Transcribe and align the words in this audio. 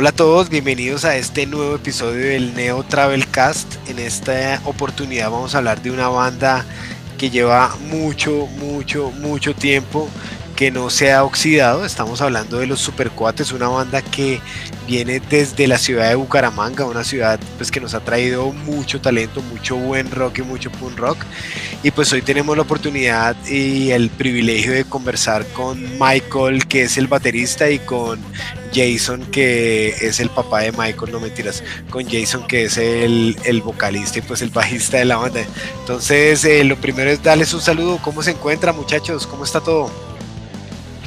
Hola 0.00 0.10
a 0.10 0.12
todos, 0.12 0.48
bienvenidos 0.48 1.04
a 1.04 1.16
este 1.16 1.44
nuevo 1.44 1.74
episodio 1.74 2.24
del 2.24 2.54
Neo 2.54 2.84
Travel 2.84 3.28
Cast. 3.28 3.74
En 3.88 3.98
esta 3.98 4.62
oportunidad 4.64 5.28
vamos 5.28 5.56
a 5.56 5.58
hablar 5.58 5.82
de 5.82 5.90
una 5.90 6.06
banda 6.06 6.64
que 7.18 7.30
lleva 7.30 7.74
mucho, 7.90 8.46
mucho, 8.60 9.10
mucho 9.10 9.56
tiempo 9.56 10.08
que 10.54 10.70
no 10.70 10.88
se 10.88 11.12
ha 11.12 11.24
oxidado. 11.24 11.84
Estamos 11.84 12.20
hablando 12.20 12.58
de 12.58 12.68
los 12.68 12.78
Supercuates, 12.78 13.50
una 13.50 13.66
banda 13.66 14.00
que 14.00 14.40
viene 14.86 15.18
desde 15.18 15.66
la 15.66 15.78
ciudad 15.78 16.08
de 16.08 16.14
Bucaramanga, 16.14 16.84
una 16.84 17.02
ciudad 17.02 17.40
pues 17.56 17.72
que 17.72 17.80
nos 17.80 17.92
ha 17.94 17.98
traído 17.98 18.52
mucho 18.52 19.00
talento, 19.00 19.42
mucho 19.42 19.74
buen 19.74 20.12
rock 20.12 20.38
y 20.38 20.42
mucho 20.42 20.70
punk 20.70 20.96
rock. 20.96 21.18
Y 21.82 21.92
pues 21.92 22.12
hoy 22.12 22.22
tenemos 22.22 22.56
la 22.56 22.64
oportunidad 22.64 23.36
y 23.46 23.92
el 23.92 24.10
privilegio 24.10 24.72
de 24.72 24.84
conversar 24.84 25.46
con 25.48 25.80
Michael, 25.98 26.66
que 26.66 26.82
es 26.82 26.98
el 26.98 27.06
baterista, 27.06 27.70
y 27.70 27.78
con 27.78 28.20
Jason, 28.74 29.24
que 29.26 29.90
es 30.00 30.18
el 30.18 30.28
papá 30.28 30.60
de 30.60 30.72
Michael, 30.72 31.12
no 31.12 31.20
mentiras, 31.20 31.62
con 31.88 32.04
Jason, 32.08 32.46
que 32.48 32.64
es 32.64 32.78
el, 32.78 33.36
el 33.44 33.62
vocalista 33.62 34.18
y 34.18 34.22
pues 34.22 34.42
el 34.42 34.50
bajista 34.50 34.96
de 34.96 35.04
la 35.04 35.18
banda. 35.18 35.42
Entonces, 35.80 36.44
eh, 36.44 36.64
lo 36.64 36.76
primero 36.76 37.10
es 37.10 37.22
darles 37.22 37.54
un 37.54 37.60
saludo. 37.60 37.98
¿Cómo 38.02 38.24
se 38.24 38.32
encuentra, 38.32 38.72
muchachos? 38.72 39.24
¿Cómo 39.28 39.44
está 39.44 39.60
todo? 39.60 39.88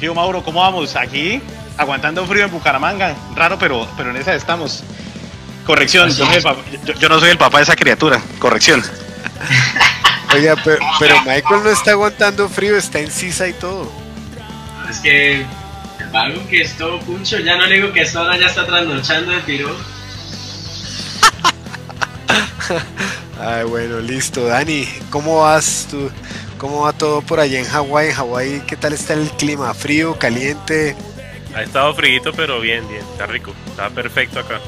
Tío 0.00 0.14
Mauro, 0.14 0.42
¿cómo 0.42 0.60
vamos? 0.60 0.96
Aquí, 0.96 1.42
aguantando 1.76 2.26
frío 2.26 2.46
en 2.46 2.50
Bucaramanga. 2.50 3.14
Raro, 3.36 3.58
pero, 3.58 3.86
pero 3.96 4.10
en 4.10 4.16
esa 4.16 4.34
estamos. 4.34 4.82
Corrección, 5.66 6.10
yo, 6.10 7.08
no 7.08 7.20
soy 7.20 7.30
el 7.30 7.38
papá 7.38 7.58
de 7.58 7.64
esa 7.64 7.76
criatura. 7.76 8.20
Corrección. 8.38 8.82
Oiga, 10.34 10.56
pero, 10.64 11.20
Michael 11.26 11.62
no 11.62 11.70
está 11.70 11.90
aguantando 11.92 12.48
frío, 12.48 12.76
está 12.76 13.00
en 13.00 13.10
sisa 13.10 13.48
y 13.48 13.52
todo. 13.52 13.90
Es 14.88 14.98
que 15.00 15.40
el 15.40 15.46
vago 16.10 16.46
que 16.48 16.62
es 16.62 16.76
todo 16.76 16.98
puncho, 17.00 17.38
ya 17.38 17.56
no 17.56 17.66
le 17.66 17.76
digo 17.76 17.92
que 17.92 18.02
esto 18.02 18.20
ahora 18.20 18.38
ya 18.38 18.46
está 18.46 18.66
trasnochando 18.66 19.32
de 19.32 19.40
tiro. 19.42 19.76
Ay, 23.40 23.64
bueno, 23.64 24.00
listo. 24.00 24.46
Dani, 24.46 24.88
¿cómo 25.10 25.42
vas 25.42 25.86
tú? 25.90 26.10
¿Cómo 26.58 26.82
va 26.82 26.92
todo 26.92 27.22
por 27.22 27.40
allá 27.40 27.58
en 27.58 27.66
Hawái? 27.66 28.08
En 28.08 28.14
Hawái, 28.14 28.62
¿qué 28.66 28.76
tal 28.76 28.92
está 28.92 29.14
el 29.14 29.28
clima? 29.32 29.74
¿Frío, 29.74 30.18
caliente? 30.18 30.96
Ha 31.54 31.62
estado 31.62 31.92
frío, 31.94 32.22
pero 32.34 32.60
bien, 32.60 32.88
bien, 32.88 33.02
está 33.12 33.26
rico, 33.26 33.52
está 33.66 33.90
perfecto 33.90 34.40
acá. 34.40 34.60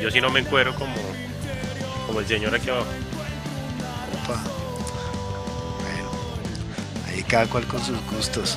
Yo 0.00 0.10
si 0.10 0.20
no 0.20 0.30
me 0.30 0.40
encuero 0.40 0.74
como, 0.74 0.94
como 2.06 2.20
el 2.20 2.26
señor 2.28 2.54
aquí 2.54 2.70
abajo. 2.70 2.86
Opa. 4.22 4.63
Cada 7.34 7.46
cual 7.46 7.66
con 7.66 7.84
sus 7.84 7.96
gustos. 8.12 8.56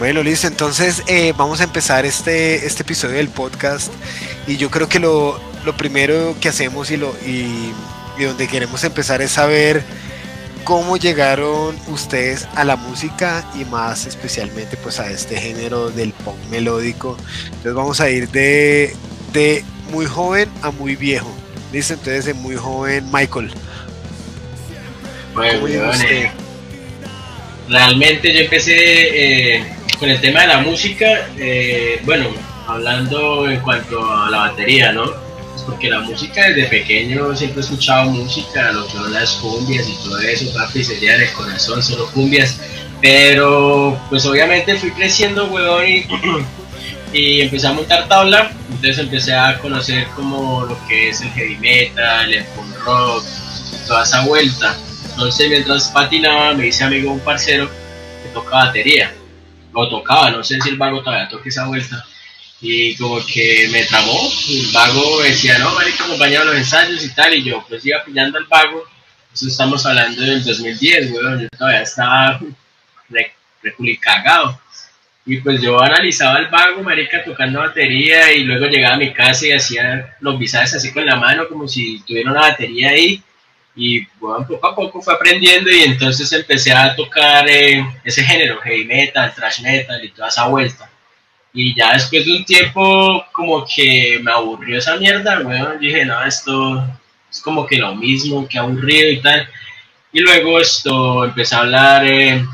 Bueno, 0.00 0.24
listo, 0.24 0.48
entonces 0.48 1.04
eh, 1.06 1.32
vamos 1.36 1.60
a 1.60 1.62
empezar 1.62 2.04
este, 2.04 2.66
este 2.66 2.82
episodio 2.82 3.18
del 3.18 3.28
podcast 3.28 3.92
y 4.48 4.56
yo 4.56 4.68
creo 4.68 4.88
que 4.88 4.98
lo, 4.98 5.40
lo 5.64 5.76
primero 5.76 6.34
que 6.40 6.48
hacemos 6.48 6.90
y, 6.90 6.96
lo, 6.96 7.14
y, 7.24 7.72
y 8.18 8.24
donde 8.24 8.48
queremos 8.48 8.82
empezar 8.82 9.22
es 9.22 9.30
saber 9.30 9.84
cómo 10.64 10.96
llegaron 10.96 11.76
ustedes 11.86 12.48
a 12.56 12.64
la 12.64 12.74
música 12.74 13.48
y 13.54 13.64
más 13.64 14.06
especialmente 14.06 14.76
pues 14.76 14.98
a 14.98 15.08
este 15.08 15.36
género 15.36 15.90
del 15.90 16.12
pop 16.12 16.34
melódico. 16.50 17.16
Entonces 17.44 17.74
vamos 17.74 18.00
a 18.00 18.10
ir 18.10 18.28
de, 18.30 18.92
de 19.32 19.64
muy 19.92 20.06
joven 20.06 20.48
a 20.62 20.72
muy 20.72 20.96
viejo. 20.96 21.32
Listo, 21.72 21.94
entonces 21.94 22.24
de 22.24 22.34
muy 22.34 22.56
joven 22.56 23.08
Michael. 23.12 23.52
Bueno, 25.32 25.64
eh, 25.68 26.32
realmente 27.70 28.34
yo 28.34 28.40
empecé 28.40 28.74
eh, 29.56 29.64
con 29.98 30.10
el 30.10 30.20
tema 30.20 30.42
de 30.42 30.48
la 30.48 30.58
música, 30.58 31.28
eh, 31.38 32.00
bueno, 32.04 32.28
hablando 32.66 33.48
en 33.48 33.60
cuanto 33.60 34.04
a 34.12 34.28
la 34.28 34.38
batería, 34.38 34.92
¿no? 34.92 35.30
porque 35.66 35.90
la 35.90 36.00
música 36.00 36.48
desde 36.48 36.64
pequeño 36.64 37.36
siempre 37.36 37.60
he 37.60 37.64
escuchado 37.64 38.10
música, 38.10 38.72
lo 38.72 38.86
que 38.86 38.92
son 38.92 39.12
las 39.12 39.32
cumbias 39.34 39.88
y 39.88 39.94
todo 40.02 40.18
eso, 40.18 40.52
papi, 40.52 40.82
sería 40.82 41.16
el 41.16 41.30
corazón, 41.32 41.82
solo 41.82 42.10
cumbias, 42.12 42.58
pero 43.00 43.98
pues 44.08 44.24
obviamente 44.26 44.76
fui 44.76 44.90
creciendo, 44.90 45.46
weón, 45.46 45.86
y, 45.86 46.06
y, 47.12 47.40
empecé 47.42 47.68
a 47.68 47.72
montar 47.72 48.08
tabla, 48.08 48.50
entonces 48.68 48.98
empecé 48.98 49.34
a 49.34 49.58
conocer 49.58 50.06
como 50.16 50.64
lo 50.64 50.76
que 50.88 51.10
es 51.10 51.20
el 51.20 51.30
heavy 51.30 51.56
metal, 51.56 52.32
el 52.32 52.44
punk 52.46 52.74
rock, 52.84 53.24
toda 53.86 54.04
esa 54.04 54.22
vuelta. 54.22 54.76
Entonces 55.10 55.48
mientras 55.48 55.88
patinaba 55.90 56.54
me 56.54 56.68
hice 56.68 56.84
amigo 56.84 57.12
un 57.12 57.20
parcero 57.20 57.68
que 58.22 58.28
toca 58.30 58.56
batería, 58.56 59.12
o 59.72 59.88
tocaba, 59.88 60.30
no 60.30 60.42
sé 60.42 60.60
si 60.60 60.70
el 60.70 60.76
vago 60.76 61.02
todavía 61.02 61.28
toca 61.28 61.48
esa 61.48 61.66
vuelta. 61.66 62.04
Y 62.60 62.94
como 62.96 63.24
que 63.24 63.68
me 63.72 63.84
tramó, 63.84 64.30
el 64.50 64.66
vago 64.72 65.22
decía, 65.22 65.58
no, 65.58 65.74
marica, 65.74 66.04
acompañaba 66.04 66.46
los 66.46 66.56
ensayos 66.56 67.02
y 67.02 67.14
tal, 67.14 67.32
y 67.34 67.42
yo 67.42 67.64
pues 67.66 67.84
iba 67.86 68.04
pillando 68.04 68.36
al 68.38 68.44
vago, 68.44 68.84
eso 69.32 69.48
estamos 69.48 69.84
hablando 69.86 70.20
del 70.20 70.44
2010, 70.44 71.12
weón, 71.12 71.40
yo 71.40 71.48
todavía 71.56 71.82
estaba 71.82 72.38
re, 73.08 73.34
cagado. 73.98 74.60
Y 75.24 75.36
pues 75.38 75.60
yo 75.62 75.80
analizaba 75.80 76.36
al 76.36 76.48
vago, 76.48 76.82
marica, 76.82 77.22
tocando 77.24 77.60
batería, 77.60 78.32
y 78.32 78.44
luego 78.44 78.66
llegaba 78.66 78.96
a 78.96 78.98
mi 78.98 79.12
casa 79.12 79.46
y 79.46 79.52
hacía 79.52 80.16
los 80.20 80.38
visajes 80.38 80.74
así 80.74 80.92
con 80.92 81.06
la 81.06 81.16
mano, 81.16 81.48
como 81.48 81.68
si 81.68 82.00
tuviera 82.00 82.30
una 82.30 82.40
batería 82.40 82.90
ahí. 82.90 83.22
Y 83.82 84.06
bueno, 84.20 84.46
poco 84.46 84.66
a 84.66 84.74
poco 84.74 85.00
fue 85.00 85.14
aprendiendo 85.14 85.70
y 85.70 85.84
entonces 85.84 86.30
empecé 86.32 86.70
a 86.70 86.94
tocar 86.94 87.48
eh, 87.48 87.82
ese 88.04 88.22
género, 88.22 88.60
heavy 88.60 88.84
metal, 88.84 89.32
thrash 89.34 89.62
metal 89.62 90.04
y 90.04 90.10
toda 90.10 90.28
esa 90.28 90.48
vuelta. 90.48 90.90
Y 91.54 91.74
ya 91.74 91.94
después 91.94 92.26
de 92.26 92.36
un 92.36 92.44
tiempo, 92.44 93.24
como 93.32 93.64
que 93.64 94.20
me 94.22 94.32
aburrió 94.32 94.76
esa 94.76 94.96
mierda, 94.96 95.40
weón. 95.40 95.80
Dije, 95.80 96.04
no, 96.04 96.22
esto 96.22 96.86
es 97.30 97.40
como 97.40 97.66
que 97.66 97.78
lo 97.78 97.94
mismo, 97.94 98.46
que 98.46 98.58
aburrido 98.58 99.10
y 99.12 99.22
tal. 99.22 99.48
Y 100.12 100.20
luego 100.20 100.60
esto, 100.60 101.24
empecé 101.24 101.54
a 101.54 101.60
hablar 101.60 102.06
eh, 102.06 102.44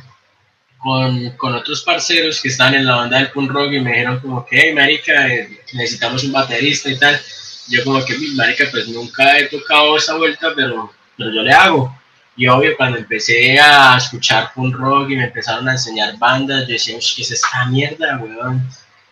con, 0.79 1.31
con, 1.31 1.55
otros 1.57 1.83
parceros 1.83 2.41
que 2.41 2.51
están 2.51 2.73
en 2.75 2.87
la 2.87 2.97
banda 2.97 3.19
del 3.19 3.33
punk 3.33 3.51
rock 3.51 3.73
y 3.73 3.81
me 3.81 3.91
dijeron 3.91 4.21
como 4.21 4.47
que, 4.47 4.61
hey, 4.61 4.75
marica, 4.75 5.27
eh, 5.27 5.61
necesitamos 5.73 6.23
un 6.23 6.31
baterista 6.31 6.89
y 6.89 6.97
tal. 6.97 7.21
Yo 7.69 7.83
como 7.83 8.05
que, 8.05 8.17
marica, 8.37 8.67
pues 8.71 8.87
nunca 8.87 9.37
he 9.39 9.47
tocado 9.47 9.97
esa 9.97 10.15
vuelta, 10.17 10.53
pero, 10.55 10.95
pero 11.17 11.33
yo 11.33 11.43
le 11.43 11.53
hago. 11.53 11.97
Y 12.37 12.47
obvio, 12.49 12.77
cuando 12.77 12.99
empecé 12.99 13.59
a 13.59 13.97
escuchar 13.97 14.53
punk 14.55 14.77
rock 14.77 15.11
y 15.11 15.17
me 15.17 15.25
empezaron 15.25 15.69
a 15.69 15.73
enseñar 15.73 16.19
bandas, 16.19 16.67
yo 16.67 16.75
decía, 16.75 16.99
¿qué 16.99 17.23
es 17.23 17.31
esta 17.31 17.65
mierda, 17.67 18.19
weón? 18.19 18.69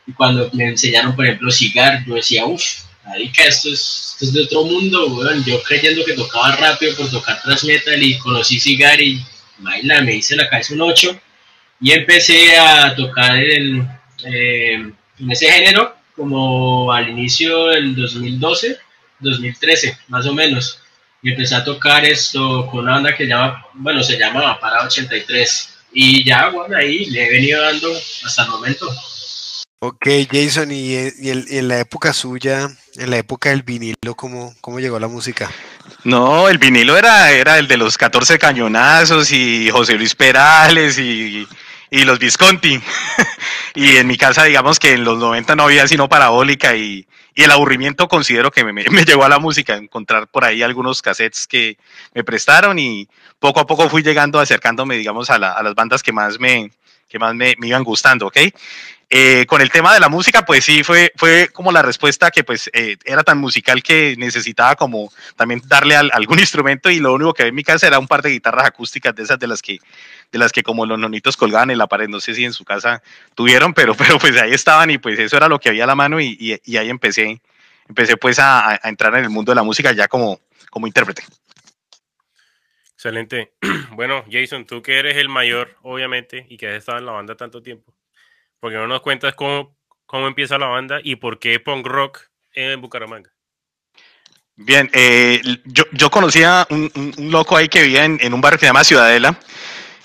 Y 0.07 0.13
cuando 0.13 0.51
me 0.53 0.69
enseñaron, 0.69 1.17
por 1.17 1.25
ejemplo, 1.25 1.51
Cigar, 1.51 2.05
yo 2.07 2.15
decía, 2.15 2.45
uff, 2.45 2.63
que 3.33 3.47
esto 3.47 3.71
es, 3.71 4.11
esto 4.13 4.25
es 4.27 4.33
de 4.35 4.43
otro 4.43 4.65
mundo, 4.65 5.07
weón. 5.07 5.43
Yo 5.45 5.63
creyendo 5.63 6.05
que 6.05 6.13
tocaba 6.13 6.55
rápido 6.57 6.95
por 6.97 7.11
tocar 7.11 7.41
tras 7.43 7.65
metal 7.65 8.03
y 8.03 8.19
conocí 8.19 8.61
Cigar 8.61 9.01
y 9.01 9.25
baila, 9.59 10.03
me 10.03 10.17
hice 10.17 10.37
la 10.37 10.49
cabeza 10.49 10.75
un 10.75 10.83
8 10.83 11.19
y 11.81 11.93
empecé 11.93 12.57
a 12.59 12.95
tocar 12.95 13.37
eh, 13.37 13.73
en 14.25 15.31
ese 15.31 15.51
género 15.51 15.97
como 16.17 16.93
al 16.93 17.09
inicio 17.09 17.67
del 17.67 17.95
2012, 17.95 18.79
2013, 19.21 19.99
más 20.09 20.27
o 20.27 20.35
menos. 20.35 20.81
Y 21.25 21.31
empecé 21.31 21.55
a 21.55 21.65
tocar 21.65 22.05
esto 22.05 22.67
con 22.67 22.81
una 22.81 22.93
banda 22.93 23.17
que 23.17 23.27
llama, 23.27 23.67
bueno, 23.73 24.03
se 24.03 24.19
llama 24.19 24.61
Para 24.61 24.85
83. 24.85 25.71
Y 25.95 26.23
ya, 26.23 26.51
bueno, 26.51 26.77
ahí 26.77 27.07
le 27.07 27.27
he 27.27 27.31
venido 27.31 27.63
dando 27.63 27.89
hasta 28.25 28.43
el 28.43 28.51
momento. 28.51 28.87
Ok, 29.79 30.07
Jason, 30.31 30.71
y, 30.71 30.95
en 30.97 31.69
la 31.69 31.81
época 31.81 32.13
suya, 32.13 32.69
en 32.97 33.11
la 33.11 33.17
época 33.17 33.49
del 33.49 33.63
vinilo, 33.63 34.15
¿cómo, 34.15 34.55
cómo 34.61 34.81
llegó 34.81 34.99
la 35.01 35.09
música? 35.09 35.51
No, 36.05 36.51
el 36.51 36.59
vinilo 36.59 36.95
era, 36.95 37.31
era 37.31 37.59
el 37.59 37.69
de 37.69 37.79
los 37.79 37.97
14 37.97 38.39
cañonazos 38.39 39.33
y 39.33 39.71
José 39.71 39.95
Luis 39.95 40.15
Perales 40.15 40.99
y, 40.99 41.47
los 41.91 42.19
Visconti. 42.19 42.79
y 43.75 43.97
en 43.97 44.07
mi 44.07 44.19
casa, 44.19 44.45
digamos 44.45 44.79
que 44.79 44.93
en 44.93 45.05
los 45.05 45.19
90 45.19 45.57
no 45.57 45.63
había 45.63 45.89
sino 45.89 46.07
parabólica 46.07 46.77
y, 46.77 47.07
el 47.43 47.51
aburrimiento 47.51 48.07
considero 48.07 48.51
que 48.51 48.65
me, 48.65 48.73
me, 48.73 49.05
llevó 49.05 49.25
a 49.25 49.29
la 49.29 49.41
música, 49.41 49.75
encontrar 49.77 50.29
por 50.29 50.45
ahí 50.45 50.63
algunos 50.63 51.03
cassettes 51.03 51.47
que 51.49 51.77
me 52.15 52.23
prestaron 52.23 52.79
y 52.79 53.09
poco 53.41 53.61
a 53.61 53.67
poco 53.67 53.89
fui 53.89 54.03
llegando, 54.03 54.39
acercándome, 54.39 54.97
digamos, 54.97 55.31
a, 55.31 55.35
a 55.35 55.63
las 55.63 55.75
bandas 55.75 56.03
que 56.03 56.13
más 56.13 56.39
me, 56.39 56.71
que 57.09 57.19
más 57.19 57.35
me, 57.35 57.55
me, 57.59 57.69
iban 57.69 57.83
gustando, 57.83 58.29
¿ok? 58.29 58.37
Eh, 59.11 59.45
con 59.47 59.61
el 59.61 59.71
tema 59.71 59.93
de 59.93 60.01
la 60.01 60.09
música, 60.09 60.45
pues 60.45 60.65
sí, 60.65 60.83
fue, 60.83 61.13
fue 61.17 61.49
como 61.53 61.71
la 61.71 61.83
respuesta 61.83 62.31
que 62.31 62.43
pues 62.43 62.71
eh, 62.73 62.97
era 63.05 63.23
tan 63.23 63.39
musical 63.39 63.83
que 63.83 64.17
necesitaba 64.19 64.75
como 64.75 65.13
también 65.37 65.63
darle 65.67 65.95
algún 65.95 66.39
instrumento 66.41 66.91
y 66.91 66.99
lo 66.99 67.13
único 67.13 67.35
que 67.35 67.43
había 67.43 67.51
en 67.51 67.55
mi 67.55 67.63
casa 67.63 67.87
era 67.87 67.99
un 67.99 68.09
par 68.09 68.23
de 68.23 68.31
guitarras 68.31 68.67
acústicas 68.67 69.15
de 69.15 69.23
esas 69.23 69.39
de 69.39 69.47
las 69.47 69.63
que, 69.63 69.79
de 70.33 70.39
las 70.39 70.53
que 70.53 70.63
como 70.63 70.87
los 70.87 70.99
nonitos 70.99 71.37
colgaban 71.37 71.71
en 71.71 71.79
la 71.79 71.87
pared, 71.87 72.09
no 72.09 72.21
sé 72.21 72.35
si 72.35 72.45
en 72.45 72.53
su 72.53 72.65
casa 72.65 73.03
tuvieron, 73.35 73.75
pero, 73.75 73.95
pero 73.95 74.19
pues 74.19 74.41
ahí 74.41 74.53
estaban 74.53 74.91
y 74.91 74.99
pues 74.99 75.19
eso 75.19 75.37
era 75.37 75.49
lo 75.49 75.59
que 75.59 75.69
había 75.69 75.85
a 75.85 75.89
la 75.89 75.95
mano 75.95 76.21
y, 76.21 76.61
y, 76.65 76.77
ahí 76.77 76.91
empecé, 76.91 77.41
empecé 77.89 78.17
pues 78.17 78.39
a, 78.39 78.73
a, 78.73 78.89
entrar 78.89 79.15
en 79.17 79.25
el 79.25 79.31
mundo 79.31 79.53
de 79.53 79.57
la 79.57 79.63
música 79.63 79.93
ya 79.93 80.09
como, 80.09 80.41
como 80.71 80.87
intérprete. 80.87 81.23
Excelente. 82.95 83.53
Bueno, 83.95 84.25
Jason, 84.29 84.65
tú 84.65 84.83
que 84.83 84.99
eres 84.99 85.17
el 85.19 85.29
mayor, 85.29 85.77
obviamente, 85.83 86.47
y 86.49 86.57
que 86.57 86.67
has 86.67 86.75
estado 86.75 86.99
en 86.99 87.07
la 87.07 87.13
banda 87.13 87.37
tanto 87.37 87.63
tiempo, 87.63 87.95
porque 88.59 88.77
no 88.77 88.89
nos 88.89 89.03
cuentas 89.03 89.35
cómo, 89.35 89.77
cómo 90.05 90.27
empieza 90.27 90.59
la 90.59 90.67
banda 90.67 90.99
y 91.01 91.15
por 91.15 91.39
qué 91.39 91.61
punk 91.61 91.87
rock 91.87 92.23
en 92.55 92.81
Bucaramanga? 92.81 93.31
Bien, 94.57 94.89
eh, 94.93 95.41
yo, 95.65 95.85
yo 95.93 96.11
conocía 96.11 96.67
un, 96.71 96.91
un, 96.95 97.31
loco 97.31 97.57
ahí 97.57 97.69
que 97.69 97.83
vivía 97.83 98.05
en, 98.05 98.19
en, 98.21 98.33
un 98.33 98.41
barrio 98.41 98.59
que 98.59 98.67
se 98.67 98.69
llama 98.69 98.85
Ciudadela, 98.85 99.39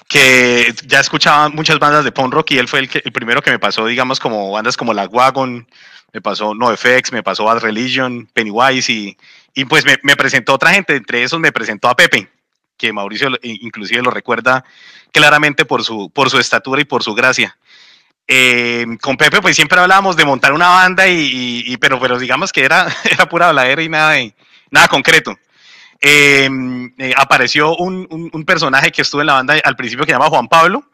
que 0.09 0.73
ya 0.88 1.00
escuchaba 1.00 1.50
muchas 1.50 1.77
bandas 1.77 2.03
de 2.03 2.11
punk 2.11 2.33
rock 2.33 2.51
y 2.51 2.57
él 2.57 2.67
fue 2.67 2.79
el, 2.79 2.89
primero 3.13 3.44
que 3.44 3.51
me 3.51 3.59
pasó, 3.59 3.85
digamos, 3.85 4.19
como 4.19 4.51
bandas 4.51 4.75
como 4.75 4.91
La 4.91 5.06
Wagon, 5.06 5.67
me 6.11 6.19
pasó 6.19 6.56
NoFX, 6.56 7.11
me 7.11 7.21
pasó 7.21 7.45
Bad 7.45 7.59
Religion, 7.59 8.27
Pennywise 8.33 8.91
y, 8.91 9.17
y 9.53 9.65
pues 9.65 9.85
me, 9.85 10.15
presentó 10.15 10.56
otra 10.56 10.71
gente, 10.71 10.95
entre 10.95 11.21
esos 11.21 11.39
me 11.39 11.51
presentó 11.51 11.88
a 11.89 11.95
Pepe, 11.95 12.27
que 12.75 12.91
Mauricio 12.91 13.29
inclusive 13.44 14.01
lo 14.01 14.09
recuerda 14.09 14.65
claramente 15.11 15.63
por 15.63 15.83
su, 15.83 16.09
por 16.09 16.31
su 16.31 16.39
estatura 16.39 16.81
y 16.81 16.85
por 16.85 17.03
su 17.03 17.13
gracia. 17.13 17.56
Eh, 18.27 18.88
con 19.01 19.15
Pepe 19.15 19.41
pues 19.41 19.56
siempre 19.56 19.79
hablábamos 19.79 20.15
de 20.15 20.25
montar 20.25 20.53
una 20.53 20.69
banda 20.69 21.07
y, 21.07 21.77
pero, 21.77 22.00
pero 22.00 22.17
digamos 22.17 22.51
que 22.51 22.65
era, 22.65 22.88
era 23.03 23.29
pura 23.29 23.50
habladera 23.50 23.83
y 23.83 23.89
nada, 23.89 24.15
nada 24.71 24.88
concreto. 24.88 25.38
Eh, 26.01 26.49
eh, 26.97 27.13
apareció 27.17 27.75
un, 27.75 28.07
un, 28.09 28.29
un, 28.31 28.45
personaje 28.45 28.91
que 28.91 29.01
estuvo 29.01 29.19
en 29.21 29.27
la 29.27 29.33
banda 29.33 29.55
al 29.63 29.75
principio 29.75 30.05
que 30.05 30.11
se 30.11 30.15
llama 30.15 30.29
Juan 30.29 30.47
Pablo, 30.47 30.85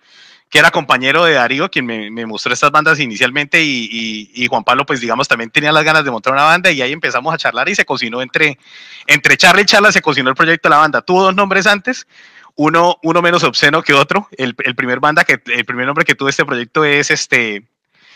que 0.50 0.60
era 0.60 0.72
compañero 0.72 1.26
de 1.26 1.34
Darío, 1.34 1.70
quien 1.70 1.86
me, 1.86 2.10
me 2.10 2.26
mostró 2.26 2.54
estas 2.54 2.72
bandas 2.72 3.00
inicialmente 3.00 3.62
y, 3.62 3.88
y, 3.92 4.32
y, 4.34 4.48
Juan 4.48 4.64
Pablo 4.64 4.86
pues 4.86 5.02
digamos 5.02 5.28
también 5.28 5.52
tenía 5.52 5.72
las 5.72 5.84
ganas 5.84 6.04
de 6.04 6.12
montar 6.12 6.34
una 6.34 6.44
banda 6.44 6.72
y 6.72 6.82
ahí 6.82 6.92
empezamos 6.92 7.34
a 7.34 7.38
charlar 7.38 7.70
y 7.70 7.76
se 7.76 7.86
cocinó 7.86 8.22
entre, 8.22 8.58
entre 9.06 9.38
charla 9.38 9.62
y 9.62 9.66
charla, 9.66 9.92
se 9.92 10.02
cocinó 10.02 10.30
el 10.30 10.36
proyecto 10.36 10.70
de 10.70 10.76
la 10.76 10.80
banda. 10.80 11.02
Tuvo 11.02 11.24
dos 11.24 11.36
nombres 11.36 11.68
antes, 11.68 12.08
uno, 12.56 12.98
uno 13.04 13.22
menos 13.22 13.44
obsceno 13.44 13.84
que 13.84 13.94
otro. 13.94 14.28
El, 14.38 14.56
el, 14.64 14.76
primer 14.76 15.00
banda 15.00 15.24
que, 15.24 15.40
el 15.46 15.66
primer 15.66 15.86
nombre 15.86 16.06
que 16.06 16.16
tuvo 16.16 16.30
este 16.30 16.46
proyecto 16.46 16.84
es 16.84 17.12
este, 17.12 17.64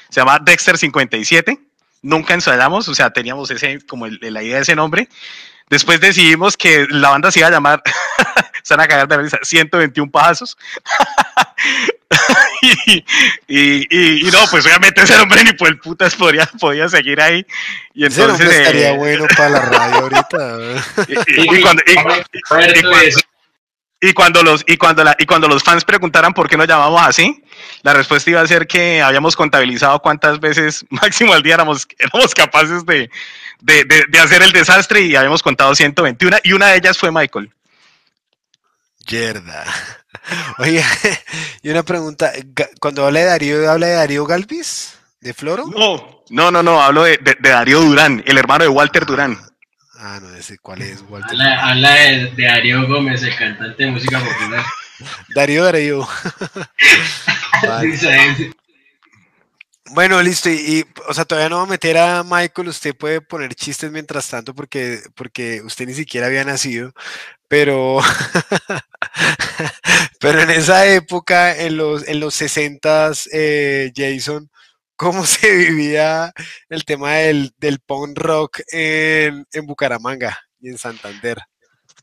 se 0.09 0.21
llama 0.21 0.39
Dexter 0.39 0.77
57. 0.77 1.59
Nunca 2.01 2.33
ensayamos, 2.33 2.87
o 2.87 2.95
sea, 2.95 3.11
teníamos 3.11 3.51
ese, 3.51 3.85
como 3.85 4.05
el, 4.05 4.19
la 4.21 4.41
idea 4.41 4.55
de 4.55 4.61
ese 4.61 4.75
nombre. 4.75 5.09
Después 5.69 5.99
decidimos 5.99 6.57
que 6.57 6.87
la 6.89 7.09
banda 7.09 7.31
se 7.31 7.39
iba 7.39 7.47
a 7.47 7.51
llamar, 7.51 7.83
se 8.63 8.73
van 8.75 8.85
a 8.85 8.87
cagar 8.87 9.07
de 9.07 9.17
risa, 9.17 9.39
121 9.43 10.11
pasos. 10.11 10.57
y, 12.61 13.05
y, 13.47 14.27
y, 14.27 14.31
no, 14.31 14.39
pues 14.49 14.65
obviamente 14.65 15.03
ese 15.03 15.15
nombre 15.15 15.43
ni 15.43 15.53
por 15.53 15.67
el 15.67 15.79
putas 15.79 16.15
podría, 16.15 16.49
podía 16.59 16.89
seguir 16.89 17.21
ahí. 17.21 17.45
Y 17.93 18.05
entonces, 18.05 18.47
ese 18.47 18.61
estaría 18.61 18.93
eh, 18.93 18.97
bueno 18.97 19.27
para 19.37 19.49
la 19.49 19.61
radio 19.61 19.95
ahorita. 19.99 20.57
y, 21.07 21.61
cuando, 21.61 21.83
y 24.01 24.13
cuando 24.13 24.43
los 24.43 24.63
y 24.67 24.77
cuando 24.77 25.03
la, 25.03 25.15
y 25.19 25.25
cuando 25.25 25.47
los 25.47 25.61
fans 25.61 25.83
preguntaran 25.83 26.33
por 26.33 26.49
qué 26.49 26.55
nos 26.55 26.67
llamamos 26.67 27.01
así, 27.01 27.43
la 27.83 27.93
respuesta 27.93 28.29
iba 28.29 28.41
a 28.41 28.47
ser 28.47 28.65
que 28.65 29.01
habíamos 29.01 29.35
contabilizado 29.35 29.99
cuántas 29.99 30.39
veces 30.39 30.85
máximo 30.89 31.33
al 31.33 31.43
día 31.43 31.55
éramos, 31.55 31.85
éramos 31.99 32.33
capaces 32.33 32.85
de, 32.85 33.09
de, 33.59 33.83
de, 33.83 34.05
de 34.07 34.19
hacer 34.19 34.41
el 34.41 34.51
desastre 34.51 35.01
y 35.01 35.15
habíamos 35.15 35.43
contado 35.43 35.73
121 35.75 36.37
y 36.43 36.53
una 36.53 36.67
de 36.67 36.77
ellas 36.77 36.97
fue 36.97 37.11
Michael. 37.11 37.51
Yerda. 39.05 39.65
Oye, 40.59 40.83
y 41.63 41.69
una 41.69 41.83
pregunta, 41.83 42.31
cuando 42.79 43.05
habla 43.05 43.21
de 43.21 43.25
Darío, 43.25 43.71
¿habla 43.71 43.87
de 43.87 43.93
Darío 43.93 44.25
Galvis? 44.25 44.95
¿De 45.21 45.33
Floro? 45.33 45.65
No, 45.67 46.23
no, 46.29 46.51
no, 46.51 46.63
no, 46.63 46.81
hablo 46.81 47.03
de, 47.03 47.17
de, 47.17 47.35
de 47.39 47.49
Darío 47.49 47.81
Durán, 47.81 48.23
el 48.25 48.37
hermano 48.37 48.63
de 48.63 48.69
Walter 48.69 49.05
Durán. 49.05 49.37
Ah, 49.95 50.19
no 50.21 50.41
sé 50.41 50.57
cuál 50.59 50.81
es, 50.81 51.03
Walter. 51.09 51.31
Habla, 51.31 51.69
habla 51.69 51.91
de, 51.93 52.31
de, 52.31 52.43
Darío 52.45 52.87
Gómez, 52.87 53.21
el 53.23 53.35
cantante 53.35 53.83
de 53.83 53.91
música 53.91 54.19
popular. 54.19 54.63
Darío 55.35 55.65
Darío. 55.65 56.07
vale. 57.67 58.53
Bueno, 59.91 60.21
listo. 60.21 60.49
Y, 60.49 60.53
y, 60.53 60.85
o 61.07 61.13
sea, 61.13 61.25
todavía 61.25 61.49
no 61.49 61.57
va 61.57 61.63
a 61.63 61.65
meter 61.65 61.97
a 61.97 62.23
Michael. 62.23 62.67
Usted 62.69 62.95
puede 62.95 63.21
poner 63.21 63.55
chistes 63.55 63.91
mientras 63.91 64.29
tanto 64.29 64.53
porque, 64.53 64.99
porque 65.15 65.61
usted 65.63 65.87
ni 65.87 65.93
siquiera 65.93 66.27
había 66.27 66.43
nacido. 66.43 66.93
Pero, 67.47 67.99
pero 70.19 70.41
en 70.41 70.49
esa 70.51 70.85
época, 70.87 71.55
en 71.57 71.77
los, 71.77 72.07
en 72.07 72.19
los 72.19 72.35
60s, 72.35 73.27
eh, 73.33 73.91
Jason, 73.95 74.49
¿cómo 74.95 75.25
se 75.25 75.53
vivía 75.55 76.31
el 76.69 76.85
tema 76.85 77.13
del, 77.15 77.53
del 77.57 77.79
punk 77.79 78.17
rock 78.17 78.61
en, 78.71 79.45
en 79.51 79.65
Bucaramanga 79.65 80.37
y 80.59 80.69
en 80.69 80.77
Santander? 80.77 81.39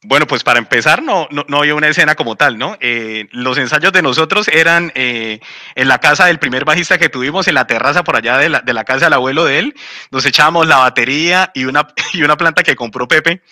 Bueno, 0.02 0.26
pues 0.26 0.44
para 0.44 0.58
empezar, 0.58 1.02
no, 1.02 1.26
no, 1.30 1.44
no 1.48 1.58
había 1.58 1.74
una 1.74 1.88
escena 1.88 2.14
como 2.14 2.36
tal, 2.36 2.58
¿no? 2.58 2.76
Eh, 2.80 3.28
los 3.32 3.56
ensayos 3.58 3.92
de 3.92 4.02
nosotros 4.02 4.48
eran 4.48 4.92
eh, 4.94 5.40
en 5.74 5.88
la 5.88 5.98
casa 5.98 6.26
del 6.26 6.38
primer 6.38 6.64
bajista 6.64 6.98
que 6.98 7.08
tuvimos, 7.08 7.48
en 7.48 7.54
la 7.54 7.66
terraza 7.66 8.04
por 8.04 8.16
allá 8.16 8.36
de 8.36 8.50
la, 8.50 8.60
de 8.60 8.72
la 8.74 8.84
casa 8.84 9.06
del 9.06 9.14
abuelo 9.14 9.44
de 9.46 9.58
él. 9.58 9.74
Nos 10.10 10.26
echábamos 10.26 10.66
la 10.66 10.78
batería 10.78 11.50
y 11.54 11.64
una, 11.64 11.88
y 12.12 12.22
una 12.22 12.36
planta 12.36 12.62
que 12.62 12.76
compró 12.76 13.08
Pepe. 13.08 13.42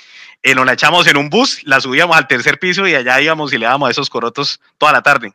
Eh, 0.42 0.54
nos 0.54 0.66
la 0.66 0.74
echamos 0.74 1.06
en 1.06 1.16
un 1.16 1.30
bus, 1.30 1.62
la 1.64 1.80
subíamos 1.80 2.16
al 2.16 2.28
tercer 2.28 2.58
piso 2.58 2.86
y 2.86 2.94
allá 2.94 3.18
íbamos 3.20 3.52
y 3.54 3.58
le 3.58 3.64
dábamos 3.64 3.88
a 3.88 3.92
esos 3.92 4.10
corotos 4.10 4.60
toda 4.76 4.92
la 4.92 5.00
tarde. 5.00 5.32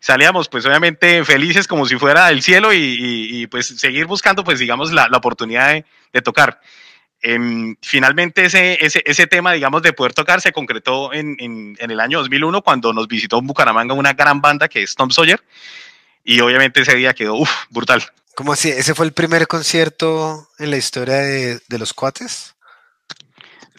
Salíamos, 0.00 0.48
pues 0.48 0.66
obviamente 0.66 1.24
felices 1.24 1.66
como 1.66 1.86
si 1.86 1.96
fuera 1.96 2.30
el 2.30 2.42
cielo 2.42 2.72
y, 2.72 2.76
y, 2.76 3.42
y 3.42 3.46
pues 3.46 3.66
seguir 3.66 4.04
buscando, 4.04 4.44
pues 4.44 4.58
digamos, 4.58 4.92
la, 4.92 5.08
la 5.08 5.16
oportunidad 5.16 5.68
de, 5.70 5.86
de 6.12 6.22
tocar. 6.22 6.60
Eh, 7.22 7.74
finalmente 7.82 8.46
ese, 8.46 8.84
ese, 8.84 9.02
ese, 9.04 9.26
tema, 9.26 9.52
digamos, 9.52 9.82
de 9.82 9.92
poder 9.92 10.14
tocar 10.14 10.40
se 10.40 10.52
concretó 10.52 11.12
en, 11.12 11.36
en, 11.38 11.76
en, 11.78 11.90
el 11.90 12.00
año 12.00 12.18
2001 12.20 12.62
cuando 12.62 12.94
nos 12.94 13.08
visitó 13.08 13.38
en 13.38 13.46
Bucaramanga 13.46 13.92
una 13.92 14.14
gran 14.14 14.40
banda 14.40 14.68
que 14.68 14.82
es 14.82 14.94
Tom 14.94 15.10
Sawyer 15.10 15.42
y 16.24 16.40
obviamente 16.40 16.80
ese 16.80 16.94
día 16.94 17.12
quedó 17.12 17.34
uf, 17.34 17.50
brutal. 17.68 18.02
¿Cómo 18.34 18.52
así? 18.54 18.70
¿Ese 18.70 18.94
fue 18.94 19.04
el 19.04 19.12
primer 19.12 19.46
concierto 19.48 20.48
en 20.58 20.70
la 20.70 20.78
historia 20.78 21.16
de, 21.16 21.60
de 21.68 21.78
los 21.78 21.92
cuates? 21.92 22.54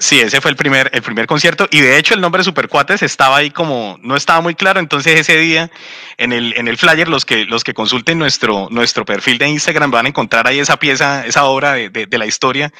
Sí, 0.01 0.19
ese 0.19 0.41
fue 0.41 0.49
el 0.49 0.57
primer, 0.57 0.89
el 0.93 1.03
primer 1.03 1.27
concierto 1.27 1.67
y 1.69 1.79
de 1.79 1.99
hecho 1.99 2.15
el 2.15 2.21
nombre 2.21 2.43
Supercuates 2.43 3.03
estaba 3.03 3.37
ahí 3.37 3.51
como, 3.51 3.99
no 4.01 4.15
estaba 4.15 4.41
muy 4.41 4.55
claro, 4.55 4.79
entonces 4.79 5.19
ese 5.19 5.37
día 5.37 5.69
en 6.17 6.33
el, 6.33 6.57
en 6.57 6.67
el 6.67 6.75
flyer 6.75 7.07
los 7.07 7.23
que, 7.23 7.45
los 7.45 7.63
que 7.63 7.75
consulten 7.75 8.17
nuestro, 8.17 8.67
nuestro 8.71 9.05
perfil 9.05 9.37
de 9.37 9.49
Instagram 9.49 9.91
van 9.91 10.07
a 10.07 10.09
encontrar 10.09 10.47
ahí 10.47 10.57
esa 10.57 10.77
pieza, 10.77 11.23
esa 11.27 11.43
obra 11.43 11.73
de, 11.73 11.91
de, 11.91 12.07
de 12.07 12.17
la 12.17 12.25
historia 12.25 12.73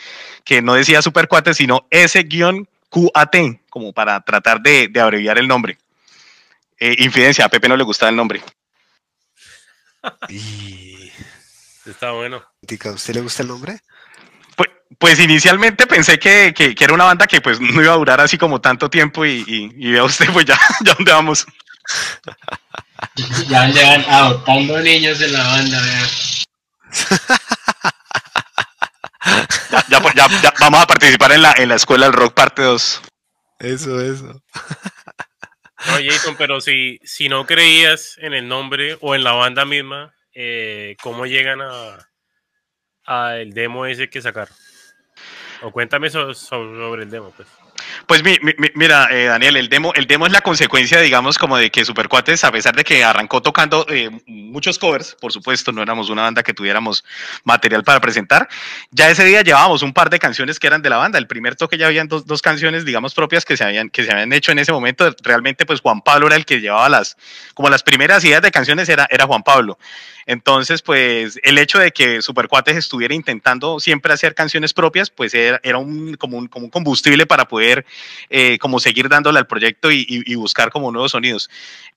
que 0.44 0.64
no 0.64 0.74
decía 0.74 1.04
Supercuates 1.04 1.58
sino 1.58 1.86
S-QAT, 1.92 3.36
como 3.70 3.94
para 3.94 4.20
tratar 4.22 4.60
de, 4.60 4.88
de 4.88 5.00
abreviar 5.00 5.38
el 5.38 5.48
nombre. 5.48 5.78
Eh, 6.80 6.96
infidencia, 7.04 7.46
a 7.46 7.50
Pepe 7.50 7.70
no 7.70 7.78
le 7.78 7.84
gustaba 7.84 8.10
el 8.10 8.16
nombre. 8.16 8.42
y... 10.30 11.12
Está 11.86 12.14
bueno. 12.14 12.38
¿A 12.38 12.90
usted 12.90 13.14
le 13.14 13.22
gusta 13.22 13.44
el 13.44 13.50
nombre? 13.50 13.80
Pues, 15.00 15.20
inicialmente 15.20 15.88
pensé 15.88 16.20
que, 16.20 16.54
que, 16.56 16.76
que, 16.76 16.84
era 16.84 16.94
una 16.94 17.06
banda 17.06 17.28
que 17.28 17.42
pues 17.42 17.60
no 17.60 17.82
iba 17.82 17.94
a 17.94 17.98
durar 17.98 18.22
así 18.22 18.38
como 18.38 18.62
tanto 18.62 18.90
tiempo 18.90 19.26
y, 19.26 19.44
y, 19.48 19.72
y 19.76 19.92
vea 19.92 20.04
usted 20.04 20.28
pues 20.32 20.46
ya, 20.46 20.60
ya 20.86 20.94
dónde 20.94 21.12
vamos. 21.12 21.46
ya 23.48 23.68
llevan 23.68 24.06
adoptando 24.08 24.80
niños 24.82 25.22
en 25.22 25.34
la 25.34 25.44
banda, 25.44 25.82
vea. 25.82 26.08
ya, 29.72 29.84
ya, 29.90 30.14
ya, 30.14 30.42
ya, 30.42 30.54
vamos 30.60 30.82
a 30.82 30.88
participar 30.88 31.32
en 31.32 31.42
la, 31.42 31.54
en 31.58 31.70
la 31.70 31.76
escuela 31.76 32.06
del 32.06 32.14
rock 32.14 32.34
parte 32.34 32.62
2. 32.62 33.02
Eso, 33.60 34.02
eso. 34.02 34.42
No, 35.88 35.94
Jason, 36.04 36.36
pero 36.38 36.62
si, 36.62 37.00
si 37.04 37.30
no 37.30 37.46
creías 37.46 38.18
en 38.18 38.34
el 38.34 38.48
nombre 38.48 38.98
o 39.02 39.16
en 39.16 39.24
la 39.24 39.32
banda 39.34 39.66
misma, 39.66 40.14
eh, 40.34 40.96
¿cómo 41.02 41.26
llegan 41.26 41.62
a, 41.62 42.10
a 43.06 43.38
el 43.38 43.54
demo 43.54 43.86
ese 43.86 44.10
que 44.10 44.22
sacaron? 44.22 44.54
O 45.62 45.72
cuéntame 45.72 46.10
so, 46.10 46.34
so, 46.34 46.76
sobre 46.76 47.04
el 47.04 47.10
demo, 47.10 47.32
pues. 47.36 47.48
Pues 48.06 48.24
mi, 48.24 48.38
mi, 48.42 48.54
mira, 48.76 49.08
eh, 49.12 49.26
Daniel, 49.26 49.58
el 49.58 49.70
demo, 49.70 49.94
el 49.96 50.06
demo 50.06 50.26
es 50.26 50.32
la 50.32 50.42
consecuencia, 50.42 51.00
digamos, 51.00 51.38
como 51.38 51.58
de 51.58 51.70
que 51.72 51.86
Supercuates, 51.86 52.44
a 52.44 52.52
pesar 52.52 52.76
de 52.76 52.84
que 52.84 53.04
arrancó 53.04 53.42
tocando 53.42 53.86
eh, 53.90 54.10
muchos 54.26 54.78
covers, 54.78 55.16
por 55.20 55.32
supuesto, 55.32 55.72
no 55.72 55.82
éramos 55.82 56.10
una 56.10 56.24
banda 56.24 56.44
que 56.44 56.54
tuviéramos 56.54 57.04
material 57.44 57.84
para 57.84 58.00
presentar, 58.00 58.48
ya 58.92 59.10
ese 59.10 59.24
día 59.24 59.42
llevábamos 59.42 59.82
un 59.82 59.94
par 59.94 60.10
de 60.10 60.20
canciones 60.20 60.60
que 60.60 60.68
eran 60.68 60.82
de 60.82 60.90
la 60.90 60.98
banda. 60.98 61.18
El 61.18 61.28
primer 61.28 61.56
toque 61.56 61.78
ya 61.78 61.88
habían 61.88 62.08
dos, 62.08 62.26
dos 62.26 62.42
canciones, 62.42 62.86
digamos, 62.86 63.14
propias 63.14 63.46
que 63.46 63.58
se, 63.58 63.64
habían, 63.64 63.90
que 63.90 64.04
se 64.04 64.12
habían 64.12 64.34
hecho 64.34 64.52
en 64.52 64.60
ese 64.60 64.72
momento. 64.72 65.16
Realmente, 65.24 65.66
pues 65.66 65.82
Juan 65.82 66.02
Pablo 66.02 66.28
era 66.28 66.36
el 66.36 66.46
que 66.46 66.60
llevaba 66.60 66.90
las, 66.90 67.18
como 67.54 67.70
las 67.70 67.84
primeras 67.84 68.24
ideas 68.24 68.42
de 68.42 68.52
canciones 68.52 68.90
era, 68.90 69.08
era 69.10 69.26
Juan 69.26 69.44
Pablo. 69.44 69.78
Entonces, 70.26 70.82
pues 70.82 71.40
el 71.44 71.58
hecho 71.58 71.80
de 71.80 71.92
que 71.92 72.22
Supercuates 72.22 72.78
estuviera 72.78 73.14
intentando 73.14 73.80
siempre 73.80 74.14
hacer 74.14 74.36
canciones 74.36 74.74
propias, 74.74 75.10
pues 75.10 75.34
era, 75.34 75.78
un, 75.78 76.16
como, 76.16 76.38
un, 76.38 76.48
como 76.48 76.66
un 76.66 76.72
combustible 76.72 77.26
para 77.26 77.48
poder 77.48 77.86
eh, 78.30 78.58
como 78.60 78.80
seguir 78.80 79.10
dándole 79.10 79.40
al 79.40 79.48
proyecto 79.48 79.92
y, 79.92 80.06
y, 80.08 80.32
y 80.32 80.36
buscar 80.36 80.72
como 80.72 80.92
nuevos 80.92 81.12
sonidos. 81.12 81.50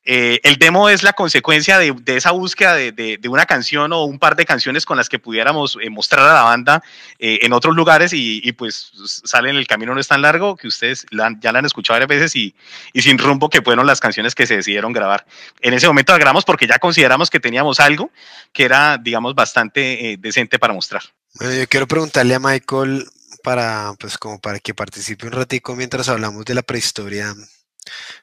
Eh, 0.04 0.40
el 0.42 0.56
demo 0.56 0.88
es 0.90 1.02
la 1.02 1.14
consecuencia 1.14 1.78
de, 1.78 1.92
de 1.92 2.16
esa 2.16 2.30
búsqueda 2.32 2.74
de, 2.74 2.92
de, 2.92 3.16
de, 3.16 3.28
una 3.28 3.46
canción 3.46 3.92
o 3.92 4.04
un 4.04 4.18
par 4.18 4.36
de 4.36 4.44
canciones 4.44 4.84
con 4.84 4.98
las 4.98 5.08
que 5.08 5.18
pudiéramos 5.18 5.78
eh, 5.80 5.88
mostrar 5.88 6.28
a 6.28 6.34
la 6.34 6.42
banda 6.42 6.82
eh, 7.18 7.38
en 7.42 7.54
otros 7.54 7.74
lugares 7.74 8.12
y, 8.12 8.40
y, 8.44 8.52
pues 8.52 8.92
salen 9.24 9.56
el 9.56 9.66
camino 9.66 9.94
no 9.94 10.00
es 10.00 10.08
tan 10.08 10.20
largo 10.20 10.56
que 10.56 10.68
ustedes 10.68 11.06
la 11.10 11.34
ya 11.40 11.52
la 11.52 11.60
han 11.60 11.64
escuchado 11.64 11.94
varias 11.94 12.08
veces 12.08 12.36
y, 12.36 12.54
y, 12.92 13.00
sin 13.00 13.18
rumbo 13.18 13.48
que 13.48 13.62
fueron 13.62 13.86
las 13.86 14.00
canciones 14.00 14.34
que 14.34 14.46
se 14.46 14.56
decidieron 14.56 14.92
grabar. 14.92 15.24
En 15.60 15.72
ese 15.72 15.86
momento 15.86 16.14
grabamos 16.14 16.44
porque 16.44 16.66
ya 16.66 16.78
consideramos 16.78 17.30
que 17.30 17.40
teníamos 17.40 17.80
algo 17.80 18.10
que 18.52 18.64
era, 18.64 18.98
digamos, 18.98 19.34
bastante 19.34 20.12
eh, 20.12 20.16
decente 20.18 20.58
para 20.58 20.74
mostrar. 20.74 21.02
Bueno, 21.34 21.54
yo 21.54 21.66
quiero 21.68 21.88
preguntarle 21.88 22.34
a 22.34 22.40
Michael 22.40 23.06
para, 23.42 23.94
pues, 23.98 24.18
como 24.18 24.38
para 24.38 24.58
que 24.58 24.74
participe 24.74 25.26
un 25.26 25.32
ratico 25.32 25.74
mientras 25.74 26.08
hablamos 26.08 26.44
de 26.44 26.54
la 26.54 26.62
prehistoria, 26.62 27.34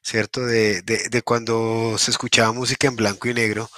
¿cierto? 0.02 0.46
De, 0.46 0.82
de, 0.82 1.22
cuando 1.22 1.96
se 1.98 2.12
escuchaba 2.12 2.52
música 2.52 2.88
en 2.88 2.96
blanco 2.96 3.28
y 3.30 3.34
negro. 3.34 3.70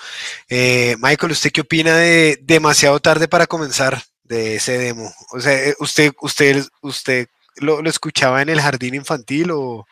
Eh, 0.50 0.96
Michael, 1.00 1.32
¿usted 1.32 1.52
qué 1.52 1.62
opina 1.62 1.96
de 1.98 2.38
demasiado 2.42 3.00
tarde 3.00 3.28
para 3.28 3.48
comenzar 3.48 4.02
de 4.24 4.56
ese 4.56 4.78
demo? 4.78 5.14
O 5.32 5.40
sea, 5.40 5.54
eh, 5.54 5.76
¿usted, 5.80 6.14
usted, 6.22 6.66
usted 6.82 7.28
lo, 7.58 7.82
lo 7.82 7.90
escuchaba 7.90 8.42
en 8.42 8.50
el 8.50 8.62
jardín 8.62 8.96
infantil 8.96 9.52
o, 9.52 9.86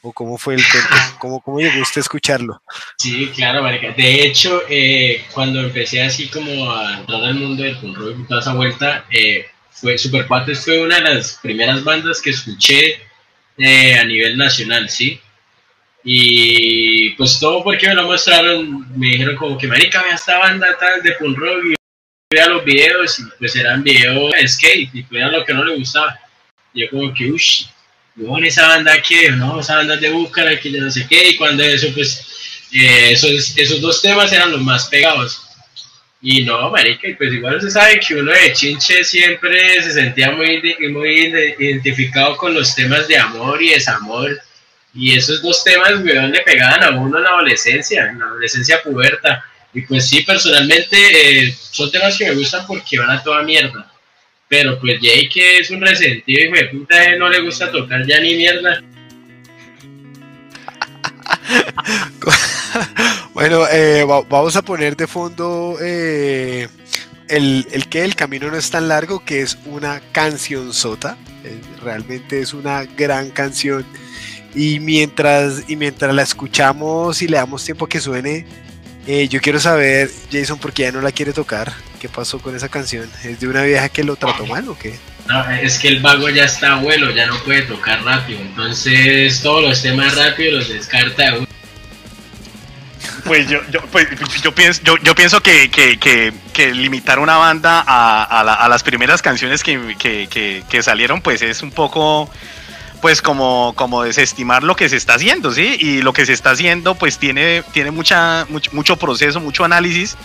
¿O 0.00 0.12
cómo 0.12 0.38
fue 0.38 0.54
el 0.54 0.62
cuento? 0.66 0.88
¿Cómo, 1.18 1.40
¿Cómo 1.40 1.58
llegó 1.58 1.82
usted 1.82 2.00
a 2.00 2.02
escucharlo? 2.02 2.62
Sí, 2.98 3.30
claro, 3.34 3.62
marica. 3.62 3.92
De 3.92 4.22
hecho, 4.22 4.62
eh, 4.68 5.24
cuando 5.32 5.60
empecé 5.60 6.02
así 6.02 6.28
como 6.28 6.70
a 6.70 7.00
entrar 7.00 7.24
al 7.24 7.34
mundo 7.34 7.62
del 7.62 7.76
punk 7.78 7.96
rock 7.96 8.16
y 8.20 8.26
toda 8.26 8.40
esa 8.40 8.54
vuelta, 8.54 9.04
eh, 9.10 9.46
fue 9.70 9.96
fue 9.98 10.82
una 10.82 10.96
de 10.96 11.14
las 11.14 11.38
primeras 11.42 11.82
bandas 11.82 12.20
que 12.20 12.30
escuché 12.30 13.00
eh, 13.58 13.94
a 13.98 14.04
nivel 14.04 14.36
nacional, 14.36 14.88
¿sí? 14.88 15.20
Y 16.10 17.10
pues 17.10 17.38
todo 17.38 17.62
porque 17.62 17.86
me 17.86 17.94
lo 17.94 18.04
mostraron, 18.04 18.86
me 18.98 19.08
dijeron 19.08 19.36
como 19.36 19.58
que, 19.58 19.66
marica, 19.66 20.02
vea 20.02 20.14
esta 20.14 20.38
banda 20.38 20.74
tal 20.80 21.02
de 21.02 21.12
punk 21.12 21.36
rock 21.36 21.64
y 21.66 21.74
vea 22.34 22.48
los 22.48 22.64
videos 22.64 23.18
y 23.18 23.24
pues 23.38 23.54
eran 23.56 23.82
videos 23.82 24.32
de 24.32 24.48
skate 24.48 24.88
y 24.94 25.02
pues 25.02 25.20
era 25.20 25.30
lo 25.30 25.44
que 25.44 25.52
no 25.52 25.62
le 25.62 25.76
gustaba. 25.76 26.18
Y 26.72 26.80
yo 26.80 26.88
como 26.88 27.12
que, 27.12 27.30
uff, 27.30 27.42
bueno, 28.14 28.46
esa 28.46 28.66
banda 28.68 29.02
que, 29.02 29.32
no, 29.32 29.60
esa 29.60 29.76
banda 29.76 29.98
de 29.98 30.08
Búcara, 30.08 30.58
que 30.58 30.70
no 30.70 30.90
sé 30.90 31.06
qué, 31.06 31.28
y 31.28 31.36
cuando 31.36 31.62
eso, 31.62 31.88
pues, 31.92 32.66
eh, 32.72 33.12
esos, 33.12 33.54
esos 33.58 33.78
dos 33.82 34.00
temas 34.00 34.32
eran 34.32 34.50
los 34.50 34.62
más 34.62 34.86
pegados. 34.86 35.42
Y 36.22 36.42
no, 36.42 36.70
marica, 36.70 37.06
pues 37.18 37.34
igual 37.34 37.60
se 37.60 37.70
sabe 37.70 38.00
que 38.00 38.14
uno 38.14 38.32
de 38.32 38.54
Chinche 38.54 39.04
siempre 39.04 39.82
se 39.82 39.92
sentía 39.92 40.30
muy, 40.30 40.62
muy 40.90 41.54
identificado 41.58 42.34
con 42.38 42.54
los 42.54 42.74
temas 42.74 43.06
de 43.08 43.18
amor 43.18 43.62
y 43.62 43.72
desamor. 43.74 44.40
Y 44.98 45.16
esos 45.16 45.40
dos 45.42 45.62
temas, 45.62 45.92
weón, 46.02 46.32
le 46.32 46.40
pegaban 46.40 46.82
a 46.82 46.90
uno 46.90 47.18
en 47.18 47.24
la 47.24 47.30
adolescencia, 47.30 48.08
en 48.08 48.18
la 48.18 48.26
adolescencia 48.26 48.82
puberta. 48.82 49.44
Y 49.72 49.82
pues 49.82 50.08
sí, 50.08 50.22
personalmente 50.22 50.96
eh, 51.46 51.56
son 51.70 51.88
temas 51.92 52.18
que 52.18 52.24
me 52.26 52.34
gustan 52.34 52.66
porque 52.66 52.98
van 52.98 53.10
a 53.10 53.22
toda 53.22 53.42
mierda. 53.42 53.92
Pero 54.48 54.80
pues 54.80 54.98
Jay 55.00 55.28
que 55.28 55.58
es 55.58 55.70
un 55.70 55.80
resentido, 55.82 56.42
hijo 56.42 56.56
de 56.56 56.64
puta, 56.64 57.16
no 57.16 57.28
le 57.28 57.42
gusta 57.42 57.70
tocar 57.70 58.04
ya 58.06 58.18
ni 58.18 58.34
mierda. 58.34 58.82
bueno, 63.34 63.68
eh, 63.70 64.04
vamos 64.04 64.56
a 64.56 64.62
poner 64.62 64.96
de 64.96 65.06
fondo 65.06 65.76
eh, 65.80 66.66
el, 67.28 67.68
el, 67.70 67.88
que 67.88 68.02
el 68.04 68.16
camino 68.16 68.50
no 68.50 68.56
es 68.56 68.68
tan 68.70 68.88
largo, 68.88 69.24
que 69.24 69.42
es 69.42 69.58
una 69.66 70.00
canción 70.12 70.72
sota. 70.72 71.16
Eh, 71.44 71.60
realmente 71.82 72.40
es 72.40 72.52
una 72.52 72.84
gran 72.84 73.30
canción. 73.30 73.86
Y 74.58 74.80
mientras, 74.80 75.62
y 75.68 75.76
mientras 75.76 76.12
la 76.12 76.22
escuchamos 76.22 77.22
y 77.22 77.28
le 77.28 77.36
damos 77.36 77.64
tiempo 77.64 77.84
a 77.84 77.88
que 77.88 78.00
suene, 78.00 78.44
yo 79.30 79.40
quiero 79.40 79.60
saber, 79.60 80.10
Jason, 80.32 80.58
por 80.58 80.72
qué 80.72 80.82
ya 80.82 80.90
no 80.90 81.00
la 81.00 81.12
quiere 81.12 81.32
tocar. 81.32 81.72
¿Qué 82.00 82.08
pasó 82.08 82.40
con 82.40 82.56
esa 82.56 82.68
canción? 82.68 83.08
¿Es 83.22 83.38
de 83.38 83.46
una 83.46 83.62
vieja 83.62 83.88
que 83.88 84.02
lo 84.02 84.16
trató 84.16 84.46
mal 84.46 84.68
o 84.68 84.76
qué? 84.76 84.98
No, 85.28 85.48
es 85.48 85.78
que 85.78 85.86
el 85.86 86.00
vago 86.00 86.28
ya 86.28 86.46
está 86.46 86.72
abuelo, 86.72 87.12
ya 87.12 87.26
no 87.26 87.38
puede 87.44 87.62
tocar 87.62 88.02
rápido. 88.02 88.40
Entonces 88.40 89.40
todos 89.42 89.62
los 89.62 89.80
temas 89.80 90.16
rápidos 90.16 90.54
los 90.54 90.68
descarta 90.68 91.36
Pues 93.24 93.48
yo, 93.48 93.60
yo, 93.70 93.80
pues, 93.92 94.08
yo 94.42 94.52
pienso, 94.52 94.82
yo, 94.82 94.96
yo 94.98 95.14
pienso 95.14 95.40
que, 95.40 95.70
que, 95.70 96.00
que, 96.00 96.32
que, 96.52 96.74
limitar 96.74 97.20
una 97.20 97.36
banda 97.36 97.84
a, 97.86 98.40
a, 98.40 98.68
las 98.68 98.82
primeras 98.82 99.22
canciones 99.22 99.62
que, 99.62 100.82
salieron, 100.82 101.22
pues 101.22 101.42
es 101.42 101.62
un 101.62 101.70
poco 101.70 102.28
pues 103.00 103.22
como, 103.22 103.72
como 103.76 104.02
desestimar 104.02 104.62
lo 104.62 104.76
que 104.76 104.88
se 104.88 104.96
está 104.96 105.14
haciendo, 105.14 105.52
¿sí? 105.52 105.76
Y 105.78 106.02
lo 106.02 106.12
que 106.12 106.26
se 106.26 106.32
está 106.32 106.50
haciendo 106.50 106.94
pues 106.94 107.18
tiene, 107.18 107.62
tiene 107.72 107.90
mucha, 107.90 108.46
mucho, 108.72 108.96
proceso, 108.96 109.40
mucho 109.40 109.64
análisis 109.64 110.16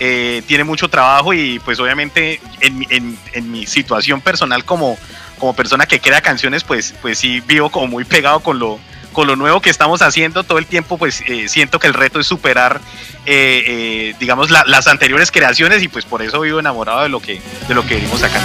eh, 0.00 0.42
tiene 0.46 0.62
mucho 0.62 0.88
trabajo 0.88 1.34
y 1.34 1.58
pues 1.58 1.80
obviamente 1.80 2.40
en, 2.60 3.50
mi 3.50 3.66
situación 3.66 4.20
personal 4.20 4.64
como, 4.64 4.96
como 5.38 5.54
persona 5.54 5.86
que 5.86 6.00
crea 6.00 6.20
canciones, 6.20 6.62
pues, 6.62 6.94
pues 7.02 7.18
sí 7.18 7.40
vivo 7.40 7.70
como 7.70 7.88
muy 7.88 8.04
pegado 8.04 8.40
con 8.40 8.58
lo, 8.58 8.78
con 9.12 9.26
lo 9.26 9.34
nuevo 9.34 9.60
que 9.60 9.70
estamos 9.70 10.02
haciendo 10.02 10.44
todo 10.44 10.58
el 10.58 10.66
tiempo, 10.66 10.98
pues 10.98 11.22
eh, 11.26 11.48
siento 11.48 11.80
que 11.80 11.88
el 11.88 11.94
reto 11.94 12.20
es 12.20 12.26
superar, 12.26 12.80
eh, 13.26 14.14
digamos, 14.20 14.50
las 14.50 14.86
anteriores 14.86 15.32
creaciones 15.32 15.82
y 15.82 15.88
pues 15.88 16.04
por 16.04 16.22
eso 16.22 16.40
vivo 16.40 16.60
enamorado 16.60 17.02
de 17.02 17.08
lo 17.08 17.20
que, 17.20 17.40
de 17.66 17.74
lo 17.74 17.84
que 17.84 17.96
venimos 17.96 18.22
acá. 18.22 18.40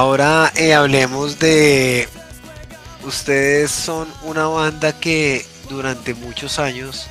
Ahora 0.00 0.50
eh, 0.56 0.72
hablemos 0.72 1.38
de... 1.38 2.08
Ustedes 3.04 3.70
son 3.70 4.08
una 4.22 4.46
banda 4.46 4.98
que 4.98 5.44
durante 5.68 6.14
muchos 6.14 6.58
años 6.58 7.06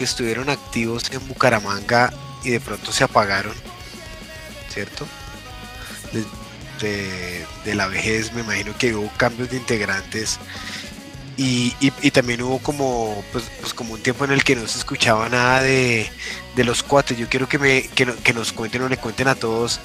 estuvieron 0.00 0.50
activos 0.50 1.04
en 1.12 1.26
Bucaramanga 1.28 2.12
y 2.42 2.50
de 2.50 2.60
pronto 2.60 2.90
se 2.90 3.04
apagaron, 3.04 3.54
¿cierto? 4.70 5.06
De, 6.84 7.74
la 7.74 7.86
vejez 7.86 8.32
me 8.32 8.42
imagino 8.42 8.76
que 8.76 8.94
hubo 8.94 9.10
cambios 9.16 9.50
de 9.50 9.56
integrantes 9.56 10.38
y, 11.36 11.72
también 12.10 12.42
hubo 12.42 12.58
como 12.58 13.24
pues, 13.32 13.50
pues, 13.60 13.74
como 13.74 13.94
un 13.94 14.02
tiempo 14.02 14.24
en 14.24 14.30
el 14.30 14.44
que 14.44 14.54
no 14.54 14.66
se 14.68 14.78
escuchaba 14.78 15.28
nada 15.28 15.62
de, 15.62 16.10
los 16.56 16.82
cuates. 16.82 17.18
Yo 17.18 17.28
quiero 17.28 17.48
que, 17.48 17.58
me, 17.58 17.88
que, 17.88 18.06
que 18.06 18.32
nos 18.34 18.52
cuenten 18.52 18.82
o 18.82 18.88
le 18.88 18.96
cuenten 18.96 19.28
a 19.28 19.34
todos 19.34 19.80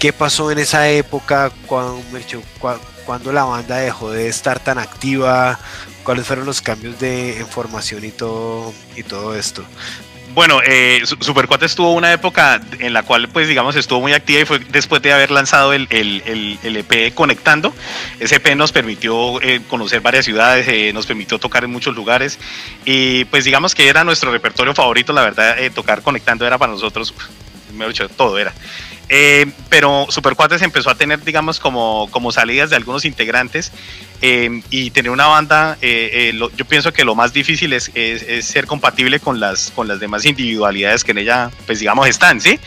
¿Qué 0.00 0.14
pasó 0.14 0.50
en 0.50 0.58
esa 0.58 0.88
época 0.88 1.52
cuando, 1.66 2.02
cuando 3.04 3.32
la 3.34 3.44
banda 3.44 3.76
dejó 3.76 4.10
de 4.10 4.28
estar 4.28 4.58
tan 4.58 4.78
activa? 4.78 5.60
¿Cuáles 6.04 6.26
fueron 6.26 6.46
los 6.46 6.62
cambios 6.62 6.98
de 6.98 7.44
formación 7.50 8.06
y 8.06 8.10
todo, 8.10 8.72
y 8.96 9.02
todo 9.02 9.34
esto? 9.34 9.62
Bueno, 10.32 10.60
eh, 10.64 11.02
Supercuate 11.04 11.66
estuvo 11.66 11.92
una 11.92 12.12
época 12.12 12.60
en 12.78 12.92
la 12.92 13.02
cual, 13.02 13.28
pues 13.28 13.48
digamos, 13.48 13.74
estuvo 13.74 14.00
muy 14.00 14.12
activa 14.12 14.40
y 14.40 14.44
fue 14.44 14.60
después 14.60 15.02
de 15.02 15.12
haber 15.12 15.32
lanzado 15.32 15.72
el, 15.72 15.88
el, 15.90 16.58
el, 16.62 16.76
EP 16.76 16.92
e 16.92 17.12
Conectando. 17.12 17.74
Ese 18.20 18.36
EP 18.36 18.54
nos 18.54 18.70
permitió 18.70 19.42
eh, 19.42 19.60
conocer 19.68 20.00
varias 20.00 20.24
ciudades, 20.24 20.68
eh, 20.68 20.92
nos 20.92 21.06
permitió 21.06 21.38
tocar 21.38 21.64
en 21.64 21.70
muchos 21.70 21.96
lugares 21.96 22.38
y 22.84 23.24
pues 23.24 23.44
digamos 23.44 23.74
que 23.74 23.88
era 23.88 24.04
nuestro 24.04 24.30
repertorio 24.30 24.72
favorito, 24.72 25.12
la 25.12 25.22
verdad, 25.22 25.58
eh, 25.58 25.70
tocar 25.70 26.02
Conectando 26.02 26.46
era 26.46 26.58
para 26.58 26.72
nosotros, 26.72 27.12
me 27.74 27.88
dicho, 27.88 28.08
todo 28.08 28.38
era. 28.38 28.52
Eh, 29.12 29.50
pero 29.68 30.06
Super 30.08 30.36
Cuates 30.36 30.62
empezó 30.62 30.88
a 30.88 30.94
tener, 30.94 31.24
digamos, 31.24 31.58
como, 31.58 32.08
como 32.12 32.30
salidas 32.30 32.70
de 32.70 32.76
algunos 32.76 33.04
integrantes 33.04 33.72
eh, 34.22 34.62
y 34.70 34.92
tener 34.92 35.10
una 35.10 35.26
banda, 35.26 35.76
eh, 35.82 36.32
yo 36.56 36.64
pienso 36.64 36.92
que 36.92 37.04
lo 37.04 37.16
más 37.16 37.32
difícil 37.32 37.72
es, 37.72 37.90
ser 38.42 38.68
compatible 38.68 39.18
con 39.18 39.40
las, 39.40 39.72
con 39.74 39.88
las 39.88 39.98
demás 39.98 40.24
individualidades 40.26 41.02
que 41.02 41.10
en 41.10 41.18
ella, 41.18 41.50
pues 41.66 41.80
digamos, 41.80 42.06
están, 42.06 42.40
¿sí? 42.40 42.60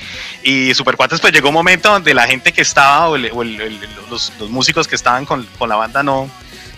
Y 0.43 0.73
Super 0.73 0.97
Cuates, 0.97 1.21
pues 1.21 1.31
llegó 1.31 1.47
un 1.47 1.53
momento 1.53 1.89
donde 1.89 2.13
la 2.13 2.27
gente 2.27 2.51
que 2.51 2.61
estaba, 2.61 3.07
o, 3.07 3.17
los, 3.17 4.33
músicos 4.49 4.85
que 4.85 4.95
estaban 4.95 5.25
con, 5.25 5.47
con, 5.57 5.69
la 5.69 5.77
banda 5.77 6.03
no, 6.03 6.29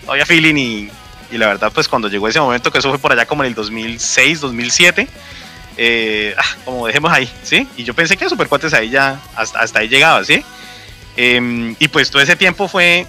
no 0.06 0.12
había 0.12 0.26
feeling 0.26 0.54
y, 0.54 0.90
y 1.32 1.38
la 1.38 1.48
verdad, 1.48 1.72
pues 1.74 1.88
cuando 1.88 2.08
llegó 2.08 2.28
ese 2.28 2.38
momento, 2.38 2.70
que 2.70 2.78
eso 2.78 2.90
fue 2.90 3.00
por 3.00 3.10
allá 3.10 3.26
como 3.26 3.42
en 3.42 3.48
el 3.48 3.54
2006, 3.56 4.42
2007, 4.42 5.08
eh, 5.76 6.34
ah, 6.38 6.56
como 6.64 6.86
dejemos 6.86 7.12
ahí, 7.12 7.30
¿sí? 7.42 7.66
Y 7.76 7.84
yo 7.84 7.94
pensé 7.94 8.16
que 8.16 8.28
Supercuates 8.28 8.72
ahí 8.74 8.90
ya, 8.90 9.20
hasta, 9.34 9.60
hasta 9.60 9.80
ahí 9.80 9.88
llegaba, 9.88 10.24
¿sí? 10.24 10.42
Em, 11.16 11.74
y 11.78 11.88
pues 11.88 12.10
todo 12.10 12.20
ese 12.20 12.36
tiempo 12.36 12.68
fue, 12.68 13.06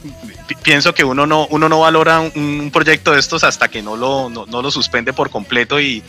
pienso 0.63 0.93
que 0.93 1.03
uno 1.03 1.27
no, 1.27 1.45
uno 1.47 1.67
no 1.67 1.81
valora 1.81 2.21
un, 2.21 2.71
proyecto 2.71 3.11
de 3.11 3.19
estos 3.19 3.43
hasta 3.43 3.67
que 3.67 3.81
no 3.81 3.97
lo, 3.97 4.29
no, 4.29 4.45
lo 4.45 4.71
suspende 4.71 5.11
por 5.11 5.29
completo 5.29 5.79
y, 5.81 6.01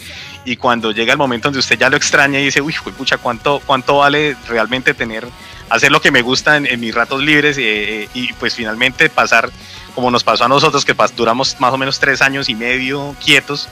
y, 0.45 0.57
cuando 0.57 0.93
llega 0.93 1.13
el 1.13 1.19
momento 1.19 1.49
donde 1.49 1.59
usted 1.59 1.77
ya 1.77 1.91
lo 1.91 1.97
extraña 1.97 2.39
y 2.39 2.45
dice, 2.45 2.61
uy, 2.61 2.75
pucha, 2.97 3.19
¿cuánto, 3.19 3.61
cuánto 3.67 3.99
vale 3.99 4.37
realmente 4.47 4.95
tener, 4.95 5.27
hacer 5.71 5.91
lo 5.91 6.01
que 6.01 6.13
me 6.13 6.23
gusta 6.23 6.57
en, 6.57 6.79
mis 6.79 6.95
ratos 6.95 7.21
libres 7.21 7.59
eh, 7.59 7.63
eh, 8.05 8.09
y 8.15 8.33
pues 8.35 8.55
finalmente 8.55 9.11
pasar, 9.11 9.51
como 9.97 10.13
nos 10.13 10.23
pasó 10.23 10.45
a 10.45 10.49
nosotros, 10.49 10.85
que 10.85 10.95
duramos 11.17 11.57
más 11.59 11.73
o 11.73 11.79
menos 11.79 11.99
tres 11.99 12.23
años 12.23 12.49
y 12.49 12.55
medio 12.55 13.17
quietos, 13.25 13.69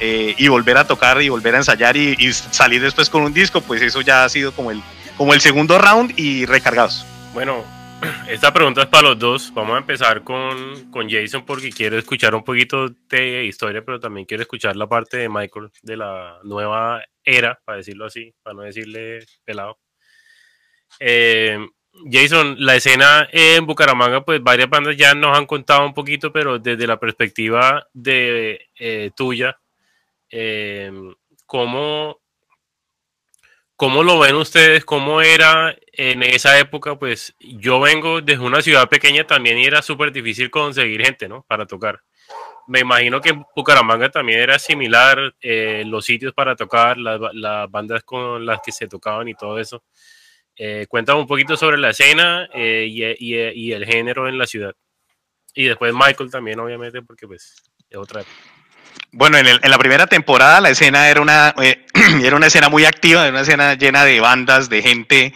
eh, 0.00 0.34
y 0.36 0.48
volver 0.48 0.76
a 0.76 0.86
tocar 0.86 1.20
y 1.22 1.28
volver 1.28 1.54
a 1.54 1.58
ensayar 1.58 1.96
y, 1.96 2.32
salir 2.32 2.82
después 2.82 3.08
con 3.08 3.22
un 3.22 3.32
disco, 3.32 3.60
pues 3.60 3.82
eso 3.82 4.00
ya 4.00 4.24
ha 4.24 4.28
sido 4.28 4.52
como 4.52 4.70
el, 4.70 4.82
como 5.16 5.34
el 5.34 5.40
segundo 5.40 5.78
round 5.78 6.18
y 6.18 6.46
recargados. 6.46 7.06
Bueno, 7.32 7.64
esta 8.28 8.52
pregunta 8.52 8.82
es 8.82 8.88
para 8.88 9.08
los 9.08 9.18
dos. 9.18 9.52
Vamos 9.54 9.74
a 9.76 9.78
empezar 9.78 10.22
con, 10.22 10.90
con 10.90 11.08
Jason 11.08 11.44
porque 11.44 11.70
quiero 11.70 11.98
escuchar 11.98 12.34
un 12.34 12.44
poquito 12.44 12.88
de 13.08 13.44
historia, 13.44 13.84
pero 13.84 14.00
también 14.00 14.26
quiero 14.26 14.42
escuchar 14.42 14.76
la 14.76 14.88
parte 14.88 15.18
de 15.18 15.28
Michael 15.28 15.70
de 15.82 15.96
la 15.96 16.38
nueva 16.42 17.02
era, 17.22 17.58
para 17.64 17.78
decirlo 17.78 18.06
así, 18.06 18.34
para 18.42 18.54
no 18.54 18.62
decirle 18.62 19.24
pelado. 19.44 19.78
Eh, 21.00 21.58
Jason, 22.10 22.56
la 22.58 22.76
escena 22.76 23.28
en 23.32 23.66
Bucaramanga, 23.66 24.24
pues 24.24 24.42
varias 24.42 24.68
bandas 24.68 24.96
ya 24.96 25.14
nos 25.14 25.36
han 25.36 25.46
contado 25.46 25.86
un 25.86 25.94
poquito, 25.94 26.32
pero 26.32 26.58
desde 26.58 26.86
la 26.86 26.98
perspectiva 26.98 27.86
de 27.92 28.68
eh, 28.78 29.10
tuya, 29.16 29.58
eh, 30.30 30.92
¿cómo, 31.46 32.20
¿cómo 33.76 34.02
lo 34.02 34.18
ven 34.18 34.36
ustedes? 34.36 34.84
¿Cómo 34.84 35.20
era 35.20 35.76
en 35.92 36.22
esa 36.22 36.58
época? 36.58 36.98
Pues 36.98 37.34
yo 37.40 37.80
vengo 37.80 38.20
desde 38.20 38.44
una 38.44 38.62
ciudad 38.62 38.88
pequeña 38.88 39.26
también 39.26 39.58
y 39.58 39.64
era 39.64 39.82
súper 39.82 40.12
difícil 40.12 40.50
conseguir 40.50 41.04
gente, 41.04 41.28
¿no? 41.28 41.44
Para 41.48 41.66
tocar. 41.66 42.02
Me 42.66 42.80
imagino 42.80 43.20
que 43.20 43.30
en 43.30 43.44
Bucaramanga 43.54 44.08
también 44.10 44.40
era 44.40 44.58
similar, 44.58 45.34
eh, 45.40 45.84
los 45.86 46.04
sitios 46.06 46.32
para 46.32 46.56
tocar, 46.56 46.96
las, 46.96 47.20
las 47.34 47.70
bandas 47.70 48.02
con 48.04 48.46
las 48.46 48.60
que 48.62 48.72
se 48.72 48.88
tocaban 48.88 49.28
y 49.28 49.34
todo 49.34 49.58
eso. 49.58 49.84
Eh, 50.56 50.86
cuéntame 50.88 51.20
un 51.20 51.26
poquito 51.26 51.56
sobre 51.56 51.78
la 51.78 51.90
escena 51.90 52.48
eh, 52.54 52.86
y, 52.88 53.04
y, 53.04 53.34
y, 53.50 53.72
el 53.72 53.84
género 53.84 54.28
en 54.28 54.38
la 54.38 54.46
ciudad. 54.46 54.74
Y 55.52 55.64
después 55.64 55.92
Michael 55.92 56.30
también, 56.30 56.60
obviamente, 56.60 57.02
porque 57.02 57.26
pues 57.26 57.62
es 57.90 57.98
otra 57.98 58.24
Bueno, 59.12 59.38
en, 59.38 59.46
el, 59.46 59.60
en, 59.62 59.70
la 59.70 59.78
primera 59.78 60.06
temporada 60.06 60.60
la 60.60 60.70
escena 60.70 61.08
era 61.08 61.20
una, 61.20 61.54
eh, 61.62 61.84
era 62.22 62.36
una 62.36 62.48
escena 62.48 62.68
muy 62.68 62.84
activa, 62.84 63.22
era 63.22 63.30
una 63.30 63.42
escena 63.42 63.74
llena 63.74 64.04
de 64.04 64.20
bandas, 64.20 64.68
de 64.68 64.82
gente 64.82 65.34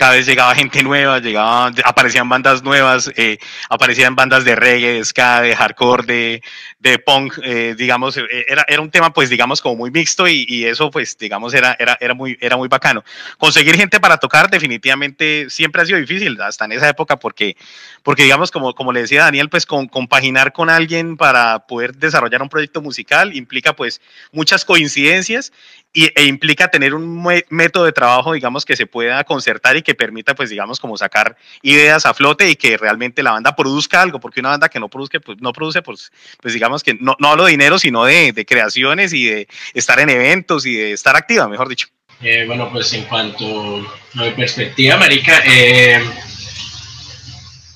cada 0.00 0.12
vez 0.12 0.24
llegaba 0.24 0.54
gente 0.54 0.82
nueva, 0.82 1.18
llegaba, 1.18 1.70
aparecían 1.84 2.26
bandas 2.26 2.62
nuevas, 2.62 3.12
eh, 3.16 3.36
aparecían 3.68 4.16
bandas 4.16 4.46
de 4.46 4.56
reggae, 4.56 4.94
de 4.94 5.04
ska, 5.04 5.42
de 5.42 5.54
hardcore, 5.54 6.06
de, 6.06 6.42
de 6.78 6.98
punk, 6.98 7.34
eh, 7.42 7.74
digamos, 7.76 8.16
eh, 8.16 8.24
era, 8.48 8.64
era 8.66 8.80
un 8.80 8.90
tema 8.90 9.12
pues 9.12 9.28
digamos 9.28 9.60
como 9.60 9.76
muy 9.76 9.90
mixto 9.90 10.26
y, 10.26 10.46
y, 10.48 10.64
eso 10.64 10.90
pues 10.90 11.18
digamos 11.18 11.52
era, 11.52 11.76
era, 11.78 11.98
era, 12.00 12.14
muy, 12.14 12.38
era 12.40 12.56
muy 12.56 12.66
bacano. 12.68 13.04
Conseguir 13.36 13.76
gente 13.76 14.00
para 14.00 14.16
tocar 14.16 14.48
definitivamente 14.48 15.50
siempre 15.50 15.82
ha 15.82 15.84
sido 15.84 15.98
difícil, 15.98 16.40
hasta 16.40 16.64
en 16.64 16.72
esa 16.72 16.88
época, 16.88 17.18
porque, 17.18 17.58
porque 18.02 18.22
digamos 18.22 18.50
como, 18.50 18.74
como 18.74 18.94
le 18.94 19.02
decía 19.02 19.24
Daniel, 19.24 19.50
pues 19.50 19.66
con, 19.66 19.86
compaginar 19.86 20.54
con 20.54 20.70
alguien 20.70 21.18
para 21.18 21.66
poder 21.66 21.94
desarrollar 21.96 22.40
un 22.40 22.48
proyecto 22.48 22.80
musical 22.80 23.36
implica 23.36 23.76
pues 23.76 24.00
muchas 24.32 24.64
coincidencias 24.64 25.52
y, 25.92 26.08
e 26.14 26.24
implica 26.24 26.68
tener 26.68 26.94
un 26.94 27.22
método 27.48 27.84
de 27.84 27.92
trabajo, 27.92 28.32
digamos, 28.32 28.64
que 28.64 28.76
se 28.76 28.86
pueda 28.86 29.24
concertar 29.24 29.76
y 29.76 29.82
que 29.82 29.94
permita, 29.94 30.34
pues, 30.34 30.50
digamos, 30.50 30.78
como 30.78 30.96
sacar 30.96 31.36
ideas 31.62 32.06
a 32.06 32.14
flote 32.14 32.48
y 32.48 32.56
que 32.56 32.76
realmente 32.76 33.22
la 33.22 33.32
banda 33.32 33.56
produzca 33.56 34.00
algo, 34.00 34.20
porque 34.20 34.40
una 34.40 34.50
banda 34.50 34.68
que 34.68 34.80
no 34.80 34.88
produce, 34.88 35.20
pues, 35.20 35.38
no 35.40 35.52
produce, 35.52 35.82
pues, 35.82 36.12
pues 36.40 36.54
digamos 36.54 36.82
que 36.82 36.94
no, 36.94 37.16
no 37.18 37.28
hablo 37.28 37.44
de 37.44 37.52
dinero, 37.52 37.78
sino 37.78 38.04
de, 38.04 38.32
de, 38.32 38.46
creaciones 38.46 39.12
y 39.12 39.24
de 39.24 39.48
estar 39.74 39.98
en 40.00 40.10
eventos 40.10 40.66
y 40.66 40.74
de 40.74 40.92
estar 40.92 41.16
activa, 41.16 41.48
mejor 41.48 41.68
dicho. 41.68 41.88
Eh, 42.22 42.44
bueno, 42.46 42.70
pues 42.70 42.92
en 42.92 43.04
cuanto 43.04 43.78
a 44.14 44.22
mi 44.22 44.30
perspectiva, 44.32 44.96
Marica, 44.96 45.42
eh, 45.46 46.00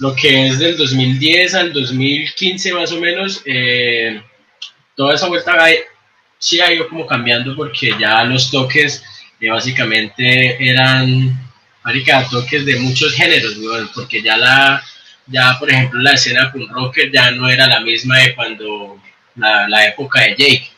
lo 0.00 0.14
que 0.14 0.48
es 0.48 0.58
del 0.58 0.76
2010 0.76 1.54
al 1.54 1.72
2015 1.72 2.74
más 2.74 2.92
o 2.92 3.00
menos, 3.00 3.42
eh, 3.46 4.22
toda 4.94 5.14
esa 5.14 5.28
vuelta 5.28 5.56
sí 6.44 6.60
ha 6.60 6.70
ido 6.70 6.88
como 6.88 7.06
cambiando 7.06 7.56
porque 7.56 7.92
ya 7.98 8.22
los 8.24 8.50
toques 8.50 9.02
eh, 9.40 9.48
básicamente 9.48 10.56
eran, 10.60 11.32
marica, 11.82 12.28
toques 12.28 12.66
de 12.66 12.76
muchos 12.80 13.14
géneros, 13.14 13.56
porque 13.94 14.22
ya 14.22 14.36
la, 14.36 14.84
ya 15.26 15.56
por 15.58 15.70
ejemplo 15.70 16.00
la 16.00 16.12
escena 16.12 16.52
punk 16.52 16.70
rock 16.70 16.98
ya 17.10 17.30
no 17.30 17.48
era 17.48 17.66
la 17.66 17.80
misma 17.80 18.18
de 18.18 18.34
cuando 18.34 19.00
la, 19.36 19.66
la 19.68 19.88
época 19.88 20.20
de 20.20 20.36
Jake. 20.36 20.70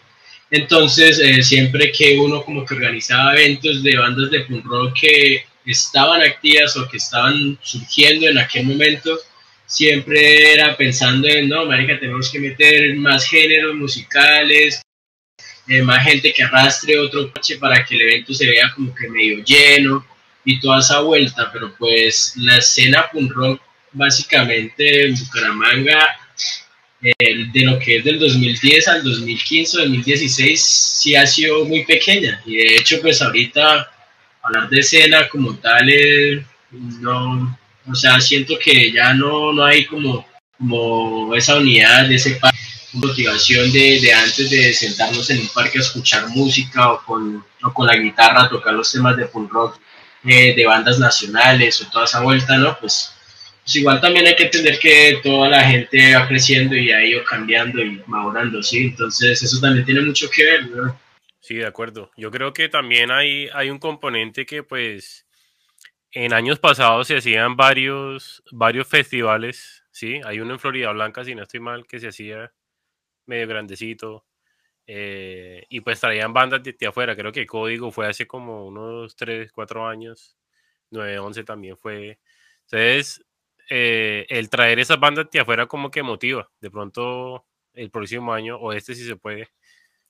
Entonces, 0.52 1.18
eh, 1.18 1.42
siempre 1.42 1.90
que 1.90 2.16
uno 2.16 2.44
como 2.44 2.64
que 2.64 2.74
organizaba 2.74 3.34
eventos 3.34 3.82
de 3.82 3.96
bandas 3.96 4.30
de 4.30 4.40
punk 4.42 4.64
rock 4.66 5.00
que 5.00 5.44
estaban 5.66 6.22
activas 6.22 6.76
o 6.76 6.88
que 6.88 6.98
estaban 6.98 7.58
surgiendo 7.60 8.28
en 8.28 8.38
aquel 8.38 8.66
momento, 8.66 9.18
siempre 9.66 10.52
era 10.52 10.76
pensando 10.76 11.26
en, 11.26 11.48
no, 11.48 11.66
marica, 11.66 11.98
tenemos 11.98 12.30
que 12.30 12.38
meter 12.38 12.94
más 12.94 13.24
géneros 13.26 13.74
musicales, 13.74 14.85
eh, 15.68 15.82
más 15.82 16.04
gente 16.04 16.32
que 16.32 16.42
arrastre 16.42 16.98
otro 16.98 17.32
coche 17.32 17.56
para 17.58 17.84
que 17.84 17.96
el 17.96 18.02
evento 18.02 18.32
se 18.32 18.46
vea 18.46 18.70
como 18.74 18.94
que 18.94 19.08
medio 19.08 19.42
lleno 19.44 20.04
y 20.44 20.60
toda 20.60 20.78
esa 20.78 21.00
vuelta, 21.00 21.50
pero 21.52 21.74
pues 21.76 22.34
la 22.36 22.58
escena 22.58 23.10
punk 23.10 23.32
rock 23.32 23.60
básicamente 23.92 25.06
en 25.06 25.14
Bucaramanga 25.14 26.18
eh, 27.02 27.46
de 27.52 27.60
lo 27.62 27.78
que 27.78 27.96
es 27.96 28.04
del 28.04 28.18
2010 28.18 28.88
al 28.88 29.02
2015 29.02 29.78
2016 29.78 30.60
sí 30.62 31.16
ha 31.16 31.26
sido 31.26 31.64
muy 31.64 31.84
pequeña. 31.84 32.40
Y 32.46 32.56
de 32.56 32.76
hecho 32.76 33.00
pues 33.00 33.20
ahorita 33.20 33.90
hablar 34.42 34.68
de 34.68 34.80
escena 34.80 35.28
como 35.28 35.56
tal 35.56 35.88
eh, 35.90 36.44
no 36.70 37.58
o 37.88 37.94
sea 37.94 38.20
siento 38.20 38.58
que 38.58 38.92
ya 38.92 39.14
no, 39.14 39.52
no 39.52 39.64
hay 39.64 39.84
como, 39.84 40.26
como 40.58 41.34
esa 41.34 41.56
unidad 41.56 42.08
de 42.08 42.16
ese 42.16 42.38
motivación 42.92 43.72
de, 43.72 44.00
de, 44.00 44.12
antes 44.12 44.50
de 44.50 44.72
sentarnos 44.72 45.28
en 45.30 45.40
un 45.40 45.48
parque 45.48 45.78
a 45.78 45.80
escuchar 45.80 46.28
música 46.28 46.92
o 46.92 47.04
con, 47.04 47.44
o 47.62 47.72
con 47.72 47.86
la 47.86 47.96
guitarra 47.96 48.48
tocar 48.48 48.74
los 48.74 48.90
temas 48.90 49.16
de 49.16 49.26
punk 49.26 49.52
rock 49.52 49.78
eh, 50.24 50.54
de 50.54 50.66
bandas 50.66 50.98
nacionales 50.98 51.80
o 51.80 51.90
toda 51.90 52.04
esa 52.04 52.20
vuelta, 52.20 52.56
¿no? 52.56 52.76
Pues, 52.80 53.14
pues, 53.62 53.76
igual 53.76 54.00
también 54.00 54.26
hay 54.26 54.34
que 54.36 54.44
entender 54.44 54.78
que 54.78 55.20
toda 55.22 55.48
la 55.48 55.62
gente 55.62 56.16
va 56.16 56.26
creciendo 56.26 56.76
y 56.76 56.90
ha 56.90 57.04
ido 57.04 57.22
cambiando 57.24 57.80
y 57.80 58.02
madurando, 58.06 58.62
¿sí? 58.62 58.86
Entonces 58.86 59.42
eso 59.42 59.60
también 59.60 59.84
tiene 59.84 60.00
mucho 60.00 60.28
que 60.30 60.44
ver, 60.44 60.66
¿no? 60.68 61.00
Sí, 61.40 61.54
de 61.54 61.66
acuerdo. 61.66 62.10
Yo 62.16 62.30
creo 62.30 62.52
que 62.52 62.68
también 62.68 63.10
hay, 63.10 63.48
hay 63.54 63.70
un 63.70 63.78
componente 63.78 64.46
que 64.46 64.64
pues 64.64 65.26
en 66.10 66.32
años 66.32 66.58
pasados 66.58 67.06
se 67.06 67.18
hacían 67.18 67.56
varios, 67.56 68.42
varios 68.50 68.88
festivales, 68.88 69.84
¿sí? 69.92 70.20
Hay 70.24 70.40
uno 70.40 70.54
en 70.54 70.58
Florida 70.60 70.90
Blanca, 70.90 71.24
si 71.24 71.34
no 71.34 71.42
estoy 71.42 71.60
mal, 71.60 71.86
que 71.86 72.00
se 72.00 72.08
hacía 72.08 72.52
medio 73.26 73.46
grandecito. 73.48 74.24
Eh, 74.86 75.64
y 75.68 75.80
pues 75.80 76.00
traían 76.00 76.32
bandas 76.32 76.62
de, 76.62 76.76
afuera. 76.86 77.16
Creo 77.16 77.32
que 77.32 77.46
Código 77.46 77.90
fue 77.90 78.06
hace 78.08 78.26
como 78.26 78.66
unos 78.66 79.16
3, 79.16 79.52
4 79.52 79.86
años. 79.86 80.36
911 80.90 81.44
también 81.44 81.76
fue. 81.76 82.20
Entonces, 82.62 83.24
eh, 83.68 84.26
el 84.28 84.48
traer 84.48 84.78
esas 84.78 85.00
bandas 85.00 85.26
de 85.30 85.40
afuera 85.40 85.66
como 85.66 85.90
que 85.90 86.02
motiva. 86.02 86.50
De 86.60 86.70
pronto, 86.70 87.46
el 87.74 87.90
próximo 87.90 88.32
año, 88.32 88.56
o 88.56 88.72
este 88.72 88.94
si 88.94 89.04
se 89.04 89.16
puede, 89.16 89.50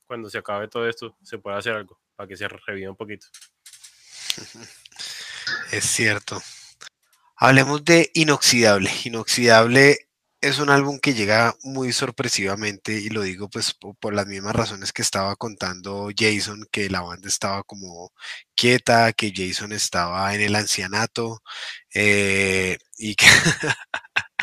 cuando 0.05 0.29
se 0.29 0.37
acabe 0.37 0.67
todo 0.67 0.87
esto, 0.87 1.17
se 1.23 1.37
puede 1.37 1.57
hacer 1.57 1.73
algo 1.73 1.99
para 2.15 2.27
que 2.27 2.37
se 2.37 2.47
reviva 2.47 2.91
un 2.91 2.97
poquito. 2.97 3.27
Es 5.71 5.85
cierto. 5.85 6.41
Hablemos 7.37 7.85
de 7.85 8.11
Inoxidable. 8.13 8.91
Inoxidable 9.05 10.06
es 10.41 10.59
un 10.59 10.69
álbum 10.69 10.99
que 10.99 11.13
llega 11.13 11.55
muy 11.63 11.91
sorpresivamente 11.93 12.93
y 12.93 13.09
lo 13.09 13.21
digo 13.23 13.49
pues 13.49 13.73
por, 13.73 14.13
las 14.13 14.27
mismas 14.27 14.55
razones 14.55 14.93
que 14.93 15.01
estaba 15.01 15.35
contando 15.35 16.09
Jason, 16.15 16.67
que 16.71 16.89
la 16.89 17.01
banda 17.01 17.27
estaba 17.27 17.63
como 17.63 18.11
quieta, 18.55 19.13
que 19.13 19.33
Jason 19.35 19.71
estaba 19.73 20.33
en 20.35 20.41
el 20.41 20.55
ancianato 20.55 21.41
eh, 21.93 22.77
y 22.97 23.15
que 23.15 23.25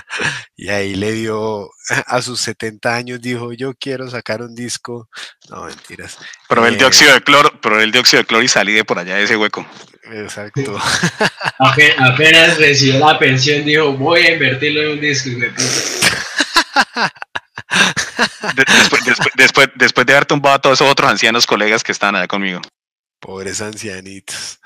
y 0.56 0.68
ahí 0.68 0.94
le 0.94 1.12
dio 1.12 1.70
a 2.06 2.22
sus 2.22 2.40
70 2.40 2.94
años 2.94 3.20
dijo 3.20 3.52
yo 3.52 3.74
quiero 3.74 4.08
sacar 4.08 4.42
un 4.42 4.54
disco 4.54 5.08
no 5.50 5.64
mentiras. 5.64 6.18
Probé 6.48 6.68
el 6.68 6.74
eh, 6.74 6.78
dióxido 6.78 7.12
de 7.12 7.20
cloro 7.22 7.60
probé 7.60 7.84
el 7.84 7.92
dióxido 7.92 8.22
de 8.22 8.26
cloro 8.26 8.42
y 8.42 8.48
salí 8.48 8.72
de 8.72 8.84
por 8.84 8.98
allá 8.98 9.16
de 9.16 9.24
ese 9.24 9.36
hueco. 9.36 9.66
Exacto. 10.04 10.78
Apenas 11.58 12.58
recibió 12.58 13.00
la 13.00 13.18
pensión 13.18 13.64
dijo 13.64 13.92
voy 13.92 14.20
a 14.22 14.32
invertirlo 14.32 14.82
en 14.82 14.88
un 14.90 15.00
disco 15.00 15.28
y 15.30 15.36
me 15.36 15.48
después, 18.54 19.04
después, 19.04 19.32
después, 19.36 19.68
después 19.74 20.06
de 20.06 20.12
haber 20.12 20.26
tumbado 20.26 20.56
a 20.56 20.60
todos 20.60 20.80
esos 20.80 20.90
otros 20.90 21.10
ancianos 21.10 21.46
colegas 21.46 21.82
que 21.82 21.92
estaban 21.92 22.16
allá 22.16 22.28
conmigo. 22.28 22.60
Pobres 23.20 23.60
ancianitos 23.60 24.60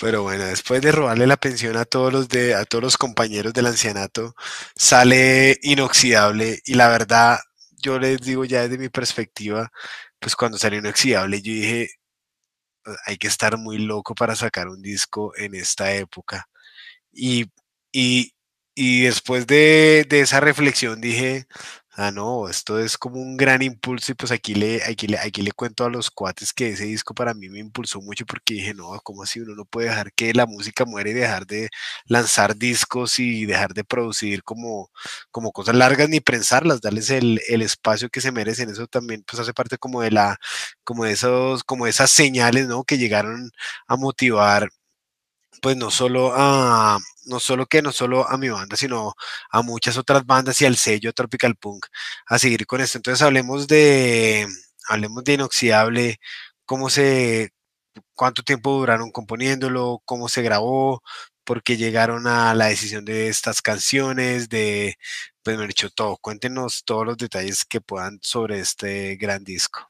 pero 0.00 0.22
bueno, 0.22 0.46
después 0.46 0.80
de 0.82 0.92
robarle 0.92 1.26
la 1.26 1.36
pensión 1.36 1.76
a 1.76 1.84
todos 1.84 2.12
los 2.12 2.28
de, 2.28 2.54
a 2.54 2.64
todos 2.64 2.82
los 2.82 2.96
compañeros 2.96 3.52
del 3.52 3.66
ancianato, 3.66 4.34
sale 4.74 5.58
inoxidable. 5.62 6.60
Y 6.64 6.74
la 6.74 6.88
verdad, 6.88 7.38
yo 7.82 7.98
les 7.98 8.20
digo 8.22 8.44
ya 8.46 8.62
desde 8.62 8.78
mi 8.78 8.88
perspectiva, 8.88 9.70
pues 10.18 10.36
cuando 10.36 10.58
salió 10.58 10.78
inoxidable, 10.80 11.42
yo 11.42 11.52
dije, 11.52 11.90
hay 13.06 13.18
que 13.18 13.28
estar 13.28 13.58
muy 13.58 13.78
loco 13.78 14.14
para 14.14 14.36
sacar 14.36 14.68
un 14.68 14.82
disco 14.82 15.32
en 15.36 15.54
esta 15.54 15.92
época. 15.94 16.48
Y, 17.12 17.46
y, 17.92 18.34
y 18.74 19.02
después 19.04 19.46
de, 19.46 20.06
de 20.08 20.20
esa 20.20 20.40
reflexión 20.40 21.00
dije, 21.00 21.46
ah, 22.00 22.10
no, 22.10 22.48
esto 22.48 22.78
es 22.78 22.96
como 22.96 23.20
un 23.20 23.36
gran 23.36 23.60
impulso 23.62 24.12
y 24.12 24.14
pues 24.14 24.32
aquí 24.32 24.54
le, 24.54 24.82
aquí, 24.84 25.06
le, 25.06 25.18
aquí 25.18 25.42
le 25.42 25.52
cuento 25.52 25.84
a 25.84 25.90
los 25.90 26.10
cuates 26.10 26.52
que 26.54 26.70
ese 26.70 26.84
disco 26.84 27.14
para 27.14 27.34
mí 27.34 27.48
me 27.50 27.58
impulsó 27.58 28.00
mucho 28.00 28.24
porque 28.26 28.54
dije, 28.54 28.72
no, 28.74 28.98
¿cómo 29.02 29.22
así 29.22 29.40
uno 29.40 29.54
no 29.54 29.66
puede 29.66 29.88
dejar 29.88 30.12
que 30.14 30.32
la 30.32 30.46
música 30.46 30.84
muere 30.86 31.10
y 31.10 31.12
dejar 31.14 31.46
de 31.46 31.68
lanzar 32.06 32.56
discos 32.56 33.18
y 33.18 33.44
dejar 33.44 33.74
de 33.74 33.84
producir 33.84 34.42
como, 34.44 34.90
como 35.30 35.52
cosas 35.52 35.74
largas 35.76 36.08
ni 36.08 36.20
prensarlas, 36.20 36.80
darles 36.80 37.10
el, 37.10 37.40
el 37.48 37.60
espacio 37.62 38.08
que 38.08 38.20
se 38.22 38.32
merecen? 38.32 38.70
Eso 38.70 38.86
también 38.86 39.22
pues 39.26 39.40
hace 39.40 39.52
parte 39.52 39.76
como 39.78 40.00
de 40.00 40.10
la, 40.10 40.38
como 40.84 41.04
de 41.04 41.12
esos, 41.12 41.64
como 41.64 41.84
de 41.84 41.90
esas 41.90 42.10
señales, 42.10 42.66
¿no? 42.66 42.84
Que 42.84 42.96
llegaron 42.98 43.50
a 43.86 43.96
motivar 43.96 44.70
pues 45.60 45.76
no 45.76 45.90
solo 45.90 46.32
a, 46.34 46.98
no 47.26 47.40
solo 47.40 47.66
que 47.66 47.82
no 47.82 47.92
solo 47.92 48.28
a 48.28 48.36
mi 48.38 48.48
banda, 48.48 48.76
sino 48.76 49.14
a 49.50 49.62
muchas 49.62 49.96
otras 49.98 50.24
bandas 50.26 50.60
y 50.62 50.66
al 50.66 50.76
sello 50.76 51.12
Tropical 51.12 51.56
Punk 51.56 51.86
a 52.26 52.38
seguir 52.38 52.66
con 52.66 52.80
esto. 52.80 52.98
Entonces 52.98 53.22
hablemos 53.22 53.66
de, 53.68 54.46
hablemos 54.88 55.24
de 55.24 55.34
Inoxidable, 55.34 56.18
cómo 56.66 56.90
se, 56.90 57.52
cuánto 58.14 58.42
tiempo 58.42 58.72
duraron 58.72 59.10
componiéndolo, 59.12 60.02
cómo 60.04 60.28
se 60.28 60.42
grabó, 60.42 61.02
por 61.44 61.62
qué 61.62 61.76
llegaron 61.76 62.26
a 62.26 62.54
la 62.54 62.66
decisión 62.66 63.04
de 63.04 63.28
estas 63.28 63.62
canciones, 63.62 64.48
de, 64.48 64.96
pues 65.42 65.58
me 65.58 65.66
dicho 65.66 65.90
todo. 65.90 66.16
Cuéntenos 66.18 66.84
todos 66.84 67.06
los 67.06 67.16
detalles 67.18 67.64
que 67.64 67.80
puedan 67.80 68.18
sobre 68.22 68.60
este 68.60 69.16
gran 69.16 69.44
disco. 69.44 69.89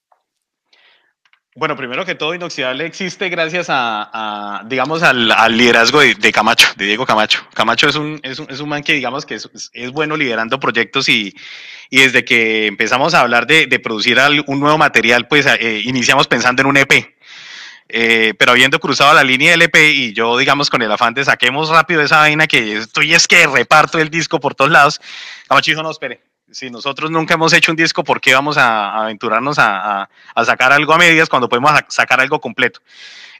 Bueno, 1.56 1.76
primero 1.76 2.04
que 2.04 2.14
todo, 2.14 2.32
Inoxidable 2.32 2.86
existe 2.86 3.28
gracias 3.28 3.66
a, 3.68 4.62
digamos, 4.66 5.02
al, 5.02 5.26
liderazgo 5.56 5.98
de, 5.98 6.32
Camacho, 6.32 6.68
de 6.76 6.84
Diego 6.84 7.04
Camacho. 7.04 7.44
Camacho 7.54 7.88
es 7.88 7.96
un, 7.96 8.20
es 8.22 8.38
un, 8.38 8.68
man 8.68 8.84
que, 8.84 8.92
digamos, 8.92 9.26
que 9.26 9.34
es, 9.34 9.90
bueno 9.90 10.16
liderando 10.16 10.60
proyectos 10.60 11.08
y, 11.08 11.34
y, 11.90 12.02
desde 12.02 12.24
que 12.24 12.68
empezamos 12.68 13.14
a 13.14 13.20
hablar 13.22 13.48
de, 13.48 13.66
producir 13.80 14.16
un 14.46 14.60
nuevo 14.60 14.78
material, 14.78 15.26
pues 15.26 15.44
eh, 15.46 15.82
iniciamos 15.84 16.28
pensando 16.28 16.62
en 16.62 16.68
un 16.68 16.76
EP. 16.76 17.16
Eh, 17.88 18.34
pero 18.38 18.52
habiendo 18.52 18.78
cruzado 18.78 19.12
la 19.12 19.24
línea 19.24 19.50
del 19.50 19.62
EP 19.62 19.74
y 19.74 20.12
yo, 20.12 20.38
digamos, 20.38 20.70
con 20.70 20.82
el 20.82 20.92
afán 20.92 21.14
de 21.14 21.24
saquemos 21.24 21.68
rápido 21.70 22.00
esa 22.00 22.18
vaina 22.18 22.46
que 22.46 22.76
estoy 22.76 23.12
es 23.12 23.26
que 23.26 23.48
reparto 23.48 23.98
el 23.98 24.08
disco 24.08 24.38
por 24.38 24.54
todos 24.54 24.70
lados, 24.70 25.00
Camacho 25.48 25.72
dijo, 25.72 25.82
no, 25.82 25.90
espere, 25.90 26.20
si 26.50 26.70
nosotros 26.70 27.10
nunca 27.10 27.34
hemos 27.34 27.52
hecho 27.52 27.72
un 27.72 27.76
disco, 27.76 28.04
¿por 28.04 28.20
qué 28.20 28.34
vamos 28.34 28.56
a, 28.56 29.02
aventurarnos 29.02 29.56
a, 29.58 30.08
sacar 30.44 30.72
algo 30.72 30.92
a 30.92 30.98
medias 30.98 31.28
cuando 31.28 31.48
podemos 31.48 31.72
sacar 31.88 32.20
algo 32.20 32.40
completo? 32.40 32.80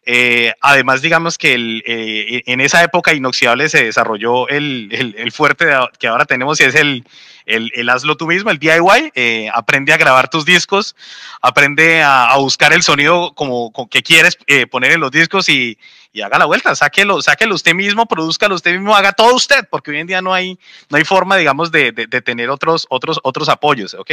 Eh, 0.06 0.54
además, 0.60 1.02
digamos 1.02 1.36
que 1.36 1.54
eh, 1.54 2.42
en 2.46 2.60
esa 2.60 2.82
época 2.82 3.12
Inoxidable 3.12 3.68
se 3.68 3.84
desarrolló 3.84 4.48
el, 4.48 5.30
fuerte 5.32 5.66
que 5.98 6.08
ahora 6.08 6.24
tenemos 6.24 6.60
y 6.60 6.64
es 6.64 6.74
el, 6.74 7.04
el, 7.50 7.88
hazlo 7.88 8.16
tú 8.16 8.26
mismo, 8.26 8.50
el 8.50 8.58
DIY. 8.58 9.12
Eh, 9.14 9.48
aprende 9.52 9.92
a 9.92 9.96
grabar 9.96 10.28
tus 10.28 10.44
discos, 10.44 10.96
aprende 11.40 12.02
a, 12.02 12.34
buscar 12.36 12.72
el 12.72 12.82
sonido 12.82 13.34
como, 13.34 13.72
que 13.90 14.02
quieres 14.02 14.38
poner 14.70 14.92
en 14.92 15.00
los 15.00 15.10
discos 15.10 15.48
y, 15.48 15.78
y 16.12 16.22
haga 16.22 16.38
la 16.38 16.46
vuelta, 16.46 16.74
sáquelo, 16.74 17.22
sáquelo 17.22 17.54
usted 17.54 17.74
mismo, 17.74 18.06
produzcalo 18.06 18.54
usted 18.54 18.72
mismo, 18.72 18.96
haga 18.96 19.12
todo 19.12 19.34
usted, 19.34 19.66
porque 19.70 19.92
hoy 19.92 19.98
en 19.98 20.06
día 20.06 20.20
no 20.20 20.34
hay, 20.34 20.58
no 20.88 20.96
hay 20.96 21.04
forma, 21.04 21.36
digamos, 21.36 21.70
de, 21.70 21.92
tener 21.92 22.50
otros, 22.50 22.86
otros, 22.90 23.20
otros 23.22 23.48
apoyos, 23.48 23.94
¿ok? 23.94 24.10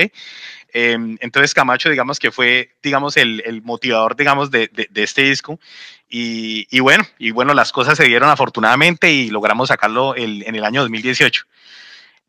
Em, 0.73 1.17
entonces 1.21 1.53
Camacho, 1.53 1.89
digamos 1.89 2.19
que 2.19 2.31
fue, 2.31 2.75
digamos, 2.83 3.17
el, 3.17 3.61
motivador, 3.63 4.15
digamos, 4.15 4.51
de, 4.51 4.67
de 4.67 5.03
este 5.03 5.23
disco. 5.23 5.59
Y, 6.09 6.79
bueno, 6.79 7.05
y 7.17 7.31
bueno, 7.31 7.53
las 7.53 7.71
cosas 7.71 7.97
se 7.97 8.05
dieron 8.05 8.29
afortunadamente 8.29 9.11
y 9.11 9.29
logramos 9.29 9.67
sacarlo 9.67 10.15
en 10.15 10.55
el 10.55 10.63
año 10.63 10.81
2018. 10.81 11.45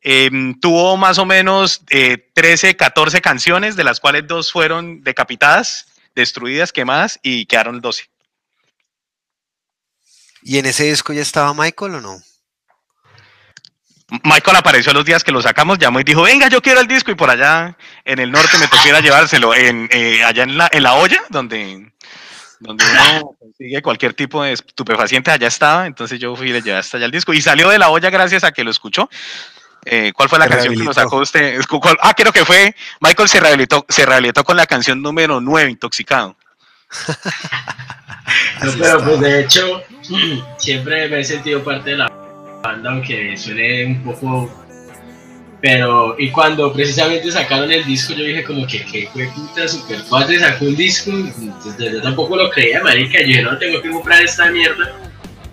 Em, 0.00 0.58
tuvo 0.60 0.96
más 0.96 1.18
o 1.18 1.26
menos 1.26 1.82
eh, 1.90 2.30
13, 2.34 2.76
14 2.76 3.20
canciones, 3.20 3.76
de 3.76 3.84
las 3.84 3.98
cuales 3.98 4.26
dos 4.26 4.52
fueron 4.52 5.02
decapitadas, 5.02 5.86
destruidas, 6.14 6.72
quemadas 6.72 7.18
y 7.22 7.46
quedaron 7.46 7.80
12. 7.80 8.08
¿Y 10.42 10.58
en 10.58 10.66
ese 10.66 10.84
disco 10.84 11.12
ya 11.12 11.22
estaba 11.22 11.52
Michael 11.52 11.96
o 11.96 12.00
no? 12.00 12.22
Michael 14.22 14.56
apareció 14.56 14.92
los 14.94 15.04
días 15.04 15.22
que 15.22 15.32
lo 15.32 15.42
sacamos, 15.42 15.78
llamó 15.78 16.00
y 16.00 16.04
dijo, 16.04 16.22
venga, 16.22 16.48
yo 16.48 16.62
quiero 16.62 16.80
el 16.80 16.86
disco, 16.86 17.10
y 17.10 17.14
por 17.14 17.28
allá 17.28 17.76
en 18.04 18.18
el 18.18 18.30
norte 18.30 18.56
me 18.56 18.66
toquiera 18.66 19.00
llevárselo, 19.00 19.54
en, 19.54 19.88
eh, 19.92 20.24
allá 20.24 20.44
en 20.44 20.56
la, 20.56 20.68
en 20.72 20.82
la 20.82 20.94
olla, 20.94 21.22
donde, 21.28 21.92
donde 22.58 22.84
uno 22.86 23.36
consigue 23.38 23.82
cualquier 23.82 24.14
tipo 24.14 24.42
de 24.42 24.52
estupefaciente, 24.54 25.30
allá 25.30 25.48
estaba, 25.48 25.86
entonces 25.86 26.18
yo 26.18 26.34
fui 26.34 26.48
y 26.48 26.52
le 26.52 26.62
llevé 26.62 26.78
hasta 26.78 26.96
allá 26.96 27.04
el 27.04 27.12
disco, 27.12 27.34
y 27.34 27.42
salió 27.42 27.68
de 27.68 27.78
la 27.78 27.90
olla 27.90 28.08
gracias 28.08 28.44
a 28.44 28.52
que 28.52 28.64
lo 28.64 28.70
escuchó. 28.70 29.10
Eh, 29.90 30.12
¿Cuál 30.12 30.28
fue 30.28 30.38
la 30.38 30.48
canción 30.48 30.76
que 30.76 30.84
nos 30.84 30.96
sacó 30.96 31.16
usted? 31.16 31.58
Ah, 32.00 32.12
creo 32.14 32.32
que 32.32 32.44
fue, 32.44 32.74
Michael 33.00 33.28
se 33.28 33.40
rehabilitó, 33.40 33.86
se 33.88 34.04
rehabilitó 34.04 34.44
con 34.44 34.56
la 34.56 34.66
canción 34.66 35.00
número 35.00 35.40
9, 35.40 35.70
Intoxicado. 35.70 36.36
no, 38.62 38.72
pero 38.78 39.04
pues 39.04 39.20
de 39.20 39.40
hecho, 39.40 39.82
siempre 40.58 41.08
me 41.08 41.20
he 41.20 41.24
sentido 41.24 41.64
parte 41.64 41.90
de 41.90 41.96
la 41.96 42.08
banda, 42.62 42.90
aunque 42.90 43.36
suene 43.36 43.86
un 43.86 44.04
poco. 44.04 44.64
Pero, 45.60 46.14
y 46.18 46.30
cuando 46.30 46.72
precisamente 46.72 47.32
sacaron 47.32 47.72
el 47.72 47.84
disco, 47.84 48.12
yo 48.12 48.24
dije, 48.24 48.44
como 48.44 48.66
que, 48.66 48.84
que 48.84 49.08
fue 49.12 49.26
puta, 49.34 49.66
super 49.66 50.00
padre, 50.08 50.38
sacó 50.38 50.66
un 50.66 50.76
disco. 50.76 51.10
yo 51.78 52.02
tampoco 52.02 52.36
lo 52.36 52.50
creía, 52.50 52.82
marica. 52.82 53.20
Yo 53.20 53.26
dije, 53.26 53.42
no, 53.42 53.58
tengo 53.58 53.82
que 53.82 53.90
comprar 53.90 54.22
esta 54.22 54.50
mierda 54.50 54.94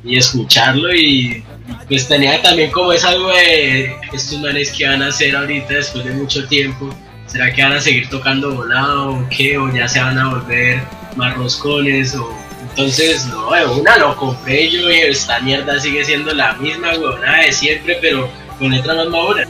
y 0.05 0.17
escucharlo. 0.17 0.93
Y 0.93 1.43
pues 1.87 2.07
tenía 2.07 2.41
también 2.41 2.71
como 2.71 2.93
esa 2.93 3.09
algo 3.09 3.29
de 3.29 3.95
estos 4.13 4.39
manes 4.39 4.71
que 4.71 4.87
van 4.87 5.01
a 5.01 5.07
hacer 5.07 5.35
ahorita 5.35 5.73
después 5.73 6.05
de 6.05 6.11
mucho 6.11 6.47
tiempo. 6.47 6.89
¿Será 7.27 7.51
que 7.51 7.63
van 7.63 7.73
a 7.73 7.81
seguir 7.81 8.09
tocando 8.09 8.55
volado 8.55 9.15
o 9.15 9.29
qué? 9.29 9.57
¿O 9.57 9.73
ya 9.73 9.87
se 9.87 9.99
van 9.99 10.17
a 10.17 10.29
volver 10.29 10.81
más 11.15 11.35
roscones? 11.35 12.15
O 12.15 12.45
entonces, 12.69 13.25
no, 13.27 13.49
una 13.73 13.97
lo 13.97 14.15
compré 14.17 14.69
yo 14.69 14.89
y 14.89 14.97
esta 14.97 15.39
mierda 15.39 15.79
sigue 15.79 16.03
siendo 16.03 16.33
la 16.33 16.53
misma 16.55 16.89
huevona 16.89 17.41
de 17.41 17.51
siempre, 17.53 17.97
pero 18.01 18.29
con 18.59 18.69
letra 18.69 18.93
más 18.95 19.07
madura. 19.07 19.47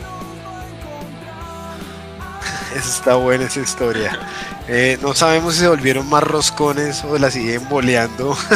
Esa 2.75 2.89
está 2.97 3.15
buena 3.15 3.45
esa 3.45 3.61
historia. 3.61 4.19
Eh, 4.67 4.99
no 5.01 5.15
sabemos 5.15 5.55
si 5.55 5.61
se 5.61 5.67
volvieron 5.67 6.07
más 6.07 6.23
roscones 6.23 7.03
o 7.03 7.17
la 7.17 7.31
siguen 7.31 7.67
boleando. 7.67 8.37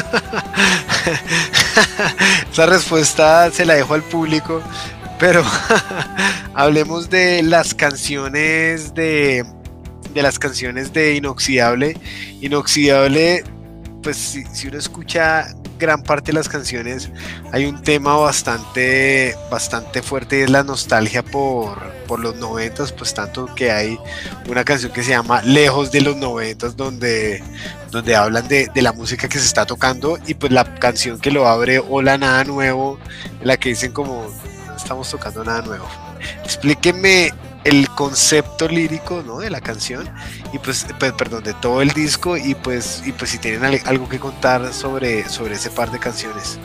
esa 2.51 2.65
respuesta 2.65 3.51
se 3.51 3.65
la 3.65 3.75
dejo 3.75 3.93
al 3.93 4.03
público. 4.03 4.61
Pero 5.19 5.43
hablemos 6.53 7.09
de 7.09 7.43
las 7.43 7.73
canciones 7.73 8.93
de, 8.93 9.45
de 10.13 10.21
las 10.21 10.39
canciones 10.39 10.93
de 10.93 11.15
Inoxidable. 11.15 11.97
Inoxidable 12.41 13.43
pues 14.01 14.17
si, 14.17 14.67
uno 14.67 14.77
escucha 14.77 15.53
gran 15.77 16.03
parte 16.03 16.27
de 16.27 16.33
las 16.33 16.49
canciones, 16.49 17.09
hay 17.51 17.65
un 17.65 17.81
tema 17.81 18.15
bastante, 18.15 19.35
bastante 19.49 20.01
fuerte 20.01 20.39
y 20.39 20.41
es 20.43 20.49
la 20.49 20.63
nostalgia 20.63 21.23
por, 21.23 21.79
por 22.07 22.19
los 22.19 22.35
noventas, 22.35 22.91
pues 22.91 23.13
tanto 23.13 23.53
que 23.55 23.71
hay 23.71 23.97
una 24.49 24.63
canción 24.63 24.91
que 24.91 25.03
se 25.03 25.11
llama 25.11 25.41
Lejos 25.41 25.91
de 25.91 26.01
los 26.01 26.17
noventas, 26.17 26.75
donde, 26.75 27.43
donde 27.91 28.15
hablan 28.15 28.47
de, 28.47 28.69
de, 28.73 28.81
la 28.81 28.91
música 28.91 29.27
que 29.29 29.39
se 29.39 29.45
está 29.45 29.65
tocando 29.65 30.17
y 30.27 30.33
pues 30.33 30.51
la 30.51 30.75
canción 30.75 31.19
que 31.19 31.31
lo 31.31 31.47
abre 31.47 31.79
Hola 31.79 32.17
Nada 32.17 32.43
Nuevo, 32.43 32.99
en 33.41 33.47
la 33.47 33.57
que 33.57 33.69
dicen 33.69 33.91
como 33.91 34.27
no 34.67 34.75
estamos 34.75 35.09
tocando 35.09 35.43
nada 35.43 35.61
nuevo. 35.61 35.87
Explíqueme 36.43 37.31
el 37.63 37.89
concepto 37.89 38.67
lírico 38.67 39.23
¿no? 39.25 39.39
de 39.39 39.49
la 39.49 39.61
canción 39.61 40.09
y 40.53 40.59
pues, 40.59 40.85
pues, 40.97 41.13
perdón 41.13 41.43
de 41.43 41.53
todo 41.53 41.81
el 41.81 41.89
disco 41.89 42.37
y 42.37 42.55
pues 42.55 43.03
y 43.05 43.11
pues 43.11 43.31
si 43.31 43.37
tienen 43.37 43.81
algo 43.85 44.07
que 44.07 44.19
contar 44.19 44.73
sobre 44.73 45.27
sobre 45.27 45.55
ese 45.55 45.69
par 45.69 45.91
de 45.91 45.99
canciones. 45.99 46.59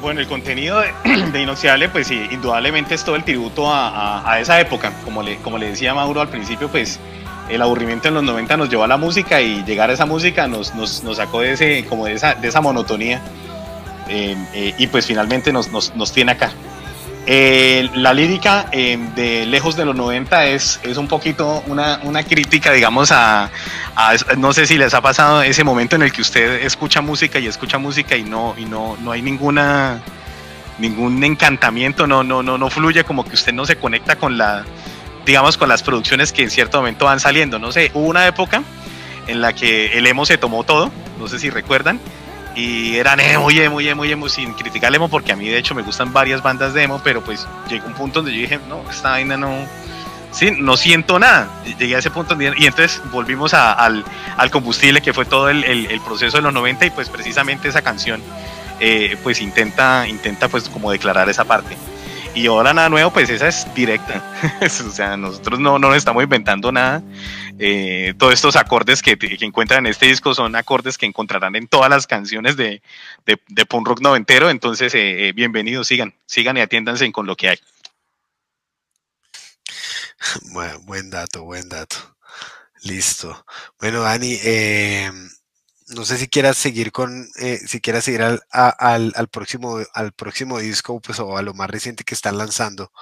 Bueno 0.00 0.20
el 0.20 0.28
contenido 0.28 0.80
de, 0.80 0.92
de 1.32 1.42
Inoxidable 1.42 1.88
pues 1.90 2.06
sí, 2.06 2.26
indudablemente 2.30 2.94
es 2.94 3.04
todo 3.04 3.16
el 3.16 3.24
tributo 3.24 3.70
a, 3.70 4.30
a, 4.30 4.40
esa 4.40 4.58
época. 4.60 4.92
Como 5.04 5.22
le 5.22 5.36
como 5.38 5.58
le 5.58 5.70
decía 5.70 5.94
Mauro 5.94 6.20
al 6.20 6.28
principio 6.28 6.68
pues 6.68 6.98
el 7.50 7.60
aburrimiento 7.60 8.08
en 8.08 8.14
los 8.14 8.22
90 8.22 8.56
nos 8.56 8.70
llevó 8.70 8.84
a 8.84 8.88
la 8.88 8.96
música 8.96 9.40
y 9.40 9.62
llegar 9.64 9.90
a 9.90 9.92
esa 9.92 10.06
música 10.06 10.46
nos, 10.46 10.74
nos, 10.74 11.02
nos 11.02 11.16
sacó 11.18 11.40
de 11.40 11.52
ese 11.52 11.84
como 11.86 12.06
de 12.06 12.14
esa, 12.14 12.34
de 12.34 12.48
esa 12.48 12.60
monotonía 12.60 13.20
eh, 14.08 14.36
eh, 14.54 14.74
y 14.78 14.86
pues 14.86 15.06
finalmente 15.06 15.52
nos, 15.52 15.70
nos, 15.70 15.94
nos 15.96 16.12
tiene 16.12 16.32
acá 16.32 16.52
eh, 17.32 17.88
la 17.94 18.12
lírica 18.12 18.66
eh, 18.72 18.98
de 19.14 19.46
Lejos 19.46 19.76
de 19.76 19.84
los 19.84 19.94
90 19.94 20.46
es, 20.46 20.80
es 20.82 20.96
un 20.96 21.06
poquito 21.06 21.62
una, 21.68 22.00
una 22.02 22.24
crítica, 22.24 22.72
digamos, 22.72 23.12
a, 23.12 23.52
no 24.36 24.52
sé 24.52 24.66
si 24.66 24.76
les 24.76 24.94
ha 24.94 25.00
pasado 25.00 25.40
ese 25.40 25.62
momento 25.62 25.94
en 25.94 26.02
el 26.02 26.10
que 26.10 26.22
usted 26.22 26.64
escucha 26.64 27.00
música 27.00 27.38
y 27.38 27.46
escucha 27.46 27.78
música 27.78 28.16
y 28.16 28.24
no, 28.24 28.56
y 28.58 28.64
no, 28.64 28.96
no 29.00 29.12
hay 29.12 29.22
ninguna 29.22 30.02
ningún 30.78 31.22
encantamiento, 31.22 32.08
no, 32.08 32.24
no, 32.24 32.42
no, 32.42 32.58
no 32.58 32.68
fluye, 32.68 33.04
como 33.04 33.24
que 33.24 33.36
usted 33.36 33.52
no 33.52 33.64
se 33.64 33.76
conecta 33.76 34.16
con 34.16 34.36
la, 34.36 34.64
digamos, 35.24 35.56
con 35.56 35.68
las 35.68 35.84
producciones 35.84 36.32
que 36.32 36.42
en 36.42 36.50
cierto 36.50 36.78
momento 36.78 37.04
van 37.04 37.20
saliendo. 37.20 37.60
No 37.60 37.70
sé, 37.70 37.92
hubo 37.94 38.08
una 38.08 38.26
época 38.26 38.64
en 39.28 39.40
la 39.40 39.52
que 39.52 39.96
el 39.96 40.04
emo 40.08 40.26
se 40.26 40.36
tomó 40.36 40.64
todo, 40.64 40.90
no 41.20 41.28
sé 41.28 41.38
si 41.38 41.48
recuerdan, 41.48 42.00
y 42.54 42.96
eran 42.96 43.20
emo 43.20 43.50
y 43.50 43.60
emo 43.60 43.80
y 43.80 43.88
emo 43.88 44.04
y 44.04 44.12
emo 44.12 44.28
sin 44.28 44.52
criticar 44.54 44.88
el 44.88 44.96
emo 44.96 45.08
porque 45.08 45.32
a 45.32 45.36
mí 45.36 45.48
de 45.48 45.58
hecho 45.58 45.74
me 45.74 45.82
gustan 45.82 46.12
varias 46.12 46.42
bandas 46.42 46.74
de 46.74 46.82
emo 46.82 47.00
pero 47.02 47.22
pues 47.22 47.46
llegó 47.68 47.86
un 47.86 47.94
punto 47.94 48.20
donde 48.20 48.34
yo 48.34 48.40
dije 48.40 48.58
no 48.68 48.82
esta 48.90 49.10
vaina 49.10 49.36
no 49.36 49.54
sí 50.32 50.50
no 50.58 50.76
siento 50.76 51.18
nada 51.18 51.48
llegué 51.78 51.96
a 51.96 51.98
ese 52.00 52.10
punto 52.10 52.36
y 52.40 52.66
entonces 52.66 53.02
volvimos 53.12 53.54
al, 53.54 54.04
al, 54.36 54.50
combustible 54.50 55.00
que 55.00 55.12
fue 55.12 55.24
todo 55.24 55.48
el, 55.48 55.64
el, 55.64 56.00
proceso 56.00 56.38
de 56.38 56.42
los 56.42 56.52
90 56.52 56.86
y 56.86 56.90
pues 56.90 57.08
precisamente 57.08 57.68
esa 57.68 57.82
canción 57.82 58.20
eh, 58.80 59.16
pues 59.22 59.40
intenta 59.40 60.08
intenta 60.08 60.48
pues 60.48 60.68
como 60.68 60.90
declarar 60.90 61.28
esa 61.28 61.44
parte 61.44 61.76
Y 62.34 62.46
ahora 62.46 62.72
nada 62.72 62.88
nuevo, 62.88 63.12
pues 63.12 63.28
esa 63.28 63.48
es 63.48 63.66
directa. 63.74 64.22
o 64.62 64.90
sea, 64.90 65.16
nosotros 65.16 65.58
no, 65.58 65.78
no 65.78 65.94
estamos 65.94 66.22
inventando 66.22 66.70
nada. 66.70 67.02
Eh, 67.58 68.14
todos 68.18 68.32
estos 68.34 68.56
acordes 68.56 69.02
que, 69.02 69.18
que, 69.18 69.44
encuentran 69.44 69.84
en 69.84 69.90
este 69.90 70.06
disco 70.06 70.32
son 70.32 70.54
acordes 70.54 70.96
que 70.96 71.06
encontrarán 71.06 71.56
en 71.56 71.66
todas 71.66 71.90
las 71.90 72.06
canciones 72.06 72.56
de, 72.56 72.82
de, 73.26 73.66
punk 73.66 73.88
rock 73.88 74.00
noventero. 74.00 74.48
Entonces, 74.48 74.94
eh, 74.94 75.28
eh, 75.28 75.32
bienvenidos, 75.32 75.88
sigan, 75.88 76.14
sigan 76.24 76.56
y 76.56 76.60
atiéndanse 76.60 77.10
con 77.12 77.26
lo 77.26 77.36
que 77.36 77.48
hay. 77.50 77.58
Buen 80.84 81.10
dato, 81.10 81.44
buen 81.44 81.68
dato. 81.68 81.96
Listo. 82.82 83.44
Bueno, 83.78 84.02
Dani, 84.02 84.38
eh, 84.42 85.10
no 85.94 86.04
sé 86.04 86.18
si 86.18 86.28
quieras 86.28 86.56
seguir 86.56 86.92
con, 86.92 87.28
eh, 87.40 87.58
si 87.58 87.80
quieras 87.80 88.04
seguir 88.04 88.22
al, 88.22 88.40
al, 88.50 89.12
al, 89.14 89.28
próximo, 89.28 89.78
al 89.94 90.12
próximo 90.12 90.58
disco, 90.58 91.00
pues, 91.00 91.18
o 91.20 91.36
a 91.36 91.42
lo 91.42 91.54
más 91.54 91.70
reciente 91.70 92.04
que 92.04 92.14
están 92.14 92.38
lanzando. 92.38 92.92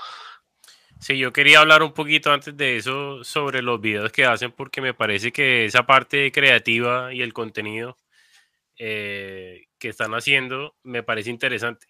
Sí, 1.01 1.17
yo 1.17 1.33
quería 1.33 1.61
hablar 1.61 1.83
un 1.83 1.93
poquito 1.93 2.33
antes 2.33 2.57
de 2.57 2.77
eso 2.77 3.23
sobre 3.23 3.63
los 3.63 3.81
videos 3.81 4.11
que 4.11 4.25
hacen, 4.25 4.53
porque 4.53 4.81
me 4.81 4.95
parece 4.95 5.31
que 5.31 5.65
esa 5.65 5.87
parte 5.87 6.33
creativa 6.33 7.15
y 7.15 7.23
el 7.23 7.33
contenido 7.33 7.97
eh, 8.79 9.67
que 9.79 9.89
están 9.89 10.13
haciendo 10.15 10.77
me 10.83 11.03
parece 11.03 11.31
interesante. 11.31 11.87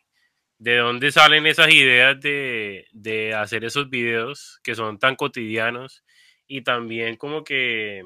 ¿De 0.58 0.76
dónde 0.76 1.12
salen 1.12 1.46
esas 1.46 1.70
ideas 1.72 2.20
de, 2.20 2.86
de 2.92 3.34
hacer 3.34 3.64
esos 3.64 3.88
videos 3.88 4.60
que 4.62 4.74
son 4.74 4.98
tan 4.98 5.16
cotidianos 5.16 6.04
y 6.46 6.62
también 6.62 7.16
como 7.16 7.44
que 7.44 8.02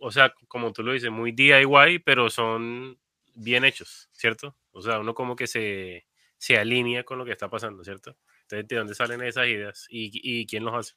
o 0.00 0.10
sea, 0.10 0.34
como 0.48 0.72
tú 0.72 0.82
lo 0.82 0.92
dices, 0.92 1.10
muy 1.10 1.32
DIY, 1.32 2.00
pero 2.04 2.30
son 2.30 2.98
bien 3.34 3.64
hechos, 3.64 4.08
¿cierto? 4.12 4.56
O 4.72 4.82
sea, 4.82 4.98
uno 4.98 5.14
como 5.14 5.36
que 5.36 5.46
se, 5.46 6.06
se 6.36 6.58
alinea 6.58 7.04
con 7.04 7.18
lo 7.18 7.24
que 7.24 7.32
está 7.32 7.48
pasando, 7.48 7.84
¿cierto? 7.84 8.16
Entonces, 8.42 8.68
¿de 8.68 8.76
dónde 8.76 8.94
salen 8.94 9.22
esas 9.22 9.46
ideas? 9.46 9.86
¿Y, 9.88 10.10
y 10.22 10.46
quién 10.46 10.64
los 10.64 10.74
hace? 10.74 10.94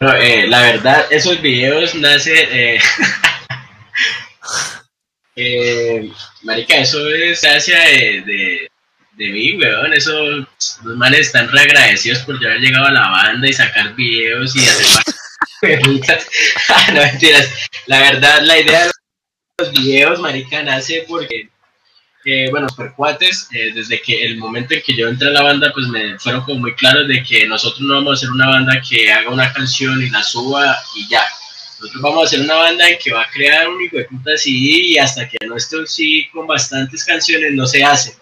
Eh, 0.00 0.46
la 0.46 0.62
verdad, 0.62 1.06
esos 1.10 1.40
videos 1.40 1.94
nacen... 1.94 2.36
Eh, 2.36 2.78
eh, 5.36 6.10
marica, 6.42 6.76
eso 6.76 7.08
es 7.08 7.40
gracia 7.40 7.80
de, 7.80 8.68
de, 9.16 9.30
mí, 9.30 9.56
weón. 9.56 9.92
Eso, 9.92 10.22
los 10.22 10.96
manes 10.96 11.20
están 11.20 11.50
re 11.50 11.60
agradecidos 11.60 12.20
por 12.20 12.40
ya 12.40 12.48
haber 12.48 12.60
llegado 12.60 12.86
a 12.86 12.92
la 12.92 13.10
banda 13.10 13.48
y 13.48 13.52
sacar 13.52 13.94
videos 13.96 14.54
y 14.54 14.60
hacer 14.60 15.14
no 16.94 17.00
mentiras. 17.00 17.68
La 17.86 18.00
verdad, 18.00 18.42
la 18.42 18.58
idea 18.58 18.86
de 18.86 18.90
los 19.58 19.72
videos, 19.72 20.20
marica, 20.20 20.62
nace 20.62 21.04
porque, 21.08 21.48
eh, 22.24 22.48
bueno, 22.50 22.68
por 22.76 22.94
cuates, 22.94 23.48
eh, 23.52 23.72
desde 23.74 24.00
que 24.00 24.24
el 24.24 24.36
momento 24.36 24.74
en 24.74 24.82
que 24.82 24.94
yo 24.94 25.08
entré 25.08 25.28
a 25.28 25.32
la 25.32 25.42
banda, 25.42 25.72
pues 25.72 25.88
me 25.88 26.18
fueron 26.18 26.42
como 26.42 26.60
muy 26.60 26.74
claros 26.74 27.08
de 27.08 27.22
que 27.22 27.46
nosotros 27.46 27.80
no 27.80 27.94
vamos 27.94 28.10
a 28.10 28.14
hacer 28.14 28.30
una 28.30 28.48
banda 28.48 28.80
que 28.88 29.12
haga 29.12 29.30
una 29.30 29.52
canción 29.52 30.00
y 30.02 30.10
la 30.10 30.22
suba 30.22 30.76
y 30.94 31.08
ya. 31.08 31.24
Nosotros 31.80 32.02
vamos 32.02 32.22
a 32.22 32.26
hacer 32.26 32.40
una 32.40 32.54
banda 32.54 32.84
que 33.02 33.12
va 33.12 33.22
a 33.22 33.30
crear 33.30 33.68
un 33.68 33.80
hijo 33.80 33.96
de 33.96 34.04
puta 34.04 34.32
y 34.44 34.98
hasta 34.98 35.28
que 35.28 35.38
no 35.46 35.56
esté 35.56 35.76
sí 35.86 36.28
con 36.32 36.46
bastantes 36.46 37.04
canciones 37.04 37.52
no 37.52 37.66
se 37.66 37.84
hace. 37.84 38.16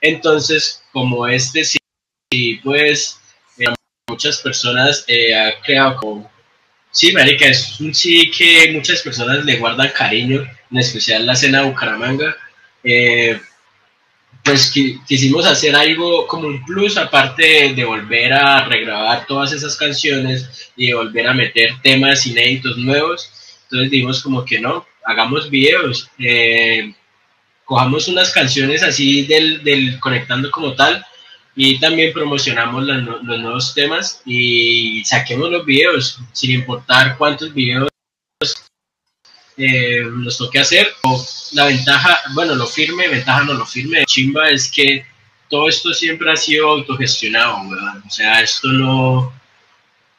Entonces, 0.00 0.82
como 0.92 1.26
este 1.26 1.64
sí, 1.64 1.78
pues 2.64 3.20
eh, 3.58 3.66
muchas 4.08 4.40
personas 4.40 5.04
eh, 5.06 5.34
ha 5.34 5.60
creado 5.62 5.96
como 5.96 6.35
Sí, 6.96 7.12
marica, 7.12 7.46
es 7.46 7.78
un 7.78 7.94
sí 7.94 8.30
que 8.30 8.72
muchas 8.72 9.02
personas 9.02 9.44
le 9.44 9.58
guardan 9.58 9.90
cariño, 9.90 10.46
en 10.70 10.78
especial 10.78 11.26
la 11.26 11.34
escena 11.34 11.60
de 11.60 11.66
Bucaramanga. 11.66 12.34
Eh, 12.82 13.38
pues 14.42 14.72
quisimos 15.06 15.44
hacer 15.44 15.76
algo 15.76 16.26
como 16.26 16.48
un 16.48 16.64
plus, 16.64 16.96
aparte 16.96 17.74
de, 17.74 17.84
volver 17.84 18.32
a 18.32 18.64
regrabar 18.64 19.26
todas 19.26 19.52
esas 19.52 19.76
canciones 19.76 20.72
y 20.74 20.92
volver 20.92 21.28
a 21.28 21.34
meter 21.34 21.72
temas 21.82 22.26
inéditos 22.26 22.78
nuevos. 22.78 23.30
Entonces 23.64 23.90
dijimos 23.90 24.22
como 24.22 24.42
que 24.42 24.58
no, 24.58 24.86
hagamos 25.04 25.50
videos, 25.50 26.08
eh, 26.18 26.94
cojamos 27.66 28.08
unas 28.08 28.32
canciones 28.32 28.82
así 28.82 29.26
del, 29.26 29.62
del 29.62 30.00
conectando 30.00 30.50
como 30.50 30.72
tal 30.72 31.04
y 31.56 31.80
también 31.80 32.12
promocionamos 32.12 32.84
los, 32.84 33.24
los, 33.24 33.40
nuevos 33.40 33.74
temas 33.74 34.20
y 34.26 35.02
saquemos 35.04 35.50
los 35.50 35.64
videos, 35.64 36.20
sin 36.32 36.50
importar 36.50 37.16
cuántos 37.16 37.52
videos 37.54 37.88
eh, 39.56 40.02
nos 40.04 40.36
toque 40.36 40.58
hacer. 40.58 40.86
La 41.52 41.64
ventaja, 41.64 42.20
bueno, 42.34 42.54
lo 42.54 42.66
firme, 42.66 43.08
ventaja 43.08 43.44
no 43.44 43.54
lo 43.54 43.64
firme, 43.64 44.04
chimba 44.04 44.50
es 44.50 44.70
que 44.70 45.06
todo 45.48 45.68
esto 45.68 45.94
siempre 45.94 46.30
ha 46.30 46.36
sido 46.36 46.68
autogestionado, 46.68 47.70
¿verdad? 47.70 48.02
O 48.06 48.10
sea, 48.10 48.42
esto 48.42 48.68
no, 48.68 49.32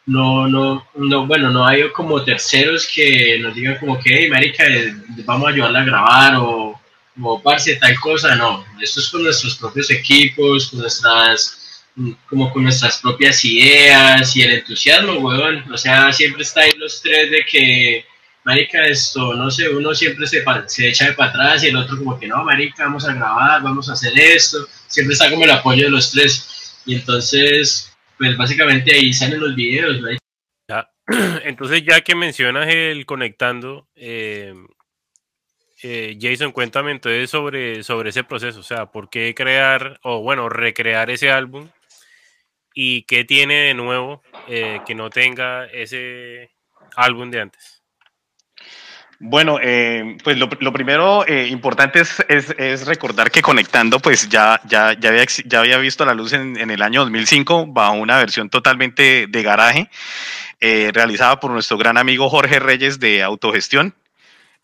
no, 0.08 0.48
no, 0.48 0.88
no, 0.96 1.28
bueno, 1.28 1.52
no 1.52 1.68
hay 1.68 1.92
como 1.92 2.24
terceros 2.24 2.88
que 2.88 3.38
nos 3.40 3.54
digan 3.54 3.78
como 3.78 4.00
que, 4.00 4.22
hey, 4.22 4.30
marica, 4.32 4.64
vamos 5.26 5.48
a 5.48 5.52
ayudarla 5.52 5.82
a 5.82 5.86
grabar 5.86 6.36
o 6.38 6.77
como 7.18 7.42
parce 7.42 7.76
tal 7.78 8.00
cosa, 8.00 8.36
no, 8.36 8.64
esto 8.80 9.00
es 9.00 9.10
con 9.10 9.24
nuestros 9.24 9.56
propios 9.56 9.90
equipos, 9.90 10.70
con 10.70 10.82
nuestras, 10.82 11.84
como 12.30 12.54
con 12.54 12.64
nuestras 12.64 13.00
propias 13.00 13.44
ideas 13.44 14.36
y 14.36 14.44
el 14.44 14.52
entusiasmo, 14.52 15.14
weón, 15.14 15.64
o 15.72 15.78
sea, 15.78 16.14
siempre 16.14 16.44
está 16.44 16.62
ahí 16.62 16.72
los 16.78 17.02
tres 17.02 17.32
de 17.32 17.44
que, 17.44 18.06
marica, 18.44 18.86
esto, 18.86 19.34
no 19.34 19.50
sé, 19.50 19.68
uno 19.70 19.96
siempre 19.96 20.28
se, 20.28 20.44
se 20.68 20.90
echa 20.90 21.08
de 21.08 21.14
para 21.14 21.32
atrás 21.32 21.64
y 21.64 21.68
el 21.68 21.78
otro 21.78 21.98
como 21.98 22.20
que, 22.20 22.28
no, 22.28 22.44
marica, 22.44 22.84
vamos 22.86 23.08
a 23.08 23.14
grabar, 23.14 23.64
vamos 23.64 23.90
a 23.90 23.94
hacer 23.94 24.14
esto, 24.16 24.68
siempre 24.86 25.14
está 25.14 25.32
como 25.32 25.44
el 25.44 25.52
apoyo 25.52 25.86
de 25.86 25.90
los 25.90 26.12
tres, 26.12 26.76
y 26.86 26.96
entonces, 26.96 27.92
pues 28.20 28.38
básicamente 28.38 28.94
ahí 28.94 29.12
salen 29.12 29.40
los 29.40 29.56
videos, 29.56 30.00
marica. 30.02 30.22
Ya. 30.70 30.88
Entonces, 31.46 31.84
ya 31.84 32.02
que 32.02 32.16
mencionas 32.16 32.68
el 32.68 33.06
conectando, 33.06 33.88
eh, 33.96 34.54
eh, 35.84 36.18
Jason, 36.20 36.52
cuéntame 36.52 36.92
entonces 36.92 37.30
sobre, 37.30 37.84
sobre 37.84 38.10
ese 38.10 38.24
proceso, 38.24 38.60
o 38.60 38.64
sea, 38.64 38.88
¿por 38.88 39.10
qué 39.10 39.36
crear 39.36 40.00
o 40.02 40.22
bueno, 40.22 40.50
recrear 40.50 41.10
ese 41.12 41.32
álbum? 41.32 41.70
¿Y 42.74 43.04
qué 43.04 43.26
tiene 43.26 43.56
de 43.56 43.74
nuevo 43.74 44.24
eh, 44.48 44.82
que 44.86 44.96
no 44.96 45.10
tenga 45.10 45.66
ese 45.66 46.52
álbum 46.96 47.30
de 47.30 47.42
antes? 47.42 47.84
Bueno, 49.20 49.60
eh, 49.62 50.18
pues 50.24 50.38
lo, 50.38 50.48
primero 50.50 51.26
importante 51.28 52.02
es, 52.02 52.24
es, 52.30 52.86
recordar 52.86 53.32
que 53.32 53.42
Conectando, 53.42 54.00
pues 54.00 54.30
ya, 54.30 54.62
ya, 54.66 54.94
ya, 54.94 55.10
había, 55.10 55.26
ya 55.46 55.60
había 55.60 55.78
visto 55.80 56.06
la 56.06 56.14
luz 56.14 56.34
en, 56.34 56.56
en 56.56 56.70
el 56.70 56.84
año 56.84 57.02
2005 57.02 57.66
bajo 57.68 57.94
una 57.94 58.18
versión 58.18 58.52
totalmente 58.52 59.26
de 59.28 59.44
garaje, 59.44 59.90
realizada 60.60 61.40
por 61.40 61.50
nuestro 61.50 61.80
gran 61.80 61.98
amigo 61.98 62.30
Jorge 62.30 62.60
Reyes 62.60 63.00
de 63.00 63.24
Autogestión 63.24 63.96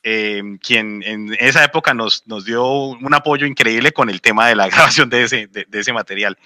eh, 0.03 0.41
quien 0.61 1.01
en 1.03 1.35
esa 1.39 1.63
época 1.63 1.93
nos, 1.93 2.27
nos, 2.27 2.45
dio 2.45 2.65
un 2.65 3.13
apoyo 3.13 3.45
increíble 3.45 3.91
con 3.91 4.09
el 4.09 4.21
tema 4.21 4.47
de 4.47 4.55
la 4.55 4.67
grabación 4.69 5.09
de 5.09 5.23
ese, 5.23 5.47
de, 5.47 5.65
de 5.67 5.79
ese 5.79 5.93
material. 5.93 6.37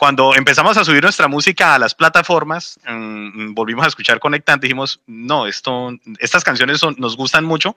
Cuando 0.00 0.34
empezamos 0.34 0.78
a 0.78 0.84
subir 0.86 1.02
nuestra 1.02 1.28
música 1.28 1.74
a 1.74 1.78
las 1.78 1.94
plataformas, 1.94 2.80
mmm, 2.88 3.52
volvimos 3.52 3.84
a 3.84 3.88
escuchar 3.88 4.18
Conectante, 4.18 4.66
dijimos, 4.66 5.02
no, 5.06 5.46
esto, 5.46 5.90
estas 6.18 6.42
canciones 6.42 6.80
son, 6.80 6.96
nos 6.96 7.18
gustan 7.18 7.44
mucho 7.44 7.76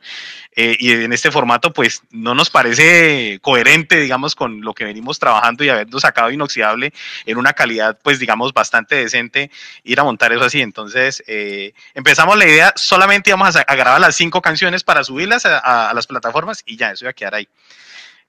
eh, 0.56 0.78
y 0.80 0.94
en 0.94 1.12
este 1.12 1.32
formato 1.32 1.74
pues 1.74 2.02
no 2.12 2.34
nos 2.34 2.50
parece 2.50 3.40
coherente, 3.42 4.00
digamos, 4.00 4.36
con 4.36 4.62
lo 4.62 4.74
que 4.74 4.86
venimos 4.86 5.20
trabajando 5.20 5.66
y 5.66 5.70
habiendo 5.70 6.00
sacado 6.00 6.32
Inoxidable 6.32 6.94
en 7.26 7.38
una 7.38 7.52
calidad 7.52 8.00
pues 8.02 8.20
digamos 8.20 8.54
bastante 8.54 8.96
decente, 8.96 9.52
ir 9.84 10.00
a 10.00 10.06
montar 10.06 10.32
eso 10.32 10.46
así. 10.46 10.62
Entonces 10.62 11.22
eh, 11.28 11.74
empezamos 11.94 12.38
la 12.38 12.46
idea, 12.46 12.74
solamente 12.78 13.32
íbamos 13.32 13.54
a, 13.54 13.66
grabar 13.66 14.00
las 14.00 14.16
cinco 14.16 14.42
canciones 14.42 14.86
para 14.86 15.04
subirlas 15.04 15.46
a, 15.46 15.60
a, 15.60 15.90
a 15.90 15.94
las 15.94 16.08
plataformas 16.08 16.64
y 16.66 16.78
ya, 16.78 16.92
eso 16.92 17.04
iba 17.04 17.10
a 17.12 17.16
quedar 17.16 17.36
ahí. 17.36 17.50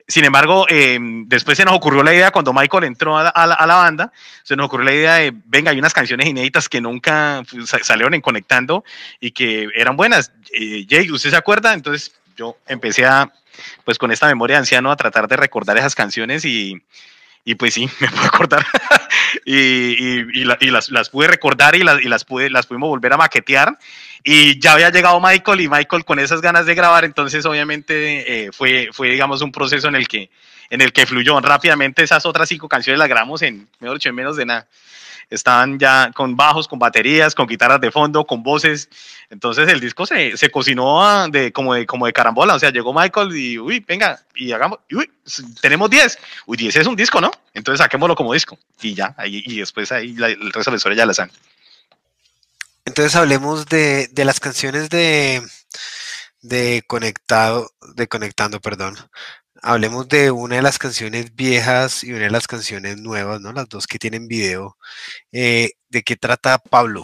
Sin 0.07 0.25
embargo, 0.25 0.67
eh, 0.69 0.99
después 1.27 1.57
se 1.57 1.65
nos 1.65 1.75
ocurrió 1.75 2.03
la 2.03 2.13
idea, 2.13 2.31
cuando 2.31 2.53
Michael 2.53 2.85
entró 2.85 3.17
a, 3.17 3.47
la, 3.47 3.67
banda, 3.67 4.13
se 4.43 4.55
nos 4.55 4.67
ocurrió 4.67 4.85
la 4.85 4.95
idea 4.95 5.15
de, 5.15 5.33
venga, 5.47 5.71
hay 5.71 5.79
unas 5.79 5.95
canciones 5.95 6.29
inéditas 6.29 6.69
que 6.69 6.83
nunca 6.83 7.43
pues, 7.51 7.71
salieron 7.83 8.13
en 8.13 8.21
Conectando 8.21 8.85
y 9.19 9.31
que 9.31 9.69
eran 9.75 9.97
buenas. 9.97 10.33
Eh, 10.53 10.87
¿usted 11.11 11.31
se 11.31 11.37
acuerda? 11.37 11.73
Entonces 11.73 12.15
yo 12.37 12.59
empecé 12.67 13.07
a, 13.07 13.33
pues 13.85 13.97
con 13.99 14.13
esta 14.13 14.27
memoria 14.27 14.57
de 14.57 14.61
anciano, 14.61 14.91
a 14.91 14.97
tratar 14.97 15.27
de 15.27 15.37
recordar 15.37 15.79
esas 15.79 15.95
canciones 15.95 16.45
y, 16.45 16.83
y 17.45 17.55
pues 17.55 17.73
sí, 17.73 17.89
me 18.01 18.09
puedo 18.09 18.27
acordar. 18.27 18.67
y, 19.45 19.55
y, 19.57 20.27
y, 20.35 20.45
la, 20.45 20.57
y 20.61 20.71
las, 20.71 20.91
las, 20.91 21.11
pude 21.11 21.29
recordar 21.29 21.75
y, 21.75 21.83
las, 21.83 22.01
y 22.01 22.09
las, 22.09 22.25
pude, 22.25 22.51
las 22.51 22.67
pudimos 22.67 22.89
volver 22.89 23.13
a 23.13 23.17
maquetear. 23.17 23.79
Y 24.23 24.59
ya 24.59 24.73
había 24.73 24.91
llegado 24.91 25.21
Michael 25.21 25.61
y 25.61 25.69
Michael 25.69 26.05
con 26.05 26.19
esas 26.19 26.41
ganas 26.41 26.65
de 26.65 26.75
grabar, 26.75 27.05
entonces 27.05 27.45
obviamente 27.45 28.47
eh, 28.47 28.53
fue, 28.53 28.89
fue, 28.91 29.11
digamos, 29.11 29.43
un 29.43 29.53
proceso 29.53 29.89
en 29.89 29.97
el 29.97 30.09
que, 30.09 30.31
en 30.71 30.81
el 30.81 30.95
que 30.95 31.05
fluyó 31.05 31.39
rápidamente 31.41 32.03
esas 32.03 32.25
otras 32.25 32.49
cinco 32.49 32.67
canciones, 32.67 32.99
las 32.99 33.09
grabamos 33.09 33.43
en, 33.43 33.69
mejor 33.81 33.99
dicho, 33.99 34.09
en 34.09 34.15
menos 34.15 34.37
de 34.37 34.47
nada. 34.47 34.67
Estaban 35.31 35.79
ya 35.79 36.11
con 36.15 36.37
bajos, 36.37 36.69
con 36.69 36.79
baterías, 36.79 37.35
con 37.35 37.47
guitarras 37.47 37.81
de 37.81 37.91
fondo, 37.91 38.25
con 38.25 38.43
voces. 38.43 38.89
Entonces 39.31 39.69
el 39.69 39.81
disco 39.81 40.07
se, 40.07 40.37
se 40.37 40.51
cocinó 40.51 41.29
de, 41.29 41.53
como, 41.53 41.75
de, 41.75 41.87
como 41.87 42.07
de 42.07 42.13
carambola. 42.13 42.55
O 42.55 42.59
sea, 42.59 42.71
llegó 42.71 42.93
Michael 42.93 43.37
y, 43.37 43.59
uy, 43.59 43.81
venga, 43.81 44.21
y 44.35 44.53
hagamos, 44.53 44.79
uy, 44.91 45.11
tenemos 45.61 45.91
10. 45.91 46.19
Uy, 46.47 46.57
10 46.57 46.77
es 46.77 46.87
un 46.87 46.97
disco, 46.97 47.21
¿no? 47.21 47.31
Entonces 47.53 47.79
saquémoslo 47.79 48.15
como 48.15 48.33
disco. 48.33 48.59
Y 48.81 48.95
ya, 48.95 49.15
ahí, 49.17 49.43
y 49.47 49.59
después 49.59 49.91
ahí 49.93 50.15
el 50.19 50.53
resto 50.53 50.71
de 50.71 50.73
la 50.73 50.77
historia 50.77 50.99
ya 50.99 51.07
la 51.07 51.15
saben. 51.15 51.33
Entonces 52.85 53.17
hablemos 53.17 53.67
de, 53.67 54.09
de 54.09 54.25
las 54.25 54.41
canciones 54.41 54.91
de, 54.91 55.43
de 56.43 56.85
Conectado, 56.87 57.73
de 57.95 58.07
Conectando, 58.09 58.61
perdón. 58.61 58.97
Hablemos 59.67 60.07
de 60.09 60.31
una 60.31 60.57
de 60.57 60.63
las 60.63 60.79
canciones 60.79 61.35
viejas 61.35 62.05
y 62.05 62.13
una 62.13 62.25
de 62.25 62.31
las 62.31 62.47
canciones 62.47 62.99
nuevas, 62.99 63.41
¿no? 63.41 63.51
Las 63.51 63.67
dos 63.67 63.87
que 63.87 63.99
tienen 63.99 64.29
video. 64.29 64.77
Eh, 65.33 65.71
¿De 65.89 66.03
qué 66.03 66.17
trata 66.17 66.59
Pablo? 66.59 67.03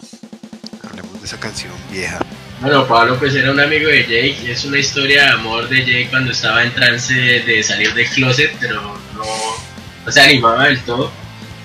Hablemos 0.86 1.18
de 1.20 1.26
esa 1.26 1.40
canción 1.40 1.72
vieja. 1.90 2.18
Bueno, 2.60 2.86
Pablo 2.86 3.18
pues 3.18 3.34
era 3.34 3.50
un 3.50 3.60
amigo 3.60 3.88
de 3.88 4.02
Jake, 4.02 4.52
es 4.52 4.66
una 4.66 4.78
historia 4.78 5.22
de 5.22 5.28
amor 5.30 5.70
de 5.70 5.78
Jake 5.78 6.08
cuando 6.10 6.32
estaba 6.32 6.62
en 6.62 6.74
trance 6.74 7.14
de 7.14 7.62
salir 7.62 7.94
del 7.94 8.06
closet, 8.10 8.54
pero 8.60 8.82
no, 8.82 8.94
no 10.04 10.12
se 10.12 10.20
animaba 10.20 10.66
del 10.66 10.78
todo 10.82 11.10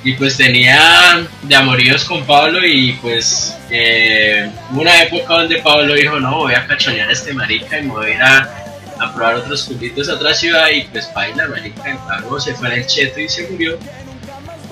y 0.05 0.13
pues 0.13 0.37
tenía 0.37 1.27
de 1.41 1.55
amoríos 1.55 2.05
con 2.05 2.23
Pablo 2.25 2.63
y 2.63 2.93
pues 3.01 3.57
eh, 3.71 4.49
una 4.71 5.01
época 5.01 5.33
donde 5.33 5.61
Pablo 5.63 5.95
dijo 5.95 6.19
no 6.19 6.37
voy 6.37 6.53
a 6.53 6.65
cachonear 6.67 7.09
a 7.09 7.11
este 7.11 7.33
marica 7.33 7.79
y 7.79 7.83
me 7.83 7.89
voy 7.89 8.11
a 8.11 8.13
ir 8.13 8.21
a, 8.21 8.64
probar 9.13 9.35
otros 9.35 9.63
culitos 9.65 10.09
a 10.09 10.13
otra 10.13 10.33
ciudad 10.33 10.69
y 10.69 10.83
pues 10.83 11.11
baila 11.13 11.47
marica 11.47 11.97
Pablo 12.07 12.39
se 12.39 12.53
fue 12.55 12.73
al 12.73 12.85
cheto 12.85 13.19
y 13.19 13.29
se 13.29 13.47
murió 13.49 13.77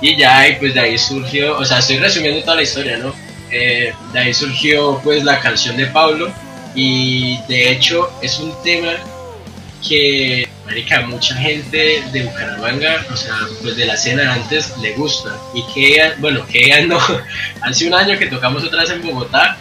y 0.01 0.17
ya 0.17 0.47
y 0.47 0.55
pues 0.55 0.73
de 0.73 0.79
ahí 0.79 0.97
surgió 0.97 1.57
o 1.57 1.65
sea 1.65 1.79
estoy 1.79 1.97
resumiendo 1.97 2.41
toda 2.41 2.57
la 2.57 2.63
historia 2.63 2.97
no 2.97 3.13
eh, 3.51 3.93
de 4.11 4.19
ahí 4.19 4.33
surgió 4.33 4.99
pues 5.03 5.23
la 5.23 5.39
canción 5.39 5.77
de 5.77 5.87
Pablo 5.87 6.31
y 6.75 7.37
de 7.47 7.71
hecho 7.71 8.11
es 8.21 8.39
un 8.39 8.53
tema 8.63 8.93
que 9.87 10.47
marica, 10.65 11.01
mucha 11.01 11.35
gente 11.35 12.03
de 12.11 12.23
Bucaramanga, 12.23 13.05
o 13.11 13.17
sea, 13.17 13.35
pues 13.61 13.75
de 13.75 13.85
la 13.85 13.93
escena 13.93 14.33
antes 14.33 14.77
le 14.77 14.93
gusta. 14.93 15.37
Y 15.53 15.63
que, 15.73 16.13
bueno, 16.19 16.45
que 16.47 16.85
no, 16.85 16.97
hace 17.61 17.87
un 17.87 17.93
año 17.93 18.17
que 18.17 18.27
tocamos 18.27 18.63
otra 18.63 18.81
vez 18.81 18.91
en 18.91 19.01
Bogotá, 19.01 19.57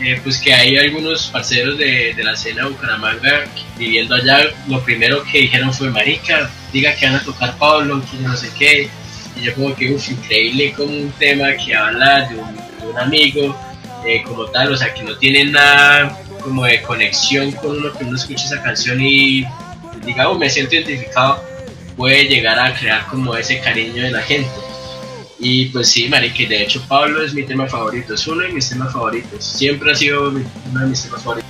eh, 0.00 0.20
pues 0.22 0.38
que 0.38 0.52
hay 0.52 0.76
algunos 0.76 1.28
parceros 1.28 1.78
de, 1.78 2.12
de 2.14 2.24
la 2.24 2.32
escena 2.32 2.64
de 2.64 2.70
Bucaramanga 2.70 3.44
viviendo 3.78 4.14
allá, 4.14 4.44
lo 4.68 4.80
primero 4.82 5.22
que 5.24 5.42
dijeron 5.42 5.72
fue, 5.72 5.90
marica, 5.90 6.50
diga 6.72 6.94
que 6.94 7.06
van 7.06 7.16
a 7.16 7.24
tocar 7.24 7.56
Pablo, 7.58 8.02
que 8.10 8.18
no 8.18 8.36
sé 8.36 8.50
qué. 8.58 8.90
Y 9.36 9.44
yo 9.44 9.54
como 9.54 9.74
que, 9.74 9.92
uff, 9.92 10.10
increíble 10.10 10.72
como 10.72 10.90
un 10.90 11.12
tema 11.18 11.52
que 11.54 11.74
habla 11.74 12.28
de 12.28 12.36
un, 12.36 12.98
amigo, 12.98 13.54
eh, 14.06 14.22
como 14.22 14.46
tal, 14.46 14.72
o 14.72 14.76
sea, 14.76 14.94
que 14.94 15.02
no 15.02 15.16
tiene 15.16 15.44
nada 15.44 16.18
como 16.40 16.64
de 16.64 16.80
conexión 16.82 17.52
con 17.52 17.78
uno 17.78 17.92
que 17.92 18.04
uno 18.04 18.16
escucha 18.16 18.44
esa 18.44 18.62
canción 18.62 19.00
y 19.00 19.44
digamos, 20.04 20.38
me 20.38 20.48
siento 20.48 20.76
identificado, 20.76 21.42
puede 21.96 22.24
llegar 22.24 22.58
a 22.58 22.72
crear 22.74 23.06
como 23.06 23.36
ese 23.36 23.60
cariño 23.60 24.04
de 24.04 24.10
la 24.12 24.22
gente. 24.22 24.48
Y 25.38 25.66
pues 25.66 25.88
sí, 25.88 26.08
marique, 26.08 26.46
de 26.46 26.62
hecho 26.62 26.82
Pablo 26.88 27.22
es 27.22 27.34
mi 27.34 27.44
tema 27.44 27.66
favorito, 27.66 28.14
es 28.14 28.26
uno 28.26 28.42
de 28.42 28.52
mis 28.52 28.68
temas 28.68 28.92
favoritos, 28.92 29.44
siempre 29.44 29.92
ha 29.92 29.94
sido 29.94 30.30
uno 30.30 30.40
de 30.40 30.86
mis 30.86 31.02
temas 31.02 31.22
favoritos. 31.22 31.45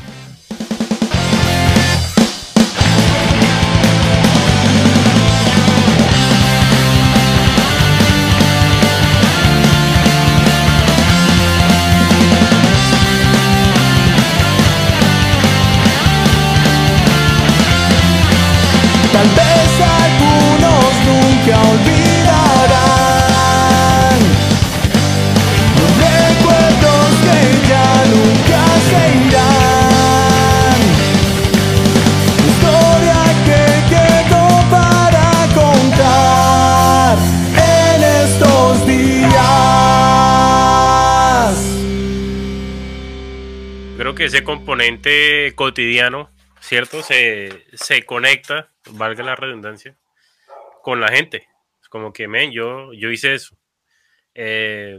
Ese 44.27 44.45
componente 44.45 45.53
cotidiano, 45.55 46.31
¿cierto? 46.61 47.03
Se, 47.03 47.67
se 47.73 48.05
conecta, 48.05 48.73
valga 48.91 49.23
la 49.25 49.37
redundancia, 49.37 49.97
con 50.83 51.01
la 51.01 51.09
gente. 51.09 51.49
Es 51.81 51.89
como 51.89 52.13
que, 52.13 52.29
men, 52.29 52.53
yo, 52.53 52.93
yo 52.93 53.11
hice 53.11 53.35
eso. 53.35 53.57
Eh, 54.35 54.99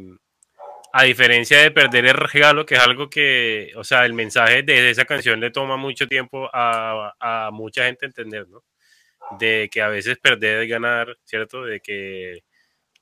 a 0.93 1.03
diferencia 1.03 1.59
de 1.59 1.71
perder 1.71 2.05
el 2.05 2.13
regalo, 2.15 2.65
que 2.65 2.75
es 2.75 2.81
algo 2.81 3.09
que, 3.09 3.71
o 3.75 3.83
sea, 3.83 4.05
el 4.05 4.13
mensaje 4.13 4.63
de 4.63 4.89
esa 4.89 5.05
canción 5.05 5.39
le 5.39 5.51
toma 5.51 5.77
mucho 5.77 6.07
tiempo 6.07 6.49
a, 6.53 7.13
a 7.19 7.51
mucha 7.51 7.85
gente 7.85 8.05
entender, 8.05 8.47
¿no? 8.47 8.63
De 9.39 9.69
que 9.71 9.81
a 9.81 9.89
veces 9.89 10.17
perder 10.17 10.63
es 10.63 10.69
ganar, 10.69 11.17
¿cierto? 11.25 11.63
De 11.63 11.81
que 11.81 12.43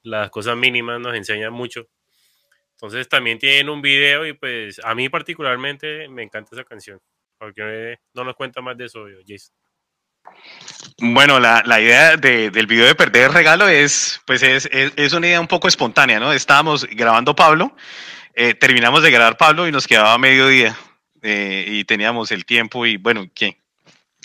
las 0.03 0.29
cosas 0.29 0.57
mínimas 0.57 0.99
nos 0.99 1.15
enseñan 1.15 1.53
mucho. 1.53 1.88
Entonces 2.75 3.07
también 3.07 3.39
tienen 3.39 3.69
un 3.69 3.81
video 3.81 4.25
y 4.25 4.33
pues 4.33 4.81
a 4.83 4.93
mí 4.93 5.07
particularmente 5.07 6.07
me 6.09 6.23
encanta 6.23 6.49
esa 6.53 6.65
canción. 6.65 6.99
Porque 7.38 7.97
no 8.13 8.23
nos 8.23 8.35
cuenta 8.35 8.61
más 8.61 8.77
de 8.77 8.85
eso, 8.85 9.05
Jason. 9.25 9.55
Bueno, 10.97 11.39
la, 11.39 11.61
la 11.65 11.79
idea 11.81 12.17
de, 12.17 12.49
del 12.49 12.67
video 12.67 12.85
de 12.85 12.95
Perder 12.95 13.25
el 13.25 13.33
Regalo 13.33 13.67
es, 13.67 14.21
pues 14.25 14.43
es, 14.43 14.67
es, 14.71 15.13
una 15.13 15.27
idea 15.27 15.41
un 15.41 15.47
poco 15.47 15.67
espontánea, 15.67 16.19
¿no? 16.19 16.33
Estábamos 16.33 16.85
grabando 16.85 17.35
Pablo, 17.35 17.75
eh, 18.33 18.53
terminamos 18.53 19.03
de 19.03 19.11
grabar 19.11 19.38
Pablo 19.38 19.67
y 19.67 19.71
nos 19.71 19.88
quedaba 19.88 20.17
mediodía 20.17 20.75
eh, 21.21 21.65
y 21.67 21.83
teníamos 21.83 22.31
el 22.31 22.45
tiempo 22.45 22.85
y 22.85 22.97
bueno, 22.97 23.25
¿qué? 23.35 23.59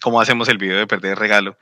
¿Cómo 0.00 0.20
hacemos 0.20 0.48
el 0.48 0.58
video 0.58 0.78
de 0.78 0.86
Perder 0.86 1.12
el 1.12 1.16
Regalo? 1.16 1.58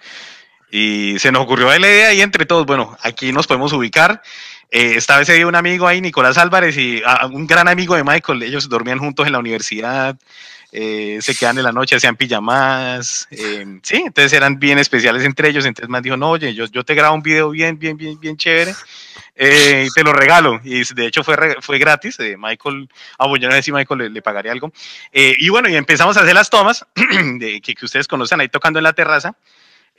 Y 0.70 1.18
se 1.18 1.32
nos 1.32 1.42
ocurrió 1.42 1.66
la 1.66 1.78
idea 1.78 2.12
y 2.12 2.20
entre 2.20 2.44
todos, 2.44 2.66
bueno, 2.66 2.96
aquí 3.02 3.32
nos 3.32 3.46
podemos 3.46 3.72
ubicar 3.72 4.22
eh, 4.70 4.94
esta 4.96 5.16
vez 5.16 5.26
se 5.26 5.34
dio 5.34 5.48
un 5.48 5.54
amigo 5.54 5.86
ahí, 5.86 6.00
Nicolás 6.00 6.36
Álvarez, 6.36 6.76
y 6.76 7.02
un 7.32 7.46
gran 7.46 7.68
amigo 7.68 7.96
de 7.96 8.04
Michael. 8.04 8.42
Ellos 8.42 8.68
dormían 8.68 8.98
juntos 8.98 9.26
en 9.26 9.32
la 9.32 9.38
universidad, 9.38 10.16
eh, 10.72 11.18
se 11.22 11.34
quedan 11.34 11.56
en 11.56 11.64
la 11.64 11.72
noche, 11.72 11.96
hacían 11.96 12.16
pijamas. 12.16 13.26
Eh, 13.30 13.64
sí, 13.82 14.02
entonces 14.04 14.32
eran 14.34 14.58
bien 14.58 14.78
especiales 14.78 15.24
entre 15.24 15.48
ellos. 15.48 15.64
Entonces 15.64 15.88
más 15.88 16.02
dijo, 16.02 16.16
no, 16.16 16.30
oye, 16.30 16.52
yo, 16.54 16.66
yo 16.66 16.84
te 16.84 16.94
grabo 16.94 17.14
un 17.14 17.22
video 17.22 17.50
bien, 17.50 17.78
bien, 17.78 17.96
bien, 17.96 18.20
bien 18.20 18.36
chévere. 18.36 18.74
y 19.36 19.88
te 19.90 20.04
lo 20.04 20.12
regalo. 20.12 20.60
Y 20.62 20.82
de 20.94 21.06
hecho 21.06 21.24
fue, 21.24 21.56
fue 21.62 21.78
gratis. 21.78 22.18
Michael, 22.36 22.88
ah, 23.18 23.26
bueno, 23.26 23.42
yo 23.42 23.48
no 23.48 23.54
sé 23.54 23.62
si 23.62 23.72
Michael 23.72 23.98
le, 24.00 24.10
le 24.10 24.20
pagaría 24.20 24.52
algo. 24.52 24.70
y 25.12 25.48
bueno, 25.48 25.70
y 25.70 25.76
empezamos 25.76 26.16
a 26.18 26.20
hacer 26.20 26.34
las 26.34 26.50
tomas 26.50 26.84
que, 26.94 27.60
que 27.62 27.84
ustedes 27.84 28.06
conocen 28.06 28.40
ahí 28.40 28.48
tocando 28.48 28.78
en 28.78 28.84
la 28.84 28.92
terraza. 28.92 29.34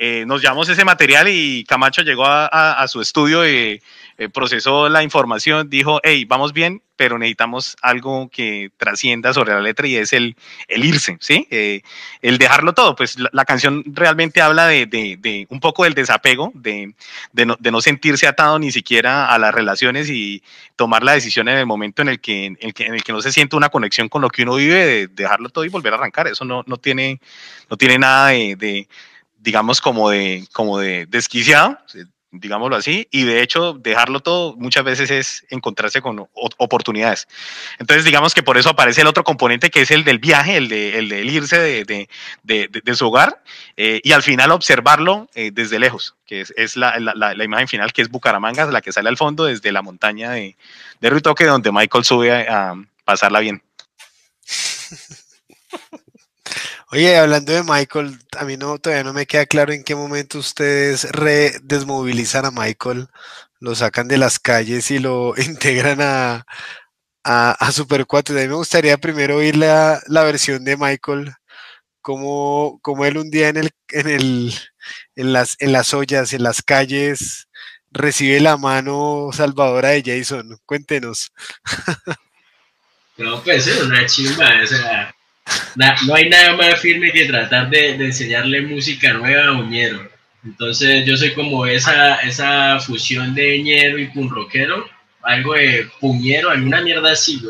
Eh, 0.02 0.24
nos 0.26 0.42
llevamos 0.42 0.70
ese 0.70 0.86
material 0.86 1.28
y 1.28 1.66
Camacho 1.66 2.04
llegó 2.04 2.24
a, 2.26 2.88
su 2.88 3.02
estudio 3.02 3.46
y 3.46 3.82
eh, 4.18 4.30
procesó 4.30 4.88
la 4.88 5.04
información, 5.04 5.70
dijo, 5.70 6.00
hey, 6.02 6.24
vamos 6.24 6.54
bien, 6.54 6.82
pero 6.96 7.20
necesitamos 7.20 7.76
algo 7.82 8.30
que 8.30 8.72
trascienda 8.78 9.34
sobre 9.34 9.54
la 9.54 9.60
letra 9.60 9.88
y 9.88 9.98
es 9.98 10.14
el, 10.14 10.38
el 10.70 10.86
irse, 10.86 11.18
¿sí? 11.20 11.48
Eh, 11.52 11.82
el 12.22 12.38
dejarlo 12.38 12.74
todo, 12.74 12.96
pues 12.96 13.18
la, 13.20 13.44
canción 13.44 13.84
realmente 13.88 14.42
habla 14.42 14.68
de, 14.68 14.86
de, 14.86 15.48
un 15.50 15.60
poco 15.60 15.84
del 15.84 15.96
desapego, 15.96 16.54
de, 16.56 16.94
no, 17.34 17.58
de, 17.60 17.72
no, 17.72 17.82
sentirse 17.82 18.26
atado 18.26 18.58
ni 18.58 18.72
siquiera 18.72 19.28
a 19.28 19.38
las 19.38 19.54
relaciones 19.54 20.10
y 20.10 20.42
tomar 20.78 21.04
la 21.04 21.12
decisión 21.12 21.50
en 21.50 21.58
el 21.58 21.66
momento 21.66 22.02
en 22.02 22.08
el 22.08 22.22
que, 22.22 22.46
en 22.46 22.58
el 22.62 22.74
que, 22.74 22.86
en 22.86 22.96
el 22.96 23.04
que 23.04 23.12
no 23.12 23.22
se 23.22 23.34
siente 23.34 23.58
una 23.58 23.68
conexión 23.68 24.08
con 24.08 24.22
lo 24.22 24.30
que 24.30 24.44
uno 24.44 24.56
vive, 24.56 24.86
de 24.86 25.08
dejarlo 25.08 25.50
todo 25.50 25.66
y 25.66 25.70
volver 25.70 25.92
a 25.92 25.98
arrancar. 25.98 26.30
Eso 26.30 26.46
no, 26.46 26.64
no, 26.68 26.78
tiene, 26.78 27.20
no 27.70 27.76
tiene 27.76 28.00
nada 28.00 28.30
de 28.30 28.88
digamos, 29.40 29.82
como 29.82 30.10
de, 30.10 30.48
como 30.54 30.80
de 30.80 31.06
desquiciado, 31.08 31.78
digámoslo 32.32 32.76
así, 32.76 33.08
y 33.12 33.24
de 33.24 33.42
hecho 33.42 33.74
dejarlo 33.74 34.20
todo 34.20 34.56
muchas 34.56 34.84
veces 34.84 35.10
es 35.10 35.46
encontrarse 35.50 36.02
con 36.02 36.28
oportunidades. 36.34 37.28
Entonces 37.80 38.06
digamos 38.06 38.34
que 38.34 38.44
por 38.44 38.58
eso 38.58 38.70
aparece 38.70 39.02
el 39.02 39.08
otro 39.08 39.24
componente 39.24 39.70
que 39.70 39.82
es 39.82 39.92
el 39.92 40.04
del 40.04 40.20
viaje, 40.20 40.58
el 40.58 40.70
de, 40.70 41.00
el 41.00 41.30
irse 41.30 41.58
de, 41.58 41.86
de, 41.86 42.10
de, 42.44 42.70
de, 42.84 42.96
su 42.96 43.08
hogar 43.08 43.42
eh, 43.78 44.00
y 44.04 44.12
al 44.12 44.22
final 44.22 44.52
observarlo 44.52 45.28
eh, 45.34 45.50
desde 45.52 45.80
lejos, 45.80 46.16
que 46.26 46.42
es, 46.42 46.54
es 46.56 46.76
la, 46.78 47.00
la, 47.00 47.14
la, 47.16 47.44
imagen 47.44 47.68
final 47.68 47.94
que 47.94 48.04
es 48.04 48.10
Bucaramanga, 48.10 48.66
la 48.66 48.82
que 48.82 48.92
sale 48.92 49.10
al 49.10 49.18
fondo 49.18 49.46
desde 49.46 49.72
la 49.72 49.82
montaña 49.82 50.32
de, 50.32 50.56
de 51.02 51.10
Ruitoque 51.10 51.46
donde 51.46 51.72
Michael 51.72 52.04
sube 52.04 52.32
a, 52.32 52.72
a 52.72 52.76
pasarla 53.06 53.40
bien. 53.40 53.64
Oye, 56.92 57.18
hablando 57.18 57.54
de 57.54 57.64
Michael, 57.64 58.20
a 58.38 58.46
mí 58.46 58.58
no 58.58 58.80
todavía 58.80 59.04
no 59.04 59.14
me 59.14 59.28
queda 59.28 59.46
claro 59.46 59.74
en 59.74 59.84
qué 59.84 59.96
momento 59.96 60.40
ustedes 60.40 61.08
desmovilizan 61.64 62.46
a 62.46 62.52
Michael 62.52 63.08
lo 63.60 63.76
sacan 63.76 64.08
de 64.08 64.18
las 64.18 64.40
calles 64.40 64.90
y 64.92 65.00
lo 65.00 65.34
integran 65.38 66.02
a, 66.02 66.46
a, 67.24 67.72
Super 67.72 68.06
4. 68.06 68.38
A 68.38 68.42
mí 68.42 68.48
me 68.48 68.56
gustaría 68.56 68.98
primero 68.98 69.38
oír 69.38 69.56
la, 69.56 70.02
la 70.08 70.24
versión 70.24 70.64
de 70.64 70.78
Michael, 70.78 71.34
como, 72.02 72.80
como 72.82 73.06
él 73.06 73.18
un 73.18 73.30
día 73.30 73.50
en, 73.50 73.58
el, 73.58 73.72
en, 73.90 74.08
el, 74.08 74.54
en, 75.16 75.34
las, 75.34 75.56
en 75.60 75.72
las 75.72 75.94
ollas, 75.94 76.34
en 76.34 76.44
las 76.44 76.62
calles, 76.62 77.48
recibe 77.92 78.40
la 78.40 78.58
mano 78.58 79.30
salvadora 79.34 79.90
de 79.90 80.04
Jason. 80.06 80.58
Cuéntenos. 80.66 81.32
No, 83.18 83.44
pues 83.44 83.68
es 83.68 83.82
una 83.82 84.06
chimba, 84.06 84.50
o 84.64 85.19
no 86.06 86.16
hay 86.16 86.30
nada 86.30 86.56
más 86.56 86.80
firme 86.80 87.12
que 87.12 87.26
tratar 87.26 87.70
de, 87.70 87.92
enseñarle 87.92 88.62
música 88.62 89.14
nueva 89.14 89.48
a 89.48 89.52
un 89.54 89.70
ñero. 89.70 90.10
Entonces 90.44 91.06
yo 91.06 91.18
soy 91.18 91.34
como 91.34 91.66
esa, 91.66 92.16
esa 92.18 92.80
fusión 92.80 93.36
de 93.36 93.62
ñero 93.62 93.98
y 93.98 94.08
pun 94.08 94.30
rockero, 94.30 94.88
algo 95.22 95.54
de 95.54 95.90
puñero, 96.00 96.50
alguna 96.50 96.82
mierda 96.82 97.12
así. 97.12 97.42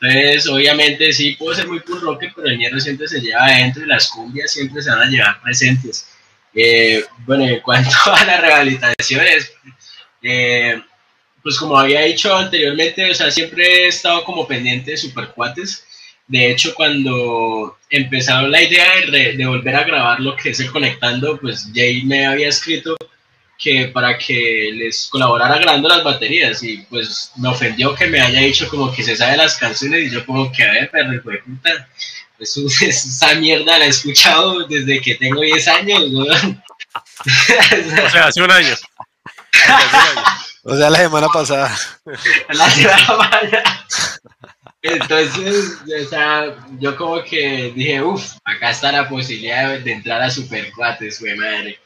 Entonces, 0.00 0.48
obviamente 0.48 1.12
sí 1.12 1.32
puedo 1.32 1.54
ser 1.54 1.68
muy 1.68 1.80
pun 1.80 2.00
rocker, 2.00 2.32
pero 2.34 2.48
el 2.48 2.58
ñero 2.58 2.80
siempre 2.80 3.06
se 3.06 3.20
lleva 3.20 3.44
adentro 3.46 3.84
y 3.84 3.88
las 3.88 4.08
cumbias 4.08 4.52
siempre 4.52 4.82
se 4.82 4.90
van 4.90 5.02
a 5.02 5.10
llevar 5.10 5.40
presentes. 5.42 6.08
Eh, 6.54 7.04
bueno, 7.26 7.46
en 7.46 7.60
cuanto 7.60 7.90
a 8.06 8.24
las 8.24 8.40
rehabilitaciones, 8.40 9.52
eh, 10.22 10.82
pues 11.42 11.58
como 11.58 11.78
había 11.78 12.02
dicho 12.02 12.34
anteriormente, 12.34 13.10
o 13.10 13.14
sea, 13.14 13.30
siempre 13.30 13.84
he 13.84 13.88
estado 13.88 14.24
como 14.24 14.46
pendiente 14.46 14.92
de 14.92 14.96
Supercuates. 14.96 15.86
De 16.30 16.48
hecho, 16.48 16.72
cuando 16.76 17.76
empezaron 17.90 18.52
la 18.52 18.62
idea 18.62 18.86
de, 19.10 19.32
de, 19.32 19.46
volver 19.46 19.74
a 19.74 19.82
grabar 19.82 20.20
lo 20.20 20.36
que 20.36 20.50
es 20.50 20.60
el 20.60 20.70
Conectando, 20.70 21.36
pues 21.40 21.68
Jay 21.74 22.04
me 22.04 22.24
había 22.24 22.48
escrito 22.48 22.96
que 23.58 23.88
para 23.88 24.16
que 24.16 24.70
les 24.72 25.08
colaborara 25.08 25.58
grabando 25.58 25.88
las 25.88 26.04
baterías 26.04 26.62
y 26.62 26.78
pues 26.88 27.32
me 27.34 27.48
ofendió 27.48 27.96
que 27.96 28.06
me 28.06 28.20
haya 28.20 28.42
dicho 28.42 28.68
como 28.68 28.92
que 28.92 29.02
se 29.02 29.16
sabe 29.16 29.36
las 29.38 29.56
canciones 29.56 30.04
y 30.04 30.10
yo 30.14 30.24
como 30.24 30.52
que 30.52 30.62
a 30.62 30.70
ver, 30.70 30.90
perro, 30.92 31.14
hijo 31.14 31.30
de 31.30 31.38
puta, 31.38 31.88
eso, 32.38 32.60
esa 32.80 33.34
mierda 33.34 33.80
la 33.80 33.86
he 33.86 33.88
escuchado 33.88 34.68
desde 34.68 35.00
que 35.00 35.16
tengo 35.16 35.40
10 35.40 35.66
años, 35.66 36.10
¿no? 36.12 36.22
o 36.22 38.08
sea, 38.08 38.26
hace 38.28 38.40
un 38.40 38.52
año. 38.52 38.74
O 40.62 40.76
sea, 40.76 40.90
la 40.90 40.98
semana 40.98 41.26
pasada. 41.28 41.76
La 42.50 42.70
semana 42.70 43.06
pasada. 43.18 43.86
Entonces, 44.82 45.78
o 45.84 46.08
sea, 46.08 46.56
yo 46.78 46.96
como 46.96 47.22
que 47.22 47.72
dije, 47.74 48.00
uff, 48.02 48.32
acá 48.44 48.70
está 48.70 48.90
la 48.92 49.08
posibilidad 49.08 49.78
de 49.78 49.92
entrar 49.92 50.22
a 50.22 50.30
Supercuates, 50.30 51.20
güey, 51.20 51.36
madre. 51.36 51.78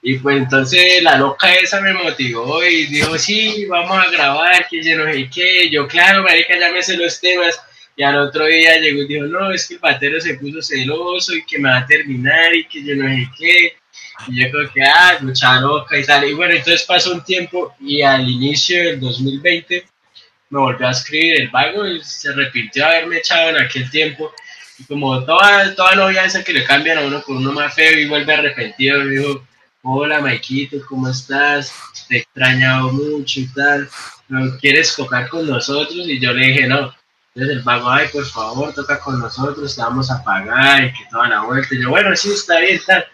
Y 0.00 0.18
pues 0.18 0.38
entonces 0.38 1.02
la 1.02 1.18
loca 1.18 1.52
esa 1.54 1.80
me 1.80 1.92
motivó 1.92 2.64
y 2.64 2.86
dijo, 2.86 3.18
sí, 3.18 3.66
vamos 3.66 3.98
a 3.98 4.10
grabar, 4.10 4.66
que 4.68 4.82
yo 4.82 4.96
no 4.96 5.12
sé 5.12 5.28
qué. 5.28 5.68
Yo, 5.70 5.86
claro, 5.86 6.22
marica, 6.22 6.58
ya 6.58 6.72
me 6.72 6.82
sé 6.82 6.96
los 6.96 7.20
temas. 7.20 7.60
Y 7.96 8.02
al 8.04 8.16
otro 8.16 8.46
día 8.46 8.78
llegó 8.78 9.02
y 9.02 9.08
dijo, 9.08 9.26
no, 9.26 9.50
es 9.50 9.66
que 9.66 9.74
el 9.74 9.80
batero 9.80 10.20
se 10.20 10.34
puso 10.34 10.62
celoso 10.62 11.34
y 11.34 11.44
que 11.44 11.58
me 11.58 11.68
va 11.68 11.78
a 11.78 11.86
terminar 11.86 12.54
y 12.54 12.66
que 12.66 12.82
yo 12.82 12.94
no 12.94 13.08
sé 13.08 13.28
qué. 13.36 13.76
Y 14.28 14.42
yo 14.42 14.50
creo 14.50 14.72
que, 14.72 14.82
ah, 14.84 15.18
mucha 15.20 15.60
loca 15.60 15.98
y 15.98 16.04
tal. 16.04 16.28
Y 16.28 16.32
bueno, 16.32 16.54
entonces 16.54 16.84
pasó 16.86 17.12
un 17.12 17.24
tiempo 17.24 17.74
y 17.80 18.00
al 18.02 18.28
inicio 18.28 18.78
del 18.78 19.00
2020 19.00 19.84
me 20.50 20.58
volvió 20.58 20.88
a 20.88 20.92
escribir 20.92 21.40
el 21.40 21.48
vago 21.48 21.86
y 21.86 22.02
se 22.02 22.30
arrepintió 22.30 22.84
de 22.84 22.90
haberme 22.90 23.18
echado 23.18 23.50
en 23.50 23.58
aquel 23.58 23.90
tiempo. 23.90 24.32
Y 24.78 24.84
como 24.84 25.24
toda, 25.24 25.74
toda 25.74 25.94
novia 25.94 26.24
esa 26.24 26.44
que 26.44 26.52
le 26.52 26.64
cambian 26.64 26.98
a 26.98 27.02
uno 27.02 27.22
por 27.22 27.36
uno 27.36 27.52
más 27.52 27.74
feo 27.74 27.98
y 27.98 28.08
vuelve 28.08 28.32
arrepentido, 28.32 29.00
me 29.00 29.10
dijo, 29.10 29.46
hola 29.82 30.20
Maikito, 30.20 30.78
¿cómo 30.86 31.08
estás? 31.08 31.72
Te 32.08 32.16
he 32.16 32.18
extrañado 32.20 32.92
mucho 32.92 33.40
y 33.40 33.48
tal, 33.48 33.88
¿no 34.28 34.56
quieres 34.58 34.94
tocar 34.94 35.28
con 35.28 35.48
nosotros? 35.48 36.08
Y 36.08 36.20
yo 36.20 36.32
le 36.32 36.46
dije, 36.46 36.66
no. 36.66 36.94
Entonces 37.34 37.58
el 37.58 37.62
vago, 37.62 37.90
ay, 37.90 38.08
por 38.08 38.24
favor, 38.24 38.74
toca 38.74 38.98
con 38.98 39.20
nosotros, 39.20 39.74
te 39.74 39.80
vamos 39.80 40.10
a 40.10 40.22
pagar 40.24 40.84
y 40.84 40.92
que 40.92 41.04
toda 41.10 41.28
la 41.28 41.42
vuelta. 41.42 41.74
Y 41.74 41.82
yo, 41.82 41.90
bueno, 41.90 42.14
sí, 42.16 42.32
está 42.32 42.58
bien, 42.58 42.80
tal. 42.84 43.06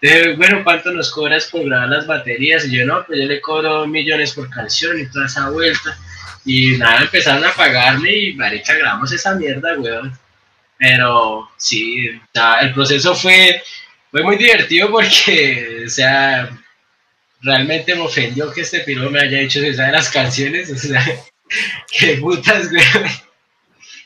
Entonces, 0.00 0.36
bueno, 0.38 0.64
¿cuánto 0.64 0.90
nos 0.92 1.10
cobras 1.10 1.46
por 1.46 1.64
grabar 1.64 1.88
las 1.88 2.06
baterías? 2.06 2.64
Y 2.66 2.78
yo, 2.78 2.86
no, 2.86 3.04
pues 3.06 3.18
yo 3.20 3.26
le 3.26 3.40
cobro 3.40 3.86
millones 3.86 4.32
por 4.32 4.48
canción 4.48 4.98
y 4.98 5.06
toda 5.06 5.26
esa 5.26 5.50
vuelta. 5.50 5.96
Y 6.44 6.78
nada, 6.78 7.02
empezaron 7.02 7.44
a 7.44 7.52
pagarme 7.52 8.12
y 8.12 8.34
marica, 8.34 8.74
grabamos 8.74 9.12
esa 9.12 9.34
mierda, 9.34 9.78
weón. 9.78 10.12
Pero 10.78 11.50
sí, 11.56 12.08
o 12.08 12.20
sea, 12.32 12.60
el 12.60 12.72
proceso 12.72 13.14
fue 13.14 13.62
fue 14.10 14.22
muy 14.22 14.36
divertido 14.36 14.90
porque, 14.90 15.84
o 15.86 15.88
sea, 15.88 16.50
realmente 17.42 17.94
me 17.94 18.02
ofendió 18.02 18.52
que 18.52 18.62
este 18.62 18.80
piro 18.80 19.08
me 19.10 19.20
haya 19.20 19.40
hecho 19.40 19.60
esa 19.62 19.86
de 19.86 19.92
las 19.92 20.10
canciones, 20.10 20.70
o 20.70 20.76
sea, 20.76 21.04
qué 21.98 22.16
putas, 22.16 22.70
güey. 22.70 22.82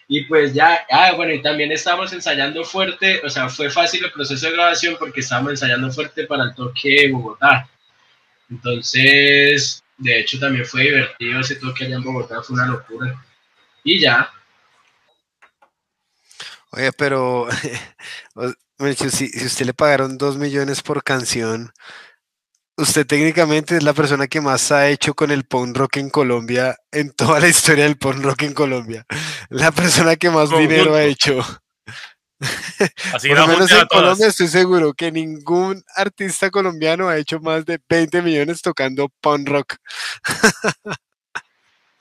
Y 0.07 0.25
pues 0.25 0.53
ya, 0.53 0.85
ah, 0.91 1.13
bueno, 1.13 1.33
y 1.33 1.41
también 1.41 1.73
estábamos 1.73 2.13
ensayando 2.13 2.63
fuerte, 2.65 3.23
o 3.25 3.31
sea, 3.31 3.49
fue 3.49 3.71
fácil 3.71 4.05
el 4.05 4.13
proceso 4.13 4.47
de 4.47 4.53
grabación 4.53 4.97
porque 4.99 5.21
estábamos 5.21 5.53
ensayando 5.53 5.91
fuerte 5.91 6.27
para 6.27 6.45
el 6.45 6.55
toque 6.55 6.91
de 6.91 7.09
Bogotá. 7.11 7.67
Entonces, 8.51 9.83
de 9.97 10.21
hecho, 10.21 10.39
también 10.39 10.67
fue 10.67 10.83
divertido 10.83 11.41
ese 11.41 11.57
toque 11.57 11.85
allá 11.85 11.97
en 11.97 12.03
Bogotá, 12.03 12.43
fue 12.43 12.55
una 12.55 12.67
locura. 12.67 13.25
Y 13.83 14.01
ya. 14.01 14.31
Oye, 16.71 16.93
pero 16.93 17.47
si, 19.11 19.29
si 19.29 19.47
usted 19.47 19.67
le 19.67 19.75
pagaron 19.75 20.19
dos 20.19 20.37
millones 20.37 20.83
por 20.83 21.05
canción, 21.05 21.73
usted 22.77 23.07
técnicamente 23.07 23.77
es 23.77 23.83
la 23.83 23.93
persona 23.93 24.27
que 24.27 24.41
más 24.41 24.73
ha 24.73 24.89
hecho 24.89 25.15
con 25.15 25.31
el 25.31 25.45
punk 25.45 25.77
rock 25.77 25.99
en 25.99 26.11
Colombia, 26.11 26.77
en 26.91 27.13
toda 27.13 27.41
la 27.41 27.49
historia 27.49 27.85
del 27.85 27.97
punk 27.97 28.25
rock 28.25 28.43
en 28.43 28.55
Colombia. 28.55 29.07
La 29.49 29.71
persona 29.71 30.17
que 30.17 30.31
más 30.31 30.51
dinero 30.51 30.95
ha 30.95 31.05
hecho. 31.05 31.45
Así 33.15 33.29
Por 33.29 33.39
lo 33.39 33.47
menos 33.47 33.71
en 33.71 33.87
Colombia 33.87 34.27
estoy 34.27 34.49
seguro 34.49 34.93
que 34.93 35.13
ningún 35.13 35.83
artista 35.97 36.51
colombiano 36.51 37.09
ha 37.09 37.17
hecho 37.17 37.41
más 37.41 37.65
de 37.65 37.81
20 37.89 38.23
millones 38.23 38.63
tocando 38.63 39.09
punk 39.21 39.49
rock. 39.49 39.77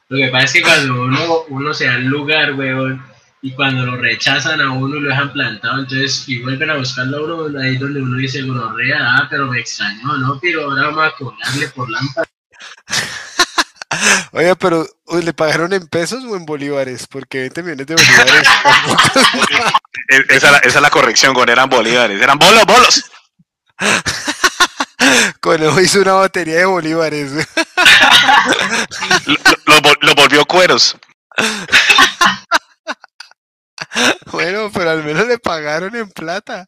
Lo 0.10 0.18
que 0.18 0.28
pasa 0.30 0.46
es 0.46 0.54
que 0.54 0.62
cuando 0.62 1.02
uno, 1.02 1.44
uno 1.50 1.74
se 1.74 1.86
da 1.86 1.96
el 1.96 2.06
lugar, 2.06 2.54
weón, 2.54 3.04
y 3.42 3.52
cuando 3.54 3.86
lo 3.86 3.98
rechazan 3.98 4.62
a 4.62 4.72
uno 4.72 5.00
lo 5.00 5.10
dejan 5.10 5.34
plantado, 5.34 5.80
entonces 5.80 6.30
y 6.30 6.42
vuelven 6.42 6.70
a 6.70 6.78
buscarlo 6.78 7.18
a 7.18 7.46
uno, 7.46 7.60
ahí 7.60 7.78
donde 7.78 8.02
uno 8.02 8.18
dice, 8.18 8.44
gonorrea, 8.44 8.98
ah, 9.00 9.28
pero 9.30 9.48
me 9.48 9.60
extrañó, 9.60 10.18
¿no? 10.18 10.40
Pero 10.40 10.70
ahora 10.70 10.84
vamos 10.90 11.08
a 11.08 11.16
cobrarle 11.18 11.68
por 11.70 11.90
lámpara. 11.90 12.30
Oye, 14.32 14.56
pero 14.56 14.88
¿le 15.22 15.34
pagaron 15.34 15.74
en 15.74 15.88
pesos 15.88 16.24
o 16.24 16.36
en 16.36 16.46
bolívares? 16.46 17.08
Porque 17.08 17.40
20 17.42 17.64
millones 17.64 17.88
de 17.88 17.96
bolívares. 17.96 18.48
esa, 20.30 20.58
esa, 20.58 20.78
es 20.78 20.82
la 20.82 20.90
corrección, 20.90 21.34
con 21.34 21.50
eran 21.50 21.70
bolívares, 21.70 22.22
eran 22.22 22.38
bolos, 22.40 22.66
bolos. 22.66 23.04
Conejo 25.42 25.82
hizo 25.82 26.02
una 26.02 26.14
batería 26.14 26.58
de 26.60 26.66
bolívares. 26.66 27.32
lo, 29.26 29.36
lo, 29.66 29.94
lo 30.02 30.16
volvió 30.16 30.46
cueros. 30.46 30.98
Bueno, 34.32 34.72
pero 34.74 34.92
al 34.92 35.04
menos 35.04 35.28
le 35.28 35.38
pagaron 35.38 35.96
en 35.96 36.10
plata. 36.10 36.68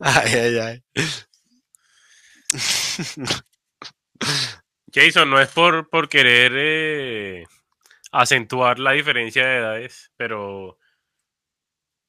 Ay, 0.00 0.34
ay, 0.34 0.58
ay. 0.58 0.82
Jason, 4.96 5.28
no 5.28 5.38
es 5.38 5.48
por, 5.48 5.90
por 5.90 6.08
querer 6.08 6.52
eh, 6.56 7.44
acentuar 8.12 8.78
la 8.78 8.92
diferencia 8.92 9.46
de 9.46 9.58
edades, 9.58 10.10
pero 10.16 10.78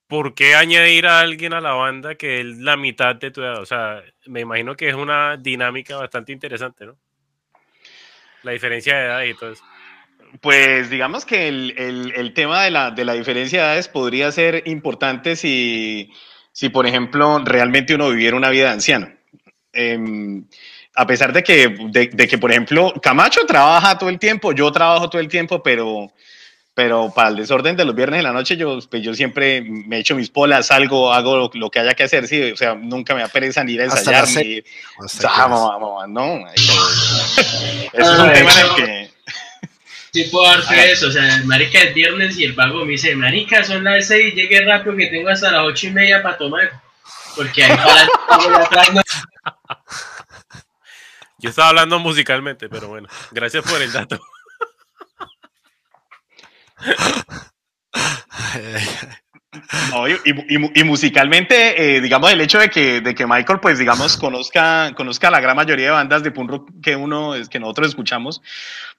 ¿por 0.08 0.34
qué 0.34 0.56
añadir 0.56 1.06
a 1.06 1.20
alguien 1.20 1.52
a 1.52 1.60
la 1.60 1.74
banda 1.74 2.16
que 2.16 2.40
es 2.40 2.46
la 2.60 2.78
mitad 2.78 3.18
de 3.18 3.32
tu 3.32 3.42
edad? 3.42 3.60
O 3.60 3.66
sea, 3.66 4.02
me 4.28 4.40
imagino 4.40 4.78
que 4.78 4.88
es 4.88 4.96
una 4.96 5.36
dinámica 5.36 5.98
bastante 5.98 6.32
interesante, 6.32 6.86
¿no? 6.86 6.98
La 8.44 8.54
diferencia 8.54 8.96
de 8.96 9.06
edad 9.06 9.24
y 9.24 9.34
todo 9.34 9.52
eso. 9.52 9.66
Pues 10.40 10.90
digamos 10.90 11.26
que 11.26 11.50
el, 11.50 11.74
el, 11.78 12.14
el 12.16 12.34
tema 12.34 12.64
de 12.64 12.72
la, 12.72 12.92
de 12.92 13.04
la, 13.04 13.14
diferencia 13.16 13.60
de 13.60 13.66
edades 13.66 13.90
podría 13.90 14.32
ser 14.32 14.64
importante 14.66 15.36
si, 15.36 16.10
si, 16.54 16.70
por 16.70 16.88
ejemplo, 16.88 17.40
realmente 17.44 17.96
uno 17.96 18.10
viviera 18.12 18.38
una 18.38 18.50
vida 18.50 18.68
de 18.68 18.72
anciano. 18.72 19.14
Eh, 19.74 20.00
a 21.00 21.06
pesar 21.06 21.32
de 21.32 21.44
que, 21.44 21.68
de, 21.68 22.10
de, 22.12 22.28
que, 22.28 22.40
por 22.40 22.50
ejemplo, 22.50 22.92
Camacho 23.04 23.46
trabaja 23.46 24.00
todo 24.00 24.10
el 24.10 24.18
tiempo, 24.18 24.52
yo 24.52 24.72
trabajo 24.72 25.08
todo 25.08 25.22
el 25.22 25.28
tiempo, 25.28 25.62
pero, 25.62 26.12
pero 26.74 27.14
para 27.14 27.30
el 27.30 27.36
desorden 27.36 27.78
de 27.78 27.86
los 27.86 27.94
viernes 27.94 28.18
de 28.18 28.24
la 28.24 28.34
noche, 28.34 28.58
yo, 28.58 28.80
pues 28.90 29.04
yo 29.04 29.14
siempre 29.14 29.62
me 29.62 30.00
echo 30.00 30.16
mis 30.16 30.32
polas, 30.32 30.66
salgo, 30.66 31.14
hago 31.14 31.38
lo, 31.38 31.52
lo 31.54 31.70
que 31.70 31.82
haya 31.82 31.94
que 31.94 32.02
hacer, 32.02 32.28
sí, 32.28 32.52
o 32.52 32.58
sea, 32.58 32.74
nunca 32.74 33.14
me 33.14 33.22
da 33.22 33.28
pereza 33.28 33.64
ni 33.64 33.74
ir 33.74 33.82
a 33.82 33.86
ensayar, 33.86 34.28
ni... 34.28 34.64
O 34.98 35.08
sea, 35.08 35.30
vamos, 35.30 35.70
vamos, 35.70 36.10
no, 36.10 36.48
eso, 36.56 36.74
es 37.94 38.08
un 38.08 38.34
tema 38.34 38.52
en 38.52 38.60
el 38.60 38.76
que 38.76 39.12
Sí 40.14 40.24
puedo 40.32 40.48
dar 40.48 40.64
fe 40.64 40.94
eso, 40.94 41.10
o 41.10 41.12
sea, 41.12 41.44
marica 41.46 41.80
es 41.80 41.94
viernes 41.94 42.40
y 42.40 42.46
el 42.46 42.54
vago 42.54 42.86
me 42.86 42.94
dice, 42.94 43.16
marica, 43.16 43.64
son 43.64 43.84
las 43.84 44.08
seis, 44.08 44.34
llegué 44.34 44.62
rápido 44.62 44.96
que 44.96 45.06
tengo 45.08 45.30
hasta 45.30 45.52
las 45.52 45.62
ocho 45.62 45.86
y 45.88 45.92
media 45.92 46.24
para 46.24 46.40
tomar. 46.40 46.72
Porque 47.36 47.64
ahí 47.64 47.78
para. 47.78 48.08
Yo 51.40 51.50
estaba 51.50 51.70
hablando 51.70 52.00
musicalmente, 52.00 52.68
pero 52.68 52.88
bueno, 52.88 53.08
gracias 53.32 53.64
por 53.64 53.82
el 53.82 53.92
dato. 53.92 54.20
y, 60.76 60.84
musicalmente, 60.84 61.96
eh, 61.98 62.02
digamos, 62.02 62.32
el 62.32 62.42
hecho 62.42 62.60
de 62.60 62.70
que, 62.70 63.02
de 63.02 63.16
que 63.16 63.26
Michael, 63.28 63.60
pues, 63.60 63.80
digamos, 63.80 64.18
conozca, 64.18 64.94
conozca 64.96 65.30
la 65.30 65.40
gran 65.40 65.56
mayoría 65.56 65.86
de 65.86 65.92
bandas 65.92 66.24
de 66.24 66.32
punk 66.32 66.50
rock 66.50 66.72
que 66.82 66.96
uno, 66.96 67.34
que 67.50 67.60
nosotros 67.60 67.90
escuchamos, 67.90 68.42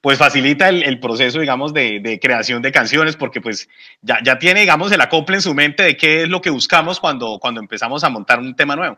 pues 0.01 0.17
facilita 0.17 0.69
el, 0.69 0.99
proceso, 0.99 1.39
digamos, 1.39 1.73
de, 1.73 2.19
creación 2.21 2.61
de 2.61 2.71
canciones, 2.71 3.15
porque 3.15 3.41
pues 3.41 3.67
ya, 4.01 4.19
ya 4.23 4.39
tiene, 4.39 4.61
digamos, 4.61 4.91
el 4.91 5.01
acople 5.01 5.37
en 5.37 5.41
su 5.41 5.53
mente 5.53 5.83
de 5.83 5.97
qué 5.97 6.23
es 6.23 6.29
lo 6.29 6.41
que 6.41 6.49
buscamos 6.49 6.99
cuando, 6.99 7.39
cuando 7.39 7.59
empezamos 7.59 8.03
a 8.03 8.09
montar 8.09 8.39
un 8.39 8.55
tema 8.55 8.75
nuevo. 8.75 8.97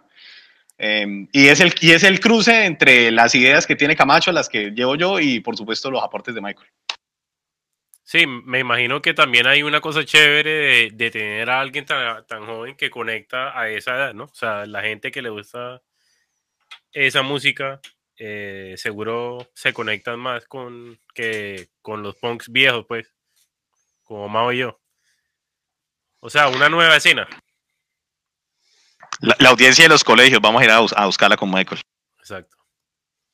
Em, 0.83 1.27
y, 1.31 1.47
es 1.47 1.59
el, 1.59 1.71
y 1.79 1.91
es 1.91 2.01
el 2.01 2.19
cruce 2.19 2.65
entre 2.65 3.11
las 3.11 3.35
ideas 3.35 3.67
que 3.67 3.75
tiene 3.75 3.95
Camacho, 3.95 4.31
las 4.31 4.49
que 4.49 4.71
llevo 4.71 4.95
yo 4.95 5.19
y, 5.19 5.39
por 5.39 5.55
supuesto, 5.55 5.91
los 5.91 6.01
aportes 6.01 6.33
de 6.33 6.41
Michael. 6.41 6.67
Sí, 8.01 8.25
me 8.25 8.57
imagino 8.57 8.99
que 8.99 9.13
también 9.13 9.45
hay 9.45 9.61
una 9.61 9.79
cosa 9.79 10.03
chévere 10.03 10.89
de, 10.89 11.11
tener 11.11 11.51
a 11.51 11.59
alguien 11.61 11.85
tan, 11.85 12.45
joven 12.47 12.75
que 12.75 12.89
conecta 12.89 13.57
a 13.57 13.69
esa 13.69 13.95
edad, 13.95 14.13
¿no? 14.15 14.23
O 14.23 14.33
sea, 14.33 14.65
la 14.65 14.81
gente 14.81 15.11
que 15.11 15.21
le 15.21 15.29
gusta 15.29 15.83
esa 16.93 17.21
música, 17.21 17.79
eh, 18.17 18.73
seguro 18.75 19.51
se 19.53 19.73
conectan 19.73 20.19
más 20.19 20.47
con, 20.47 20.99
que 21.13 21.69
con 21.83 22.01
los 22.01 22.15
punks 22.15 22.51
viejos, 22.51 22.87
pues, 22.87 23.13
como 24.01 24.27
Mao 24.27 24.51
y 24.51 24.57
yo. 24.57 24.81
O 26.21 26.29
sea, 26.31 26.47
una 26.47 26.69
nueva 26.69 26.95
escena. 26.95 27.27
La, 29.21 29.49
audiencia 29.49 29.85
de 29.85 29.89
los 29.89 30.03
colegios, 30.03 30.41
vamos 30.41 30.61
a 30.61 30.65
ir 30.65 30.71
a, 30.71 31.05
buscarla 31.05 31.37
con 31.37 31.49
Michael. 31.49 31.81
Exacto. 32.19 32.57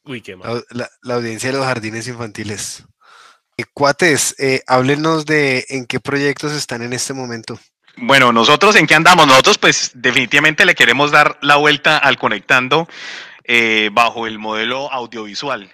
Uy, 0.03 0.21
qué 0.21 0.35
mal. 0.35 0.63
la 0.69 1.13
audiencia 1.13 1.51
de 1.51 1.57
los 1.57 1.65
jardines 1.65 2.07
infantiles. 2.07 2.85
Cuates, 3.73 4.35
eh, 4.37 4.61
háblenos 4.67 5.25
de 5.25 5.65
en 5.69 5.85
qué 5.87 5.99
proyectos 5.99 6.51
están 6.51 6.83
en 6.83 6.93
este 6.93 7.13
momento. 7.13 7.59
Bueno, 7.95 8.31
nosotros 8.31 8.75
en 8.75 8.85
qué 8.85 8.93
andamos? 8.93 9.25
Nosotros 9.25 9.57
pues 9.57 9.91
definitivamente 9.95 10.65
le 10.65 10.75
queremos 10.75 11.09
dar 11.09 11.39
la 11.41 11.55
vuelta 11.55 11.97
al 11.97 12.17
conectando 12.17 12.87
eh, 13.43 13.89
bajo 13.91 14.27
el 14.27 14.37
modelo 14.37 14.91
audiovisual. 14.91 15.71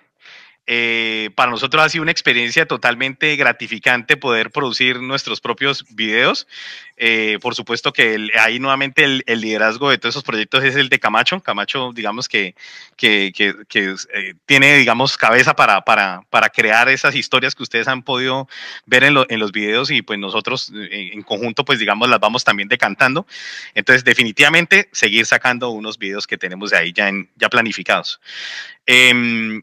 Eh, 0.65 1.29
para 1.35 1.51
nosotros 1.51 1.83
ha 1.83 1.89
sido 1.89 2.03
una 2.03 2.11
experiencia 2.11 2.65
totalmente 2.65 3.35
gratificante 3.35 4.15
poder 4.15 4.49
producir 4.49 5.01
nuestros 5.01 5.41
propios 5.41 5.83
videos. 5.89 6.47
Eh, 6.95 7.37
por 7.41 7.53
supuesto 7.53 7.91
que 7.91 8.29
ahí 8.39 8.59
nuevamente 8.59 9.03
el, 9.03 9.41
liderazgo 9.41 9.89
de 9.89 9.97
todos 9.97 10.13
esos 10.13 10.23
proyectos 10.23 10.63
es 10.63 10.75
el 10.77 10.87
de 10.87 10.99
Camacho. 10.99 11.41
Camacho, 11.41 11.91
digamos 11.93 12.29
que, 12.29 12.55
que, 12.95 13.33
eh, 13.37 14.33
tiene, 14.45 14.77
digamos, 14.77 15.17
cabeza 15.17 15.53
para, 15.53 15.81
para, 15.81 16.21
para, 16.29 16.47
crear 16.47 16.87
esas 16.87 17.15
historias 17.15 17.55
que 17.55 17.63
ustedes 17.63 17.89
han 17.89 18.03
podido 18.03 18.47
ver 18.85 19.03
en, 19.03 19.17
en 19.27 19.39
los 19.39 19.51
videos 19.51 19.91
y 19.91 20.01
pues 20.01 20.17
nosotros 20.17 20.71
en, 20.73 21.23
conjunto, 21.23 21.65
pues 21.65 21.79
digamos, 21.79 22.07
las 22.07 22.21
vamos 22.21 22.45
también 22.45 22.69
decantando. 22.69 23.27
Entonces, 23.73 24.05
definitivamente 24.05 24.87
seguir 24.93 25.25
sacando 25.25 25.71
unos 25.71 25.97
videos 25.97 26.25
que 26.25 26.37
tenemos 26.37 26.69
de 26.69 26.77
ahí 26.77 26.93
ya, 26.93 27.09
en, 27.09 27.29
ya 27.35 27.49
planificados. 27.49 28.21
Em, 28.85 29.61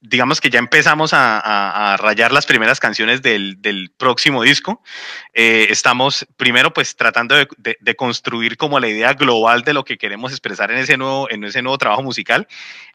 digamos 0.00 0.40
que 0.40 0.50
ya 0.50 0.60
empezamos 0.60 1.10
a, 1.14 1.96
rayar 1.98 2.32
las 2.32 2.46
primeras 2.46 2.78
canciones 2.78 3.22
del, 3.22 3.90
próximo 3.96 4.42
disco. 4.42 4.82
Eh, 5.32 5.66
estamos 5.70 6.26
primero 6.36 6.72
pues 6.72 6.96
tratando 6.96 7.34
de, 7.34 7.94
construir 7.96 8.56
como 8.56 8.78
la 8.80 8.88
idea 8.88 9.14
global 9.14 9.62
de 9.62 9.72
lo 9.72 9.84
que 9.84 9.98
queremos 9.98 10.32
expresar 10.32 10.70
en 10.70 10.78
ese 10.78 10.96
nuevo, 10.96 11.30
en 11.30 11.44
ese 11.44 11.62
nuevo 11.62 11.78
trabajo 11.78 12.02
musical 12.02 12.46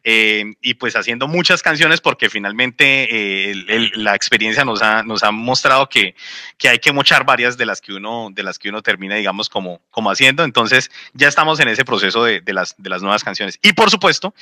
eh, 0.03 0.53
y 0.61 0.75
pues 0.75 0.95
haciendo 0.95 1.27
muchas 1.27 1.61
canciones 1.61 2.01
porque 2.01 2.29
finalmente 2.29 3.51
eh, 3.51 3.89
la 3.95 4.15
experiencia 4.15 4.63
nos 4.65 4.81
ha, 4.81 5.03
nos 5.03 5.23
ha 5.23 5.31
mostrado 5.31 5.89
que, 5.89 6.15
que, 6.57 6.69
hay 6.69 6.79
que 6.79 6.91
mochar 6.91 7.25
varias 7.25 7.57
de 7.57 7.65
las 7.65 7.81
que 7.81 7.93
uno, 7.93 8.29
de 8.31 8.43
las 8.43 8.59
que 8.59 8.69
uno 8.69 8.81
termina 8.81 9.15
digamos 9.15 9.49
como, 9.49 9.81
como 9.89 10.11
haciendo. 10.11 10.43
Entonces 10.43 10.91
ya 11.13 11.27
estamos 11.27 11.59
en 11.59 11.69
ese 11.69 11.85
proceso 11.85 12.23
de, 12.23 12.41
las, 12.47 12.75
de 12.77 12.89
las 12.89 13.01
nuevas 13.01 13.23
canciones. 13.23 13.59
Y 13.61 13.73
por 13.73 13.89
supuesto 13.89 14.33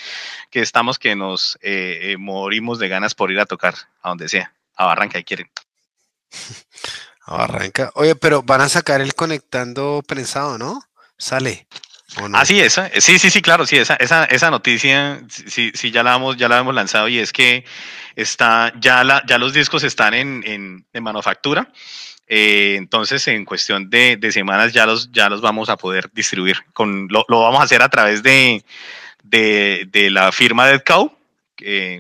que 0.52 0.60
estamos 0.60 1.00
que 1.00 1.16
nos 1.16 1.58
morimos 2.28 2.78
de 2.78 2.90
ganas 2.90 3.16
por 3.16 3.32
ir 3.32 3.40
a 3.40 3.46
tocar 3.46 3.74
a 4.02 4.10
donde 4.10 4.28
sea, 4.28 4.54
a 4.76 4.86
Barranca, 4.86 5.18
y 5.18 5.24
quieren. 5.24 5.50
A 7.22 7.38
Barranca. 7.38 7.92
Oye, 7.96 8.16
pero 8.16 8.44
van 8.44 8.62
a 8.62 8.70
sacar 8.70 9.02
el 9.02 9.16
conectando 9.16 10.04
prensado, 10.06 10.58
¿no? 10.58 10.84
Sale. 11.18 11.68
Así 12.34 12.60
es, 12.60 12.78
eh, 12.78 12.90
sí, 13.00 13.20
sí, 13.20 13.30
sí, 13.30 13.42
claro, 13.42 13.66
sí, 13.66 13.78
esa, 13.78 13.96
esa, 13.96 14.26
esa 14.26 14.50
noticia, 14.50 15.22
sí, 15.28 15.72
sí, 15.74 15.92
ya 15.92 16.04
la 16.04 16.16
hemos, 16.16 16.38
ya 16.38 16.48
la 16.48 16.60
hemos 16.60 16.74
lanzado 16.74 17.08
y 17.10 17.20
es 17.20 17.32
que 17.32 17.66
está, 18.16 18.74
ya, 18.80 19.04
la, 19.04 19.24
ya 19.28 19.38
los 19.38 19.54
discos 19.54 19.84
están 19.84 20.14
en, 20.14 20.44
en, 20.46 21.04
manufactura. 21.04 21.72
Eh, 22.28 22.76
entonces, 22.78 23.28
en 23.28 23.46
cuestión 23.46 23.90
de, 23.90 24.18
de, 24.18 24.32
semanas 24.32 24.74
ya 24.74 24.86
los, 24.86 25.12
ya 25.12 25.30
los 25.30 25.42
vamos 25.42 25.70
a 25.70 25.78
poder 25.78 26.10
distribuir. 26.14 26.58
Con, 26.74 27.08
lo, 27.10 27.26
lo 27.28 27.42
vamos 27.42 27.60
a 27.62 27.64
hacer 27.64 27.82
a 27.82 27.90
través 27.90 28.24
de, 28.24 28.66
de, 29.24 29.88
de 29.92 30.10
la 30.10 30.32
firma 30.32 30.66
de 30.68 30.80
Cow, 30.82 31.17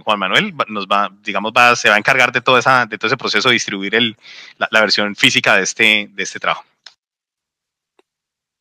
Juan 0.03 0.19
Manuel 0.19 0.53
nos 0.67 0.87
va, 0.87 1.11
digamos, 1.21 1.51
va, 1.55 1.75
se 1.75 1.89
va 1.89 1.95
a 1.95 1.97
encargar 1.97 2.31
de, 2.31 2.41
toda 2.41 2.59
esa, 2.59 2.85
de 2.85 2.97
todo 2.97 3.07
ese 3.07 3.17
proceso 3.17 3.49
de 3.49 3.53
distribuir 3.53 3.95
el, 3.95 4.17
la, 4.57 4.81
versión 4.81 5.15
física 5.15 5.55
de 5.55 5.63
este, 5.63 6.07
de 6.11 6.23
este 6.23 6.39
trabajo. 6.39 6.65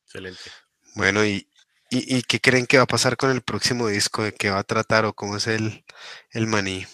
Excelente. 0.05 0.51
Bueno, 0.95 1.25
y, 1.25 1.47
y, 1.91 2.23
qué 2.23 2.41
creen 2.41 2.67
que 2.67 2.79
va 2.79 2.85
a 2.85 2.89
pasar 2.89 3.17
con 3.17 3.31
el 3.31 3.43
próximo 3.43 3.89
disco? 3.89 4.23
¿De 4.23 4.33
qué 4.33 4.51
va 4.51 4.59
a 4.59 4.65
tratar 4.65 5.05
o 5.05 5.13
cómo 5.13 5.37
es 5.37 5.47
el, 5.47 5.85
el 6.31 6.47
maní? 6.47 6.87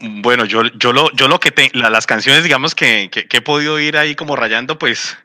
Bueno, 0.00 0.44
yo, 0.44 0.64
yo, 0.74 0.92
lo, 0.92 1.10
yo 1.12 1.28
lo 1.28 1.40
que 1.40 1.50
tengo, 1.50 1.70
las 1.88 2.06
canciones, 2.06 2.42
digamos, 2.42 2.74
que, 2.74 3.10
que, 3.10 3.36
he 3.36 3.40
podido 3.40 3.80
ir 3.80 3.96
ahí 3.96 4.14
como 4.14 4.36
rayando, 4.36 4.78
pues 4.78 5.16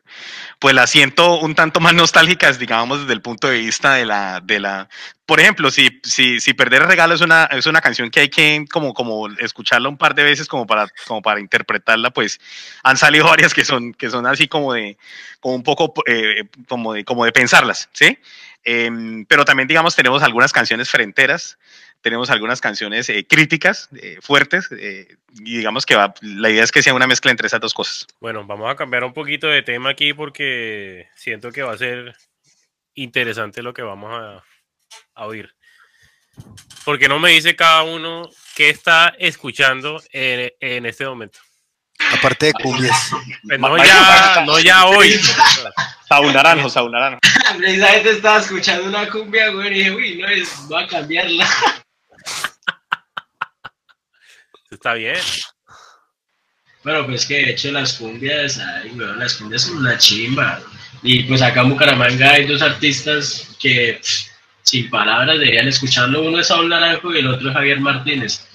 pues 0.59 0.73
las 0.73 0.89
siento 0.89 1.39
un 1.39 1.53
tanto 1.53 1.79
más 1.79 1.93
nostálgicas, 1.93 2.57
digamos, 2.57 3.01
desde 3.01 3.13
el 3.13 3.21
punto 3.21 3.47
de 3.47 3.59
vista 3.59 3.93
de 3.93 4.05
la, 4.05 4.41
de 4.43 4.59
la, 4.59 4.89
por 5.25 5.39
ejemplo, 5.39 5.69
si, 5.69 5.99
si, 6.03 6.39
si 6.39 6.53
Perder 6.53 6.83
el 6.83 6.87
Regalo 6.87 7.13
es 7.13 7.21
una, 7.21 7.45
es 7.45 7.65
una 7.67 7.81
canción 7.81 8.09
que 8.09 8.21
hay 8.21 8.29
que 8.29 8.65
como, 8.71 8.93
como 8.93 9.27
escucharla 9.27 9.89
un 9.89 9.97
par 9.97 10.15
de 10.15 10.23
veces 10.23 10.47
como 10.47 10.65
para, 10.65 10.87
como 11.05 11.21
para 11.21 11.39
interpretarla, 11.39 12.09
pues 12.09 12.39
han 12.83 12.97
salido 12.97 13.25
varias 13.29 13.53
que 13.53 13.65
son, 13.65 13.93
que 13.93 14.09
son 14.09 14.25
así 14.25 14.47
como 14.47 14.73
de, 14.73 14.97
como 15.39 15.55
un 15.55 15.63
poco, 15.63 15.93
eh, 16.07 16.45
como 16.67 16.93
de, 16.93 17.03
como 17.03 17.25
de 17.25 17.31
pensarlas, 17.31 17.89
¿sí? 17.93 18.17
Em, 18.63 19.25
pero 19.25 19.45
también, 19.45 19.67
digamos, 19.67 19.95
tenemos 19.95 20.23
algunas 20.23 20.51
canciones 20.51 20.89
fronteras, 20.89 21.57
tenemos 22.01 22.29
algunas 22.29 22.61
canciones 22.61 23.09
eh, 23.09 23.25
críticas, 23.27 23.89
eh, 24.01 24.17
fuertes, 24.21 24.69
eh, 24.71 25.17
y 25.39 25.57
digamos 25.57 25.85
que 25.85 25.95
la 26.21 26.49
idea 26.49 26.63
es 26.63 26.71
que 26.71 26.83
sea 26.83 26.93
una 26.93 27.07
mezcla 27.07 27.31
entre 27.31 27.47
esas 27.47 27.59
dos 27.59 27.73
cosas. 27.73 28.07
Bueno, 28.19 28.45
vamos 28.45 28.71
a 28.71 28.75
cambiar 28.75 29.03
un 29.03 29.13
poquito 29.13 29.47
de 29.47 29.61
tema 29.61 29.89
aquí 29.89 30.13
porque 30.13 31.07
siento 31.15 31.51
que 31.51 31.63
va 31.63 31.73
a 31.73 31.77
ser 31.77 32.15
interesante 32.93 33.61
lo 33.61 33.73
que 33.73 33.81
vamos 33.81 34.11
a, 34.13 34.43
oír. 35.25 35.53
Porque 36.85 37.07
no 37.07 37.19
me 37.19 37.31
dice 37.31 37.55
cada 37.55 37.83
uno 37.83 38.29
qué 38.55 38.69
está 38.69 39.13
escuchando 39.17 40.01
en, 40.11 40.85
este 40.85 41.05
momento. 41.05 41.39
Aparte 42.13 42.47
de 42.47 42.53
cumbias. 42.53 43.09
Pues 43.43 43.59
no, 43.59 43.75
ya, 43.77 44.43
no 44.45 44.59
ya 44.59 44.85
hoy. 44.85 45.19
Saúl 46.07 46.31
Naranjo, 46.31 46.69
Saúl 46.69 46.91
Naranjo. 46.91 47.19
Precisamente 47.57 48.11
estaba 48.11 48.39
escuchando 48.39 48.85
una 48.85 49.09
cumbia, 49.09 49.49
güey, 49.49 49.67
y 49.67 49.73
dije, 49.73 49.91
uy, 49.91 50.17
no, 50.19 50.27
es, 50.27 50.67
voy 50.67 50.83
a 50.83 50.87
cambiarla. 50.87 51.47
Está 54.77 54.93
bien. 54.93 55.15
Bueno, 56.83 57.07
pues 57.07 57.25
que 57.25 57.33
de 57.33 57.49
hecho 57.49 57.71
las 57.71 57.93
cumbias, 57.93 58.59
ay, 58.59 58.91
las 58.95 59.33
cumbias 59.33 59.63
son 59.63 59.77
una 59.77 59.97
chimba. 59.97 60.61
Y 61.01 61.23
pues 61.23 61.41
acá 61.41 61.61
en 61.61 61.71
Bucaramanga 61.71 62.33
hay 62.33 62.45
dos 62.45 62.61
artistas 62.61 63.55
que 63.59 63.99
sin 64.61 64.87
palabras 64.91 65.39
deberían 65.39 65.67
escucharlo. 65.67 66.21
Uno 66.21 66.39
es 66.39 66.47
Saúl 66.47 66.69
Naranjo 66.69 67.11
y 67.11 67.19
el 67.19 67.27
otro 67.27 67.49
es 67.49 67.55
Javier 67.55 67.79
Martínez. 67.79 68.47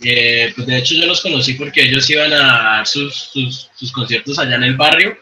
Eh, 0.00 0.52
pues 0.56 0.66
de 0.66 0.78
hecho 0.78 0.96
yo 0.96 1.06
los 1.06 1.20
conocí 1.20 1.54
porque 1.54 1.82
ellos 1.82 2.10
iban 2.10 2.32
a 2.32 2.38
dar 2.38 2.86
sus, 2.86 3.14
sus, 3.14 3.92
conciertos 3.92 4.36
allá 4.40 4.56
en 4.56 4.64
el 4.64 4.76
barrio 4.76 5.16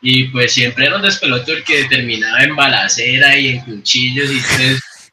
y 0.00 0.28
pues 0.28 0.52
siempre 0.52 0.86
era 0.86 0.96
un 0.96 1.02
despelote 1.02 1.64
que 1.64 1.84
terminaba 1.86 2.44
en 2.44 2.54
balacera 2.54 3.36
y 3.36 3.48
en 3.48 3.60
cuchillos 3.64 4.30
y, 4.30 4.40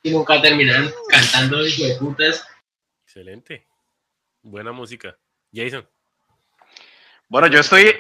y 0.04 0.12
nunca 0.12 0.40
terminaban 0.40 0.92
cantando 1.10 1.66
hijo 1.66 1.84
de 1.84 1.96
putas. 1.96 2.46
Excelente. 3.08 3.66
Buena 4.44 4.74
música. 4.74 5.18
Jason. 5.54 5.88
Bueno, 7.30 7.48
yo 7.48 7.62
estoy, 7.62 7.96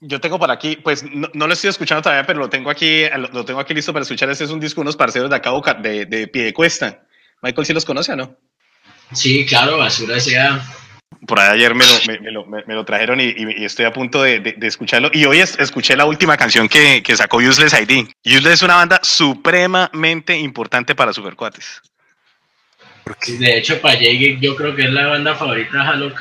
yo 0.00 0.20
tengo 0.20 0.38
por 0.38 0.50
aquí, 0.50 0.76
pues 0.76 1.02
no, 1.02 1.46
lo 1.46 1.52
estoy 1.52 1.70
escuchando 1.70 2.02
todavía, 2.02 2.26
pero 2.26 2.38
lo 2.38 2.50
tengo 2.50 2.70
aquí, 2.70 3.04
lo, 3.32 3.44
tengo 3.44 3.60
aquí 3.60 3.74
listo 3.74 3.92
para 3.92 4.02
escuchar. 4.02 4.28
Este 4.30 4.44
es 4.44 4.50
un 4.50 4.60
disco 4.60 4.80
de 4.80 4.82
unos 4.82 4.96
parceros 4.96 5.30
de 5.30 5.36
acá 5.36 5.50
de, 5.80 6.04
de 6.06 6.28
Piedecuesta. 6.28 7.02
Michael, 7.42 7.66
¿sí 7.66 7.72
los 7.72 7.84
conoce 7.84 8.12
o 8.12 8.16
no? 8.16 8.36
Sí, 9.12 9.46
claro, 9.46 9.78
Basura 9.78 10.20
sea. 10.20 10.62
Por 11.26 11.40
ahí 11.40 11.58
ayer 11.58 11.74
me 11.74 11.84
lo, 12.30 12.46
me, 12.46 12.74
lo, 12.74 12.84
trajeron 12.84 13.20
y, 13.20 13.34
estoy 13.64 13.86
a 13.86 13.92
punto 13.92 14.22
de, 14.22 14.56
escucharlo. 14.62 15.10
Y 15.12 15.24
hoy 15.24 15.38
escuché 15.40 15.96
la 15.96 16.04
última 16.04 16.36
canción 16.36 16.68
que, 16.68 17.02
que, 17.02 17.16
sacó 17.16 17.38
Useless 17.38 17.72
ID. 17.72 18.06
Useless 18.24 18.54
es 18.54 18.62
una 18.62 18.76
banda 18.76 19.00
supremamente 19.02 20.36
importante 20.36 20.94
para 20.94 21.12
Supercuates. 21.12 21.80
De 23.38 23.58
hecho, 23.58 23.80
Jay 23.82 24.38
yo 24.40 24.56
creo 24.56 24.74
que 24.74 24.82
es 24.82 24.90
la 24.90 25.06
banda 25.06 25.34
favorita 25.34 25.96
de. 25.96 26.14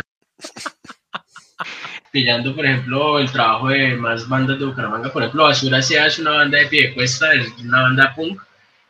Pillando, 2.11 2.55
por 2.55 2.65
ejemplo, 2.65 3.19
el 3.19 3.31
trabajo 3.31 3.69
de 3.69 3.95
más 3.95 4.27
bandas 4.27 4.59
de 4.59 4.65
Bucaramanga. 4.65 5.11
Por 5.11 5.23
ejemplo, 5.23 5.43
Basura 5.43 5.81
Sea 5.81 6.07
es 6.07 6.19
una 6.19 6.31
banda 6.31 6.59
de 6.59 6.67
pie 6.67 6.87
de 6.87 6.93
cuesta, 6.93 7.33
es 7.33 7.51
una 7.59 7.81
banda 7.81 8.13
punk 8.15 8.39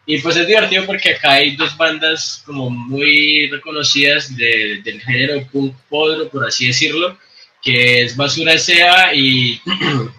y 0.07 0.19
pues 0.19 0.35
es 0.35 0.45
divertido 0.45 0.85
porque 0.85 1.15
acá 1.15 1.33
hay 1.33 1.55
dos 1.55 1.75
bandas 1.75 2.43
como 2.45 2.69
muy 2.69 3.49
reconocidas 3.49 4.35
del 4.35 5.01
género 5.01 5.47
punk 5.51 5.75
podro, 5.89 6.29
por 6.29 6.45
así 6.45 6.67
decirlo, 6.67 7.17
que 7.61 8.03
es 8.03 8.15
Basura 8.15 8.57
Sea 8.57 9.15
y, 9.15 9.59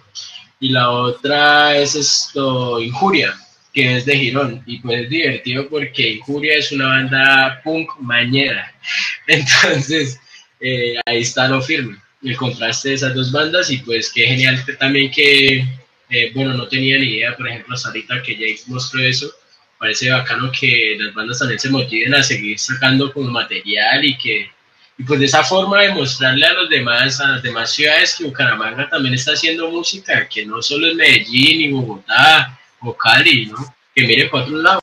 y 0.59 0.69
la 0.69 0.91
otra 0.91 1.77
es 1.77 1.95
esto, 1.95 2.81
Injuria, 2.81 3.33
que 3.77 3.97
es 3.97 4.05
de 4.05 4.17
Girón. 4.17 4.63
Y 4.65 4.79
pues 4.79 5.03
es 5.03 5.09
divertido 5.09 5.69
porque 5.69 6.13
Injuria 6.13 6.55
es 6.55 6.71
una 6.71 6.87
banda 6.87 7.61
punk 7.63 7.91
mañera. 7.99 8.73
Entonces, 9.27 10.19
eh, 10.59 10.95
ahí 11.05 11.21
está 11.21 11.47
lo 11.47 11.61
firme, 11.61 11.95
el 12.23 12.35
contraste 12.35 12.89
de 12.89 12.95
esas 12.95 13.13
dos 13.13 13.31
bandas 13.31 13.69
y 13.69 13.77
pues 13.77 14.11
qué 14.11 14.25
genial 14.25 14.65
también 14.79 15.11
que, 15.11 15.63
eh, 16.09 16.31
bueno, 16.33 16.55
no 16.55 16.67
tenía 16.67 16.97
ni 16.97 17.05
idea, 17.05 17.35
por 17.37 17.47
ejemplo, 17.47 17.75
hasta 17.75 17.89
ahorita 17.89 18.23
que 18.23 18.33
Jake 18.33 18.61
mostró 18.65 19.03
eso 19.03 19.31
parece 19.77 20.09
bacano 20.09 20.51
que 20.59 20.97
las 20.99 21.13
bandas 21.13 21.37
también 21.37 21.59
se 21.59 21.69
motiven 21.69 22.15
a 22.15 22.23
seguir 22.23 22.57
sacando 22.57 23.13
como 23.13 23.29
material 23.29 24.03
y 24.03 24.17
que 24.17 24.49
y 24.97 25.03
pues 25.03 25.19
de 25.19 25.27
esa 25.27 25.43
forma 25.43 25.83
demostrarle 25.83 26.43
a 26.43 26.53
los 26.53 26.69
demás, 26.71 27.21
a 27.21 27.27
las 27.27 27.43
demás 27.43 27.71
ciudades 27.71 28.15
que 28.15 28.23
Bucaramanga 28.23 28.89
también 28.89 29.13
está 29.13 29.33
haciendo 29.33 29.69
música, 29.69 30.27
que 30.27 30.43
no 30.47 30.63
solo 30.63 30.87
es 30.87 30.95
Medellín 30.95 31.61
y 31.61 31.71
Bogotá 31.71 32.59
o 32.81 32.95
Cali, 32.95 33.47
¿no? 33.47 33.75
Que 33.93 34.03
mire 34.05 34.29
para 34.29 34.43
otro 34.43 34.57
lado. 34.57 34.79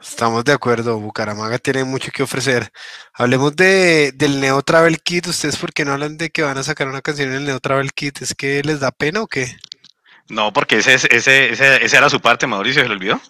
Estamos 0.00 0.44
de 0.44 0.52
acuerdo, 0.52 0.98
Bucaramanga 0.98 1.58
tiene 1.58 1.84
mucho 1.84 2.10
que 2.10 2.24
ofrecer. 2.24 2.72
Hablemos 3.14 3.54
de, 3.54 4.10
del 4.12 4.40
Neo 4.40 4.60
Travel 4.62 5.00
Kit. 5.00 5.28
¿Ustedes 5.28 5.56
por 5.56 5.72
qué 5.72 5.84
no 5.84 5.92
hablan 5.92 6.16
de 6.18 6.30
que 6.30 6.42
van 6.42 6.58
a 6.58 6.64
sacar 6.64 6.88
una 6.88 7.02
canción 7.02 7.28
en 7.30 7.36
el 7.36 7.44
Neo 7.44 7.60
Travel 7.60 7.92
Kit? 7.92 8.20
¿Es 8.20 8.34
que 8.34 8.62
les 8.64 8.80
da 8.80 8.90
pena 8.90 9.22
o 9.22 9.28
qué? 9.28 9.56
No, 10.28 10.52
porque 10.52 10.78
ese, 10.78 10.94
ese, 10.94 11.50
ese, 11.52 11.84
ese 11.84 11.96
era 11.96 12.10
su 12.10 12.20
parte, 12.20 12.48
Mauricio, 12.48 12.82
¿se 12.82 12.88
lo 12.88 12.94
olvidó? 12.94 13.20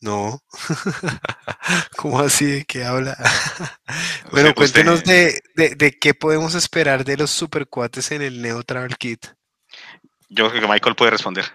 No. 0.00 0.40
¿Cómo 1.96 2.20
así? 2.20 2.64
¿Qué 2.66 2.84
habla? 2.84 3.16
bueno, 4.30 4.54
cuéntenos 4.54 5.02
de, 5.02 5.40
de, 5.56 5.98
qué 5.98 6.14
podemos 6.14 6.54
esperar 6.54 7.04
de 7.04 7.16
los 7.16 7.30
supercuates 7.30 8.12
en 8.12 8.22
el 8.22 8.40
Neo 8.40 8.62
Travel 8.62 8.96
Kit. 8.96 9.26
Yo 10.28 10.48
creo 10.48 10.60
que 10.60 10.68
Michael 10.68 10.94
puede 10.94 11.10
responder. 11.12 11.46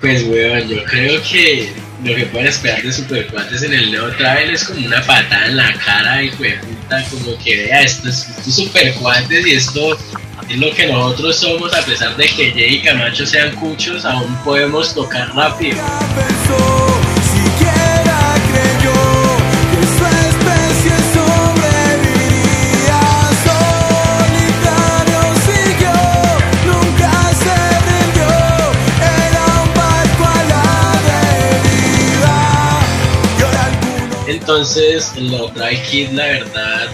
Pues, 0.00 0.24
weón, 0.24 0.68
yo 0.68 0.84
creo 0.84 1.22
que 1.22 1.72
lo 2.04 2.14
que 2.14 2.26
pueden 2.26 2.48
esperar 2.48 2.82
de 2.82 2.92
Supercuates 2.92 3.62
en 3.62 3.72
el 3.72 3.90
Neo 3.90 4.10
Travel 4.16 4.50
es 4.50 4.64
como 4.64 4.84
una 4.86 5.00
patada 5.02 5.46
en 5.46 5.56
la 5.56 5.72
cara 5.72 6.22
y 6.22 6.30
puta, 6.30 7.02
como 7.10 7.38
que 7.38 7.64
vea, 7.64 7.80
esto 7.80 8.10
es, 8.10 8.28
Supercuates 8.46 9.46
y 9.46 9.52
esto 9.52 9.96
es 10.50 10.56
lo 10.58 10.70
que 10.74 10.86
nosotros 10.88 11.38
somos, 11.38 11.72
a 11.72 11.84
pesar 11.86 12.14
de 12.16 12.26
que 12.26 12.52
Jay 12.52 12.74
y 12.74 12.82
Camacho 12.82 13.24
sean 13.24 13.54
cuchos, 13.56 14.04
aún 14.04 14.36
podemos 14.44 14.94
tocar 14.94 15.34
rápido. 15.34 15.78
Entonces, 34.48 35.12
lo 35.16 35.50
trae 35.50 35.82
Kid, 35.82 36.10
la 36.10 36.24
verdad, 36.24 36.88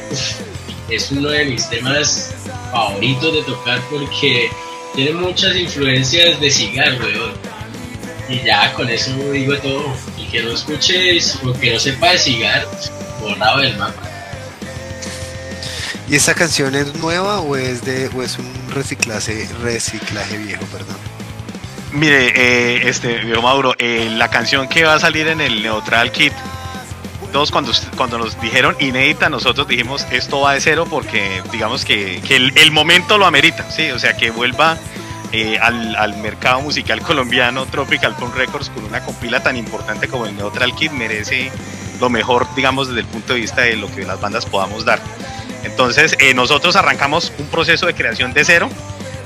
es 0.88 1.10
uno 1.10 1.28
de 1.28 1.44
mis 1.44 1.68
temas 1.68 2.34
favoritos 2.70 3.30
de 3.30 3.42
tocar 3.42 3.78
porque 3.90 4.50
tiene 4.94 5.12
muchas 5.12 5.54
influencias 5.56 6.40
de 6.40 6.50
cigar, 6.50 6.98
weón. 6.98 7.34
Y 8.30 8.42
ya 8.42 8.72
con 8.72 8.88
eso 8.88 9.14
digo 9.30 9.54
todo. 9.58 9.94
Y 10.16 10.28
que 10.28 10.42
no 10.42 10.52
escuches 10.52 11.38
o 11.44 11.52
que 11.52 11.74
no 11.74 11.78
sepa 11.78 12.12
de 12.12 12.18
cigar, 12.20 12.66
borrado 13.20 13.60
del 13.60 13.76
mapa. 13.76 14.00
¿Y 16.08 16.16
esta 16.16 16.32
canción 16.32 16.74
es 16.74 16.94
nueva 16.94 17.40
o 17.40 17.54
es 17.54 17.84
de 17.84 18.08
o 18.16 18.22
es 18.22 18.38
un 18.38 18.50
reciclaje, 18.70 19.46
reciclaje 19.62 20.38
viejo, 20.38 20.64
perdón? 20.72 20.96
Mire, 21.92 22.32
eh, 22.34 22.88
este, 22.88 23.18
viejo 23.18 23.42
Mauro, 23.42 23.74
eh, 23.78 24.08
la 24.10 24.30
canción 24.30 24.68
que 24.68 24.84
va 24.84 24.94
a 24.94 24.98
salir 24.98 25.28
en 25.28 25.42
el 25.42 25.62
Neutral 25.62 26.10
Kit 26.12 26.32
todos 27.32 27.50
cuando, 27.50 27.72
cuando 27.96 28.18
nos 28.18 28.40
dijeron 28.40 28.76
inédita, 28.78 29.28
nosotros 29.28 29.66
dijimos 29.66 30.06
esto 30.10 30.40
va 30.40 30.54
de 30.54 30.60
cero 30.60 30.86
porque 30.88 31.42
digamos 31.50 31.84
que, 31.84 32.20
el, 32.28 32.70
momento 32.70 33.18
lo 33.18 33.26
amerita, 33.26 33.68
¿sí? 33.70 33.90
O 33.90 33.98
sea, 33.98 34.16
que 34.16 34.30
vuelva 34.30 34.78
eh, 35.32 35.58
al, 35.58 36.16
mercado 36.18 36.60
musical 36.60 37.00
colombiano 37.02 37.66
Tropical 37.66 38.14
Punk 38.14 38.36
Records 38.36 38.70
con 38.70 38.84
una 38.84 39.04
compila 39.04 39.42
tan 39.42 39.56
importante 39.56 40.06
como 40.08 40.26
el 40.26 40.36
Neutral 40.36 40.74
Kid 40.74 40.90
merece 40.92 41.50
lo 42.00 42.10
mejor, 42.10 42.46
digamos, 42.54 42.88
desde 42.88 43.00
el 43.00 43.06
punto 43.06 43.34
de 43.34 43.40
vista 43.40 43.62
de 43.62 43.76
lo 43.76 43.92
que 43.92 44.04
las 44.04 44.20
bandas 44.20 44.46
podamos 44.46 44.84
dar. 44.84 45.00
Entonces, 45.64 46.16
eh, 46.18 46.34
nosotros 46.34 46.76
arrancamos 46.76 47.32
un 47.38 47.46
proceso 47.46 47.86
de 47.86 47.94
creación 47.94 48.32
de 48.32 48.44
cero. 48.44 48.68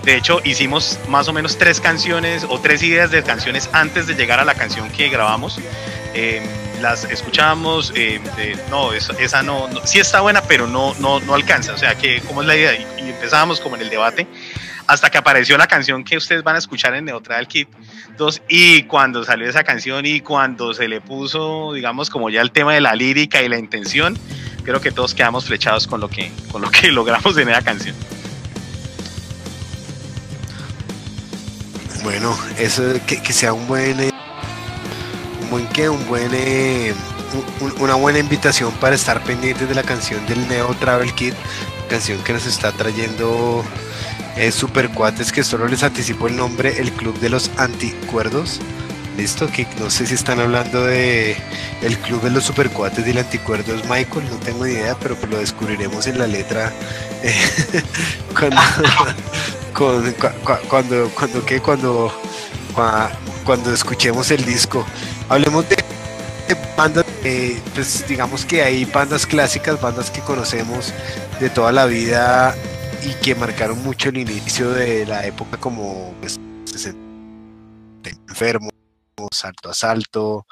De 0.07 0.17
hecho, 0.17 0.41
hicimos 0.45 1.01
más 1.09 1.27
o 1.27 1.33
menos 1.33 1.59
tres 1.59 1.81
canciones 1.81 2.47
o 2.49 2.61
tres 2.61 2.81
ideas 2.85 3.11
de 3.11 3.25
canciones 3.25 3.69
antes 3.73 4.07
de 4.07 4.15
llegar 4.15 4.39
a 4.39 4.45
la 4.45 4.55
canción 4.55 4.89
que 4.89 5.09
grabamos. 5.09 5.59
Eh, 6.15 6.41
las 6.81 7.03
escuchábamos, 7.03 7.93
eh, 7.97 8.21
no, 8.71 8.93
esa, 8.93 9.43
no, 9.43 9.69
sí 9.85 9.99
está 9.99 10.21
buena, 10.21 10.43
pero 10.43 10.69
no, 10.69 10.95
no, 11.01 11.19
no 11.19 11.35
alcanza, 11.35 11.73
o 11.73 11.77
sea, 11.77 11.97
que, 11.97 12.21
¿cómo 12.21 12.43
es 12.43 12.47
la 12.47 12.55
idea? 12.55 12.75
Y, 12.75 13.11
empezábamos 13.11 13.61
como 13.61 13.75
en 13.75 13.83
el 13.83 13.91
debate, 13.91 14.29
hasta 14.87 15.11
que 15.11 15.19
apareció 15.19 15.59
la 15.59 15.67
canción 15.67 16.05
que 16.05 16.17
ustedes 16.17 16.45
van 16.45 16.55
a 16.55 16.59
escuchar 16.59 16.95
en 16.95 17.07
Neutral 17.07 17.49
Kit 17.49 17.69
2, 18.17 18.43
y 18.49 18.83
cuando 18.85 19.25
salió 19.25 19.49
esa 19.49 19.65
canción 19.65 20.07
y 20.07 20.21
cuando 20.21 20.73
se 20.73 20.87
le 20.87 21.01
puso, 21.01 21.73
digamos, 21.73 22.11
como 22.11 22.31
ya 22.31 22.43
el 22.43 22.53
tema 22.53 22.75
de 22.75 22.81
la 22.81 22.95
lírica 22.95 23.43
y 23.43 23.49
la 23.49 23.59
intención, 23.59 24.17
creo 24.63 24.81
que 24.81 24.93
todos 24.93 25.15
quedamos 25.15 25.47
flechados 25.47 25.89
con 25.89 26.01
lo 26.01 26.09
que, 26.09 26.31
con 26.53 26.63
lo 26.63 26.71
que 26.71 26.93
logramos 26.93 27.37
en 27.39 27.49
esa 27.49 27.63
canción. 27.63 27.97
Bueno, 32.07 32.39
eso 32.57 32.85
que, 33.05 33.33
sea 33.33 33.53
un 33.53 33.67
buen 33.67 33.99
eh, 33.99 34.13
buen 35.51 35.67
que 35.67 35.89
un 35.89 36.07
buen 36.07 36.31
eh, 36.33 36.95
una 37.81 37.97
buena 37.97 38.21
invitación 38.21 38.73
para 38.75 38.95
estar 38.95 39.21
pendientes 39.25 39.69
de 39.69 39.75
la 39.75 39.83
canción 39.83 40.25
del 40.27 40.47
Neo 40.47 40.73
Travel 40.77 41.13
Kit, 41.15 41.35
canción 41.91 42.23
que 42.23 42.33
nos 42.33 42.47
está 42.47 42.71
trayendo 42.71 43.65
eh, 44.37 44.53
Super 44.53 44.91
Cuates, 44.91 45.33
que 45.33 45.43
solo 45.43 45.67
les 45.67 45.83
anticipo 45.83 46.29
el 46.29 46.37
nombre, 46.37 46.81
el 46.81 46.93
Club 46.93 47.19
de 47.19 47.29
los 47.29 47.51
Anticuerdos. 47.57 48.61
Listo, 49.17 49.49
que 49.49 49.67
no 49.81 49.91
sé 49.91 50.07
si 50.07 50.15
están 50.15 50.39
hablando 50.39 50.85
de 50.85 51.37
el 51.83 51.99
Club 51.99 52.23
de 52.23 52.31
los 52.31 52.45
Supercuates 52.45 53.05
y 53.05 53.11
el 53.11 53.19
Anticuerdo 53.19 53.75
es 53.75 53.83
Michael, 53.89 54.31
no 54.31 54.37
tengo 54.45 54.65
ni 54.65 54.75
idea, 54.75 54.97
pero 55.03 55.17
pues 55.17 55.29
lo 55.29 55.39
descubriremos 55.39 56.07
en 56.07 56.21
la 56.21 56.29
letra 56.29 56.73
cuando, 58.39 58.61
cuando, 59.77 60.13
cuando, 60.69 61.11
cuando, 61.11 61.45
cuando, 61.63 62.13
cuando 63.45 63.73
escuchemos 63.73 64.31
el 64.31 64.45
disco. 64.45 64.87
Hablemos 65.29 65.69
de, 65.69 65.77
bandas, 66.77 67.05
pues 67.75 68.07
digamos 68.09 68.45
que 68.45 68.63
hay 68.63 68.85
bandas 68.85 69.27
clásicas, 69.27 69.81
bandas 69.81 70.11
que 70.11 70.21
conocemos 70.21 70.93
de 71.41 71.51
toda 71.51 71.73
la 71.73 71.87
vida 71.87 72.55
y 73.03 73.15
que 73.23 73.35
marcaron 73.35 73.83
mucho 73.83 74.09
el 74.09 74.19
inicio 74.19 74.71
de 74.71 75.07
la 75.07 75.27
época 75.27 75.59
como 75.59 76.15
pues, 76.21 76.39
enfermo, 78.29 78.71
salto 79.33 79.71
a 79.71 79.75
salto, 79.75 80.47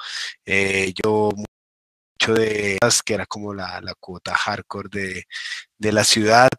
eh, 0.45 0.93
yo 1.03 1.31
mucho 1.35 2.33
de 2.33 2.77
que 3.05 3.13
era 3.13 3.25
como 3.25 3.53
la, 3.53 3.79
la 3.81 3.93
cuota 3.95 4.35
hardcore 4.35 4.89
de, 4.91 5.25
de, 5.77 5.91
la 5.91 6.03
ciudad. 6.03 6.49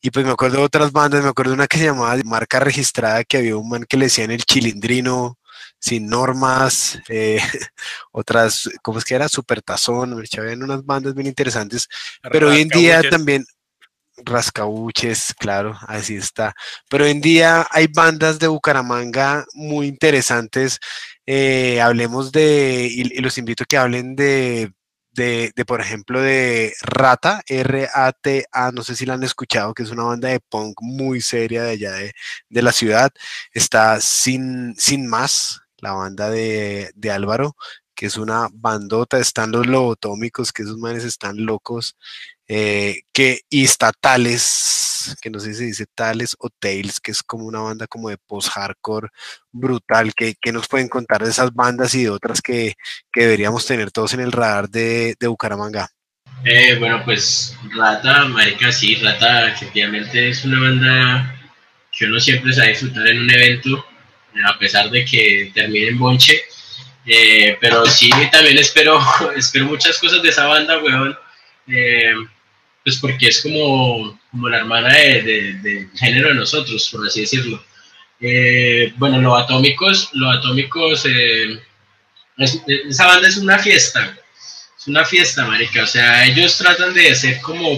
Y 0.00 0.10
pues 0.10 0.24
me 0.26 0.32
acuerdo 0.32 0.58
de 0.58 0.64
otras 0.64 0.92
bandas, 0.92 1.22
me 1.22 1.30
acuerdo 1.30 1.52
de 1.52 1.56
una 1.56 1.66
que 1.66 1.78
se 1.78 1.84
llamaba 1.84 2.16
marca 2.24 2.60
registrada 2.60 3.24
que 3.24 3.38
había 3.38 3.56
un 3.56 3.68
man 3.68 3.84
que 3.84 3.96
le 3.96 4.06
decían 4.06 4.30
el 4.30 4.44
chilindrino 4.44 5.38
sin 5.78 6.06
normas, 6.08 6.98
eh, 7.08 7.38
otras, 8.12 8.68
¿cómo 8.82 8.98
es 8.98 9.04
que 9.04 9.14
era? 9.14 9.28
Supertazón, 9.28 10.22
habían 10.38 10.62
unas 10.62 10.84
bandas 10.84 11.14
bien 11.14 11.26
interesantes, 11.26 11.88
pero 12.30 12.48
hoy 12.48 12.62
en 12.62 12.68
día 12.68 13.02
también, 13.08 13.44
rascabuches, 14.24 15.34
claro, 15.38 15.78
así 15.86 16.16
está, 16.16 16.54
pero 16.88 17.04
hoy 17.04 17.10
en 17.10 17.20
día 17.20 17.66
hay 17.70 17.86
bandas 17.86 18.38
de 18.38 18.48
Bucaramanga 18.48 19.44
muy 19.54 19.86
interesantes, 19.86 20.80
eh, 21.26 21.80
hablemos 21.80 22.32
de, 22.32 22.88
y, 22.90 23.20
los 23.20 23.38
invito 23.38 23.64
a 23.64 23.66
que 23.66 23.76
hablen 23.76 24.16
de 24.16 24.72
de, 25.16 25.52
por 25.66 25.80
ejemplo, 25.80 26.20
de 26.20 26.74
Rata, 26.82 27.42
R-A-T-A, 27.46 28.72
no 28.72 28.82
sé 28.82 28.96
si 28.96 29.06
la 29.06 29.14
han 29.14 29.24
escuchado, 29.24 29.74
que 29.74 29.82
es 29.82 29.90
una 29.90 30.04
banda 30.04 30.28
de 30.28 30.40
punk 30.40 30.76
muy 30.82 31.20
seria 31.20 31.64
de 31.64 31.70
allá 31.72 31.92
de, 31.92 32.12
de 32.48 32.62
la 32.62 32.72
ciudad. 32.72 33.10
Está 33.52 34.00
Sin, 34.00 34.74
Sin 34.76 35.06
Más, 35.08 35.62
la 35.78 35.92
banda 35.92 36.30
de, 36.30 36.90
de 36.94 37.10
Álvaro, 37.10 37.56
que 37.94 38.06
es 38.06 38.16
una 38.18 38.48
bandota, 38.52 39.18
están 39.18 39.52
los 39.52 39.66
lobotómicos, 39.66 40.52
que 40.52 40.62
esos 40.62 40.78
manes 40.78 41.04
están 41.04 41.44
locos, 41.44 41.96
eh, 42.48 43.00
que, 43.12 43.40
y 43.50 43.64
está 43.64 43.92
Tales, 43.92 45.16
que 45.20 45.30
no 45.30 45.40
sé 45.40 45.48
si 45.48 45.54
se 45.54 45.64
dice 45.64 45.86
Tales 45.94 46.36
o 46.38 46.48
Tales, 46.48 47.00
que 47.00 47.10
es 47.10 47.22
como 47.22 47.46
una 47.46 47.60
banda 47.60 47.86
como 47.86 48.08
de 48.08 48.18
post-hardcore 48.18 49.08
brutal, 49.50 50.14
que, 50.14 50.34
que, 50.40 50.52
nos 50.52 50.68
pueden 50.68 50.88
contar 50.88 51.24
de 51.24 51.30
esas 51.30 51.52
bandas 51.52 51.94
y 51.94 52.04
de 52.04 52.10
otras 52.10 52.40
que, 52.40 52.74
que 53.12 53.22
deberíamos 53.22 53.66
tener 53.66 53.90
todos 53.90 54.14
en 54.14 54.20
el 54.20 54.32
radar 54.32 54.68
de, 54.68 55.16
de 55.18 55.26
Bucaramanga. 55.26 55.88
Eh, 56.44 56.76
bueno, 56.78 57.02
pues 57.04 57.56
Rata, 57.74 58.26
Marica, 58.26 58.70
sí, 58.70 58.94
Rata 58.96 59.48
efectivamente 59.48 60.28
es 60.28 60.44
una 60.44 60.60
banda 60.60 61.36
que 61.90 62.04
uno 62.04 62.20
siempre 62.20 62.52
sabe 62.52 62.68
disfrutar 62.68 63.08
en 63.08 63.22
un 63.22 63.30
evento, 63.30 63.84
a 64.46 64.58
pesar 64.58 64.90
de 64.90 65.04
que 65.04 65.50
termine 65.54 65.88
en 65.88 65.98
bonche. 65.98 66.42
Eh, 67.06 67.56
pero 67.60 67.86
sí, 67.86 68.10
también 68.30 68.58
espero, 68.58 69.00
espero 69.36 69.66
muchas 69.66 69.98
cosas 69.98 70.22
de 70.22 70.28
esa 70.28 70.46
banda, 70.46 70.78
weón. 70.78 71.16
Eh, 71.68 72.14
pues 72.86 72.98
porque 72.98 73.26
es 73.26 73.42
como, 73.42 74.16
como 74.30 74.48
la 74.48 74.58
hermana 74.58 74.94
de, 74.94 75.54
de 75.60 75.88
género 75.96 76.28
de 76.28 76.36
nosotros, 76.36 76.88
por 76.92 77.04
así 77.04 77.22
decirlo. 77.22 77.60
Eh, 78.20 78.94
bueno, 78.96 79.20
los 79.20 79.42
atómicos, 79.42 80.08
los 80.12 80.36
atómicos, 80.36 81.04
eh, 81.04 81.60
es, 82.38 82.62
esa 82.88 83.08
banda 83.08 83.26
es 83.26 83.38
una 83.38 83.58
fiesta, 83.58 84.16
es 84.78 84.86
una 84.86 85.04
fiesta, 85.04 85.44
marica. 85.44 85.82
O 85.82 85.86
sea, 85.88 86.26
ellos 86.26 86.56
tratan 86.56 86.94
de 86.94 87.12
ser 87.16 87.40
como, 87.40 87.76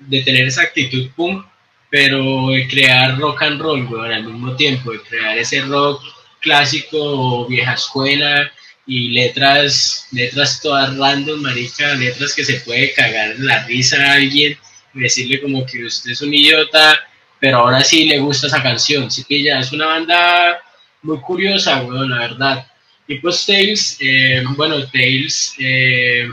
de 0.00 0.20
tener 0.20 0.46
esa 0.46 0.64
actitud 0.64 1.08
punk, 1.16 1.46
pero 1.88 2.48
de 2.48 2.68
crear 2.68 3.18
rock 3.18 3.40
and 3.44 3.58
roll, 3.58 3.86
weón, 3.86 4.12
al 4.12 4.24
mismo 4.24 4.54
tiempo, 4.54 4.92
de 4.92 5.00
crear 5.00 5.38
ese 5.38 5.62
rock 5.62 6.02
clásico, 6.40 7.46
vieja 7.46 7.72
escuela, 7.72 8.52
y 8.86 9.10
letras, 9.10 10.06
letras 10.10 10.60
todas 10.60 10.96
random, 10.96 11.40
marica, 11.40 11.94
letras 11.94 12.34
que 12.34 12.44
se 12.44 12.60
puede 12.60 12.92
cagar 12.92 13.36
la 13.38 13.64
risa 13.64 13.96
a 14.04 14.14
alguien 14.14 14.58
y 14.94 15.00
decirle 15.00 15.40
como 15.40 15.64
que 15.64 15.84
usted 15.84 16.10
es 16.10 16.22
un 16.22 16.34
idiota, 16.34 16.98
pero 17.40 17.58
ahora 17.58 17.82
sí 17.82 18.04
le 18.04 18.18
gusta 18.18 18.48
esa 18.48 18.62
canción, 18.62 19.10
sí 19.10 19.24
que 19.24 19.42
ya 19.42 19.60
es 19.60 19.72
una 19.72 19.86
banda 19.86 20.60
muy 21.02 21.18
curiosa, 21.20 21.82
bueno, 21.82 22.06
la 22.06 22.18
verdad. 22.18 22.66
Y 23.06 23.18
pues 23.18 23.44
Tales, 23.46 23.96
eh, 24.00 24.42
bueno, 24.56 24.84
Tales 24.86 25.54
eh, 25.58 26.28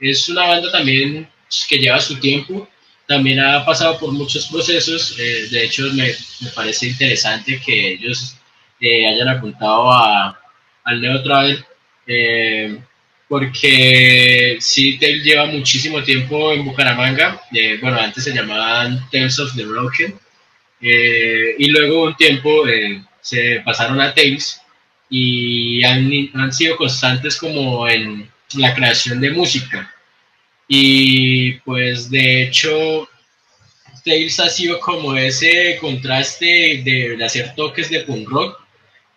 es 0.00 0.28
una 0.28 0.46
banda 0.46 0.70
también 0.70 1.28
que 1.68 1.78
lleva 1.78 2.00
su 2.00 2.18
tiempo, 2.18 2.68
también 3.06 3.40
ha 3.40 3.64
pasado 3.64 3.98
por 3.98 4.12
muchos 4.12 4.46
procesos, 4.46 5.16
eh, 5.18 5.48
de 5.50 5.64
hecho 5.64 5.82
me, 5.92 6.14
me, 6.40 6.50
parece 6.54 6.86
interesante 6.86 7.60
que 7.64 7.92
ellos 7.92 8.36
eh, 8.80 9.06
hayan 9.06 9.28
apuntado 9.28 9.92
a 9.92 10.40
al 10.84 11.00
Neo 11.00 11.22
Travel, 11.22 11.64
eh, 12.06 12.78
porque 13.28 14.58
sí, 14.60 14.98
Tail 14.98 15.22
lleva 15.22 15.46
muchísimo 15.46 16.02
tiempo 16.02 16.52
en 16.52 16.64
Bucaramanga, 16.64 17.40
eh, 17.52 17.78
bueno, 17.80 17.98
antes 17.98 18.24
se 18.24 18.34
llamaban 18.34 19.08
Tales 19.10 19.38
of 19.38 19.54
the 19.56 19.64
Broken, 19.64 20.14
eh, 20.80 21.54
y 21.58 21.68
luego 21.68 22.04
un 22.04 22.16
tiempo 22.16 22.66
eh, 22.68 23.02
se 23.20 23.60
pasaron 23.64 24.00
a 24.00 24.14
Tales 24.14 24.60
y 25.08 25.82
han, 25.84 26.10
han 26.34 26.52
sido 26.52 26.76
constantes 26.76 27.36
como 27.36 27.88
en 27.88 28.30
la 28.56 28.74
creación 28.74 29.20
de 29.20 29.30
música. 29.30 29.90
Y 30.68 31.52
pues 31.60 32.10
de 32.10 32.42
hecho, 32.42 33.08
Tales 34.04 34.38
ha 34.40 34.48
sido 34.48 34.78
como 34.80 35.16
ese 35.16 35.78
contraste 35.80 36.82
de, 36.84 37.16
de 37.16 37.24
hacer 37.24 37.54
toques 37.54 37.90
de 37.90 38.00
punk 38.00 38.28
rock 38.28 38.63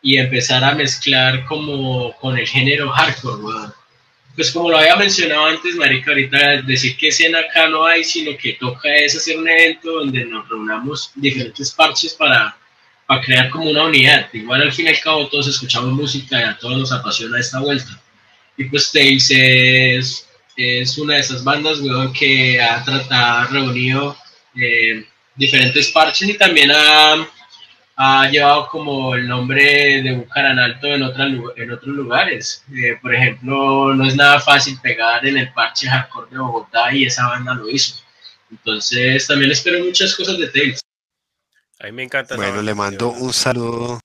y 0.07 0.17
empezar 0.17 0.63
a 0.63 0.73
mezclar 0.73 1.43
como 1.43 2.15
con 2.15 2.37
el 2.37 2.47
género 2.47 2.89
hardcore, 2.89 3.43
weón. 3.43 3.73
Pues 4.37 4.51
como 4.51 4.69
lo 4.71 4.77
había 4.77 4.95
mencionado 4.95 5.47
antes, 5.47 5.75
marica, 5.75 6.11
ahorita 6.11 6.61
decir 6.61 6.95
que 6.95 7.09
escena 7.09 7.39
acá 7.39 7.67
no 7.67 7.85
hay, 7.85 8.05
sino 8.05 8.37
que 8.37 8.53
toca 8.53 8.95
es 8.95 9.17
hacer 9.17 9.37
un 9.37 9.49
evento 9.49 9.91
donde 9.91 10.23
nos 10.23 10.47
reunamos 10.47 11.11
diferentes 11.13 11.71
parches 11.71 12.13
para, 12.13 12.55
para 13.05 13.19
crear 13.19 13.49
como 13.49 13.69
una 13.69 13.83
unidad. 13.83 14.29
Igual 14.31 14.61
al 14.61 14.71
fin 14.71 14.85
y 14.85 14.89
al 14.91 14.99
cabo 15.01 15.27
todos 15.27 15.49
escuchamos 15.49 15.91
música 15.91 16.39
y 16.39 16.43
a 16.43 16.57
todos 16.57 16.77
nos 16.77 16.91
apasiona 16.93 17.37
esta 17.37 17.59
vuelta. 17.59 18.01
Y 18.55 18.63
pues 18.63 18.89
Tales 18.93 19.29
es, 19.29 20.25
es 20.55 20.97
una 20.97 21.15
de 21.15 21.19
esas 21.19 21.43
bandas, 21.43 21.79
weón, 21.81 22.13
que 22.13 22.61
ha, 22.61 22.81
ha 23.09 23.47
reunido 23.47 24.15
eh, 24.55 25.05
diferentes 25.35 25.89
parches 25.89 26.29
y 26.29 26.37
también 26.37 26.71
ha 26.71 27.27
ha 27.99 28.29
llevado 28.29 28.67
como 28.69 29.15
el 29.15 29.27
nombre 29.27 30.01
de 30.03 30.15
Bucaranalto 30.15 30.87
en, 30.87 31.01
otras, 31.01 31.31
en 31.55 31.71
otros 31.71 31.95
lugares. 31.95 32.63
Eh, 32.71 32.97
por 33.01 33.13
ejemplo, 33.13 33.93
no 33.95 34.05
es 34.05 34.15
nada 34.15 34.39
fácil 34.39 34.79
pegar 34.81 35.25
en 35.25 35.37
el 35.37 35.51
parche 35.51 35.89
hardcore 35.89 36.29
de 36.29 36.37
Bogotá 36.37 36.93
y 36.93 37.05
esa 37.05 37.27
banda 37.27 37.55
lo 37.55 37.67
hizo. 37.67 37.95
Entonces, 38.51 39.25
también 39.25 39.51
espero 39.51 39.83
muchas 39.83 40.15
cosas 40.15 40.37
de 40.37 40.47
Tales. 40.47 40.79
A 41.79 41.85
mí 41.87 41.91
me 41.91 42.03
encanta. 42.03 42.35
Bueno, 42.35 42.61
le 42.61 42.75
mando 42.75 43.09
un 43.09 43.33
saludo 43.33 43.99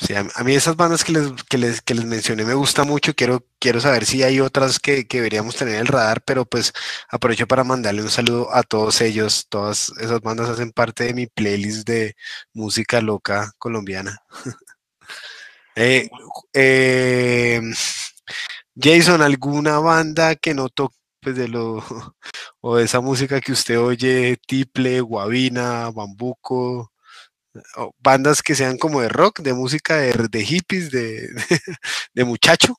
Sí, 0.00 0.14
a, 0.14 0.44
mí 0.44 0.54
esas 0.54 0.76
bandas 0.76 1.02
que 1.04 1.12
les, 1.12 1.32
que 1.44 1.58
les, 1.58 1.82
que 1.82 1.94
les 1.94 2.04
mencioné 2.04 2.44
me 2.44 2.54
gusta 2.54 2.84
mucho. 2.84 3.14
Quiero, 3.14 3.44
quiero 3.58 3.80
saber 3.80 4.06
si 4.06 4.22
hay 4.22 4.40
otras 4.40 4.78
que, 4.78 5.06
que, 5.08 5.18
deberíamos 5.18 5.56
tener 5.56 5.74
en 5.74 5.80
el 5.80 5.86
radar, 5.88 6.22
pero 6.24 6.44
pues 6.44 6.72
aprovecho 7.08 7.48
para 7.48 7.64
mandarle 7.64 8.02
un 8.02 8.10
saludo 8.10 8.54
a 8.54 8.62
todos 8.62 9.00
ellos. 9.00 9.46
Todas 9.48 9.92
esas 10.00 10.20
bandas 10.20 10.48
hacen 10.50 10.70
parte 10.72 11.04
de 11.04 11.14
mi 11.14 11.26
playlist 11.26 11.86
de 11.88 12.14
música 12.54 13.00
loca 13.00 13.52
colombiana. 13.58 14.22
eh, 15.76 16.08
eh, 16.54 17.60
Jason, 18.76 19.22
¿alguna 19.22 19.78
banda 19.80 20.36
que 20.36 20.54
no 20.54 20.68
toque 20.68 20.96
pues 21.20 21.36
de 21.36 21.48
lo 21.48 21.82
o 22.60 22.76
de 22.76 22.84
esa 22.84 23.00
música 23.00 23.40
que 23.40 23.52
usted 23.52 23.78
oye, 23.80 24.36
Tiple, 24.46 25.00
Guavina, 25.00 25.90
Bambuco? 25.90 26.92
Bandas 27.98 28.42
que 28.42 28.54
sean 28.54 28.78
como 28.78 29.00
de 29.00 29.08
rock, 29.08 29.40
de 29.40 29.54
música 29.54 29.96
de, 29.96 30.44
hippies, 30.44 30.90
de, 30.90 31.28
de, 31.28 31.60
de 32.14 32.24
muchacho. 32.24 32.74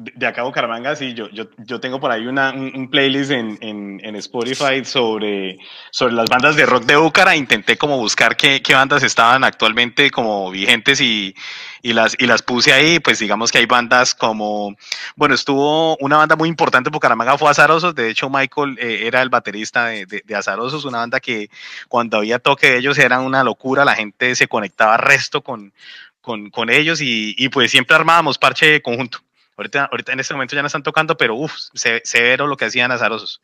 De 0.00 0.26
acá 0.26 0.42
Bucaramanga, 0.42 0.96
sí, 0.96 1.14
yo, 1.14 1.28
yo, 1.30 1.44
yo 1.58 1.80
tengo 1.80 2.00
por 2.00 2.10
ahí 2.10 2.26
una, 2.26 2.52
un, 2.52 2.88
playlist 2.90 3.30
en, 3.30 3.58
en, 3.60 4.00
en, 4.02 4.16
Spotify 4.16 4.84
sobre, 4.84 5.58
sobre 5.90 6.14
las 6.14 6.28
bandas 6.28 6.56
de 6.56 6.66
rock 6.66 6.84
de 6.84 6.96
Bucara. 6.96 7.36
Intenté 7.36 7.76
como 7.76 7.98
buscar 7.98 8.36
qué, 8.36 8.62
qué 8.62 8.74
bandas 8.74 9.02
estaban 9.02 9.44
actualmente 9.44 10.10
como 10.10 10.50
vigentes 10.50 11.00
y, 11.00 11.34
y, 11.82 11.92
las, 11.92 12.16
y 12.18 12.26
las 12.26 12.42
puse 12.42 12.72
ahí. 12.72 12.98
Pues 13.00 13.18
digamos 13.18 13.52
que 13.52 13.58
hay 13.58 13.66
bandas 13.66 14.14
como, 14.14 14.74
bueno, 15.16 15.34
estuvo 15.34 15.96
una 15.98 16.16
banda 16.16 16.36
muy 16.36 16.48
importante 16.48 16.88
en 16.88 16.92
Bucaramanga, 16.92 17.38
fue 17.38 17.50
Azarosos. 17.50 17.94
De 17.94 18.08
hecho, 18.08 18.30
Michael 18.30 18.78
eh, 18.80 19.06
era 19.06 19.22
el 19.22 19.28
baterista 19.28 19.86
de, 19.86 20.06
de, 20.06 20.22
de, 20.24 20.34
Azarosos, 20.34 20.84
una 20.84 20.98
banda 20.98 21.20
que 21.20 21.50
cuando 21.88 22.18
había 22.18 22.38
toque 22.38 22.70
de 22.70 22.78
ellos 22.78 22.98
era 22.98 23.20
una 23.20 23.44
locura, 23.44 23.84
la 23.84 23.94
gente 23.94 24.34
se 24.34 24.48
conectaba 24.48 24.96
resto 24.96 25.42
con, 25.42 25.72
con, 26.20 26.50
con 26.50 26.70
ellos 26.70 27.00
y, 27.00 27.34
y 27.36 27.48
pues 27.50 27.70
siempre 27.70 27.96
armábamos 27.96 28.38
parche 28.38 28.80
conjunto. 28.82 29.18
Ahorita, 29.60 29.90
ahorita 29.92 30.12
en 30.12 30.20
este 30.20 30.32
momento 30.32 30.56
ya 30.56 30.62
no 30.62 30.68
están 30.68 30.82
tocando, 30.82 31.18
pero 31.18 31.34
uff, 31.34 31.54
severo 31.74 32.46
lo 32.46 32.56
que 32.56 32.64
hacían 32.64 32.90
azarosos. 32.92 33.42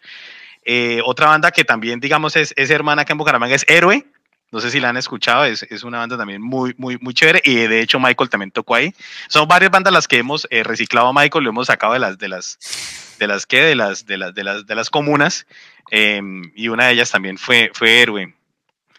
Eh, 0.65 1.03
otra 1.05 1.27
banda 1.27 1.51
que 1.51 1.63
también, 1.63 2.01
digamos, 2.01 2.37
es, 2.37 2.55
es, 2.57 2.71
hermana 2.71 3.03
acá 3.03 3.13
en 3.13 3.19
Bucaramanga 3.19 3.55
es 3.55 3.67
Héroe. 3.69 4.07
No 4.51 4.61
sé 4.61 4.71
si 4.71 4.81
la 4.81 4.89
han 4.89 4.97
escuchado, 4.97 5.45
es, 5.45 5.65
es, 5.65 5.83
una 5.83 5.99
banda 5.99 6.17
también 6.17 6.41
muy, 6.41 6.75
muy, 6.79 6.97
muy 7.03 7.13
chévere. 7.13 7.43
Y 7.45 7.57
de 7.67 7.83
hecho, 7.83 8.01
Michael 8.01 8.31
también 8.31 8.51
tocó 8.51 8.77
ahí. 8.77 8.95
Son 9.29 9.47
varias 9.47 9.71
bandas 9.71 9.93
las 9.93 10.09
que 10.09 10.17
hemos 10.17 10.49
eh, 10.51 10.63
reciclado 10.63 11.09
a 11.09 11.13
Michael, 11.13 11.45
lo 11.45 11.51
hemos 11.51 11.67
sacado 11.67 11.93
de 11.93 11.99
las, 11.99 12.17
de 12.17 12.29
las, 12.29 12.59
de 13.19 13.27
las 13.27 13.45
que, 13.45 13.61
de 13.61 13.75
las, 13.75 14.07
de 14.07 14.17
las, 14.17 14.35
de 14.35 14.43
las, 14.43 14.65
de 14.65 14.75
las 14.75 14.89
comunas. 14.89 15.47
Eh, 15.91 16.23
y 16.55 16.69
una 16.69 16.87
de 16.87 16.95
ellas 16.95 17.11
también 17.11 17.37
fue, 17.37 17.71
fue 17.75 18.01
Héroe. 18.01 18.35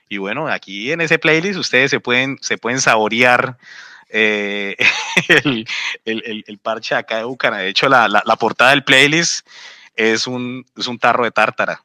Y 0.07 0.17
bueno, 0.17 0.47
aquí 0.49 0.91
en 0.91 1.01
ese 1.01 1.17
playlist 1.17 1.57
ustedes 1.57 1.89
se 1.89 1.99
pueden, 1.99 2.37
se 2.41 2.59
pueden 2.59 2.79
saborear 2.79 3.57
eh, 4.09 4.75
el, 5.27 5.67
el, 6.05 6.43
el, 6.47 6.57
parche 6.59 6.95
acá 6.95 7.17
de 7.17 7.23
Bucara. 7.23 7.57
De 7.57 7.69
hecho, 7.69 7.89
la, 7.89 8.07
la, 8.07 8.23
la, 8.25 8.35
portada 8.35 8.71
del 8.71 8.83
playlist 8.83 9.47
es 9.95 10.27
un, 10.27 10.65
es 10.75 10.87
un 10.87 10.99
tarro 10.99 11.23
de 11.23 11.31
tártara. 11.31 11.83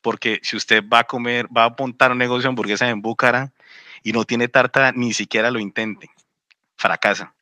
Porque 0.00 0.40
si 0.42 0.56
usted 0.56 0.82
va 0.82 1.00
a 1.00 1.04
comer, 1.04 1.46
va 1.54 1.64
a 1.64 1.74
montar 1.78 2.12
un 2.12 2.18
negocio 2.18 2.42
de 2.42 2.48
hamburguesa 2.48 2.88
en 2.88 3.02
Bucara 3.02 3.52
y 4.02 4.12
no 4.12 4.24
tiene 4.24 4.48
tártara, 4.48 4.92
ni 4.92 5.12
siquiera 5.12 5.50
lo 5.50 5.58
intente. 5.58 6.10
Fracasa. 6.76 7.34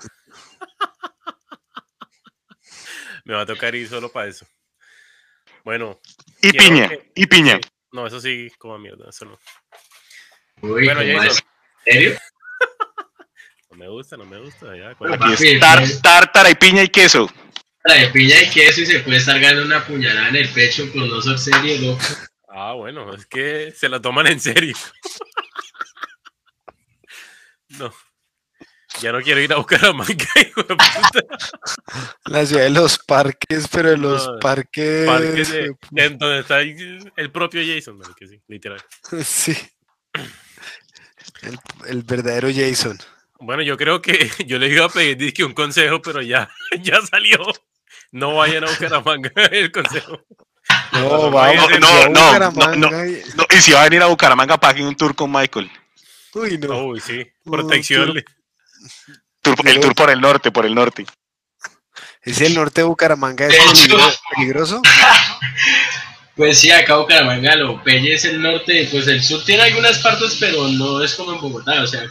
Me 3.24 3.34
va 3.34 3.42
a 3.42 3.46
tocar 3.46 3.74
ir 3.74 3.88
solo 3.88 4.12
para 4.12 4.28
eso. 4.28 4.46
Bueno. 5.64 5.98
Y 6.42 6.52
piña, 6.52 6.88
que... 6.88 7.10
y 7.14 7.26
piña. 7.26 7.58
No, 7.90 8.06
eso 8.06 8.20
sí, 8.20 8.52
como 8.58 8.78
mierda, 8.78 9.08
eso 9.08 9.24
no. 9.24 9.38
Uy, 10.60 10.84
bueno, 10.84 11.00
Jason. 11.00 11.44
¿En 11.86 11.94
serio? 11.94 12.18
No 13.74 13.78
me 13.78 13.88
gusta, 13.88 14.16
no 14.16 14.24
me 14.24 14.38
gusta. 14.38 14.76
Ya, 14.76 14.94
Bueno, 14.98 15.14
Aquí 15.16 15.32
papi, 15.32 15.48
es 15.48 15.60
tar- 15.60 15.88
tártara 16.02 16.50
y 16.50 16.54
piña 16.54 16.82
y 16.84 16.88
queso. 16.88 17.28
de 17.84 18.08
piña 18.08 18.40
y 18.42 18.50
queso 18.50 18.82
y 18.82 18.86
se 18.86 19.00
puede 19.00 19.18
estar 19.18 19.38
ganando 19.40 19.64
una 19.64 19.84
puñalada 19.84 20.28
en 20.28 20.36
el 20.36 20.48
pecho 20.50 20.90
por 20.92 21.06
no 21.06 21.20
ser 21.20 21.38
serio, 21.38 21.80
loco. 21.92 22.02
Ah, 22.48 22.72
bueno, 22.74 23.12
es 23.14 23.26
que 23.26 23.72
se 23.76 23.88
la 23.88 24.00
toman 24.00 24.26
en 24.28 24.40
serio. 24.40 24.76
No. 27.78 27.92
Ya 29.00 29.10
no 29.10 29.20
quiero 29.20 29.40
ir 29.40 29.52
a 29.52 29.56
buscar 29.56 29.84
a 29.86 29.92
Manca, 29.92 30.14
hijo 30.40 30.62
de 30.62 30.76
puta. 30.76 31.20
La 32.26 32.46
ciudad 32.46 32.62
de 32.62 32.70
los 32.70 32.98
parques, 33.00 33.66
pero 33.72 33.90
de 33.90 33.96
los 33.96 34.24
No, 34.28 34.38
parques. 34.38 35.06
Parque 35.06 35.44
de- 35.44 35.76
en 36.04 36.16
donde 36.18 36.40
está 36.40 36.60
el 36.60 37.12
el 37.16 37.32
propio 37.32 37.60
Jason, 37.66 37.98
¿no? 37.98 38.14
que 38.14 38.28
sí, 38.28 38.40
literal. 38.46 38.80
Sí. 39.24 39.56
El, 41.42 41.58
el 41.88 42.02
verdadero 42.04 42.48
Jason. 42.54 42.96
Bueno, 43.44 43.62
yo 43.62 43.76
creo 43.76 44.00
que 44.00 44.30
yo 44.46 44.58
le 44.58 44.68
iba 44.68 44.86
a 44.86 44.88
pedir 44.88 45.16
dizque, 45.16 45.44
un 45.44 45.52
consejo, 45.54 46.00
pero 46.02 46.22
ya, 46.22 46.48
ya 46.82 47.00
salió. 47.02 47.38
No 48.10 48.34
vayan 48.36 48.64
a 48.64 48.68
buscar 48.68 48.94
a 48.94 49.00
Manga 49.00 49.30
el 49.50 49.70
consejo. 49.70 50.20
No, 50.92 51.00
no, 51.00 51.30
vamos 51.30 51.70
no, 51.78 51.86
a 51.88 52.08
no, 52.08 52.24
Bucaramanga 52.26 52.76
no, 52.76 52.90
no. 52.90 53.06
y- 53.06 53.22
No, 53.36 53.44
y 53.50 53.60
si 53.60 53.72
va 53.72 53.80
a 53.82 53.84
venir 53.84 54.02
a 54.02 54.06
Bucaramanga 54.06 54.56
para 54.58 54.82
un 54.82 54.96
tour 54.96 55.14
con 55.14 55.30
Michael. 55.30 55.70
Uy, 56.34 56.58
no. 56.58 56.86
Uy, 56.86 57.00
sí, 57.00 57.26
protección. 57.44 58.16
el 58.16 58.24
tour 59.80 59.94
por 59.94 60.10
el 60.10 60.20
norte, 60.20 60.50
por 60.50 60.64
el 60.64 60.74
norte. 60.74 61.04
¿Es 62.22 62.40
el 62.40 62.54
norte 62.54 62.80
de 62.80 62.86
Bucaramanga? 62.86 63.46
¿Es 63.46 64.20
peligroso? 64.34 64.80
Pues 66.34 66.58
sí, 66.58 66.70
acá 66.70 66.96
Bucaramanga, 66.96 67.54
lo 67.56 67.82
Pelle 67.84 68.14
es 68.14 68.24
el 68.24 68.40
norte, 68.42 68.88
pues 68.90 69.06
el 69.06 69.22
sur 69.22 69.44
tiene 69.44 69.62
algunas 69.64 69.98
partes, 69.98 70.36
pero 70.40 70.66
no 70.68 71.02
es 71.02 71.14
como 71.14 71.34
en 71.34 71.40
Bogotá, 71.40 71.82
o 71.82 71.86
sea, 71.86 72.10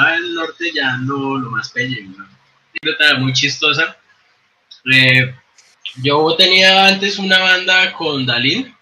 acá 0.00 0.16
el 0.16 0.34
norte 0.34 0.70
ya 0.74 0.96
no 0.98 1.38
lo 1.38 1.50
más 1.50 1.70
Pelle, 1.70 2.02
¿no? 2.02 2.26
Muy 3.18 3.32
chistosa. 3.32 3.96
Eh, 4.92 5.34
yo 6.02 6.34
tenía 6.36 6.86
antes 6.86 7.18
una 7.18 7.38
banda 7.38 7.92
con 7.92 8.24
Dalín, 8.26 8.74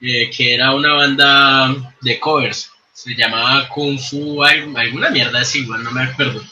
eh, 0.00 0.30
que 0.30 0.54
era 0.54 0.74
una 0.74 0.94
banda 0.94 1.74
de 2.00 2.18
covers, 2.20 2.70
se 2.92 3.14
llamaba 3.14 3.68
Kung 3.68 3.98
Fu, 3.98 4.42
al- 4.42 4.76
alguna 4.76 5.10
mierda 5.10 5.40
así, 5.40 5.60
igual 5.60 5.84
no 5.84 5.90
me 5.92 6.02
acuerdo. 6.02 6.42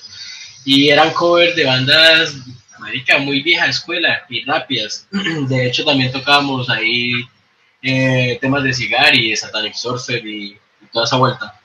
Y 0.65 0.89
eran 0.89 1.13
covers 1.13 1.55
de 1.57 1.65
bandas, 1.65 2.35
marica, 2.79 3.19
muy 3.19 3.43
vieja 3.43 3.67
escuela 3.67 4.25
y 4.29 4.45
rápidas. 4.45 5.07
De 5.49 5.67
hecho, 5.67 5.85
también 5.85 6.13
tocábamos 6.13 6.69
ahí 6.71 7.13
eh, 7.83 8.39
temas 8.41 8.63
de 8.65 8.73
Cigar 8.73 9.15
y 9.15 9.37
Satanic 9.37 9.75
Surfer 9.75 10.25
y, 10.27 10.53
y 10.83 10.87
toda 10.93 11.05
esa 11.05 11.17
vuelta. 11.17 11.61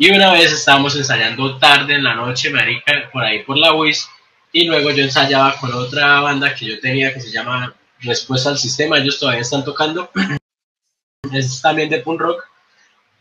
Y 0.00 0.12
una 0.12 0.32
vez 0.32 0.52
estábamos 0.52 0.94
ensayando 0.94 1.58
tarde 1.58 1.94
en 1.94 2.04
la 2.04 2.14
noche, 2.14 2.50
marica, 2.50 3.10
por 3.12 3.24
ahí 3.24 3.42
por 3.42 3.58
la 3.58 3.72
WIS, 3.72 4.08
y 4.52 4.64
luego 4.64 4.92
yo 4.92 5.02
ensayaba 5.02 5.56
con 5.58 5.74
otra 5.74 6.20
banda 6.20 6.54
que 6.54 6.66
yo 6.66 6.78
tenía 6.78 7.12
que 7.12 7.20
se 7.20 7.32
llama 7.32 7.74
Respuesta 7.98 8.50
al 8.50 8.58
Sistema, 8.58 8.98
ellos 8.98 9.18
todavía 9.18 9.40
están 9.40 9.64
tocando, 9.64 10.08
es 11.32 11.60
también 11.60 11.90
de 11.90 11.98
punk 11.98 12.20
rock, 12.20 12.44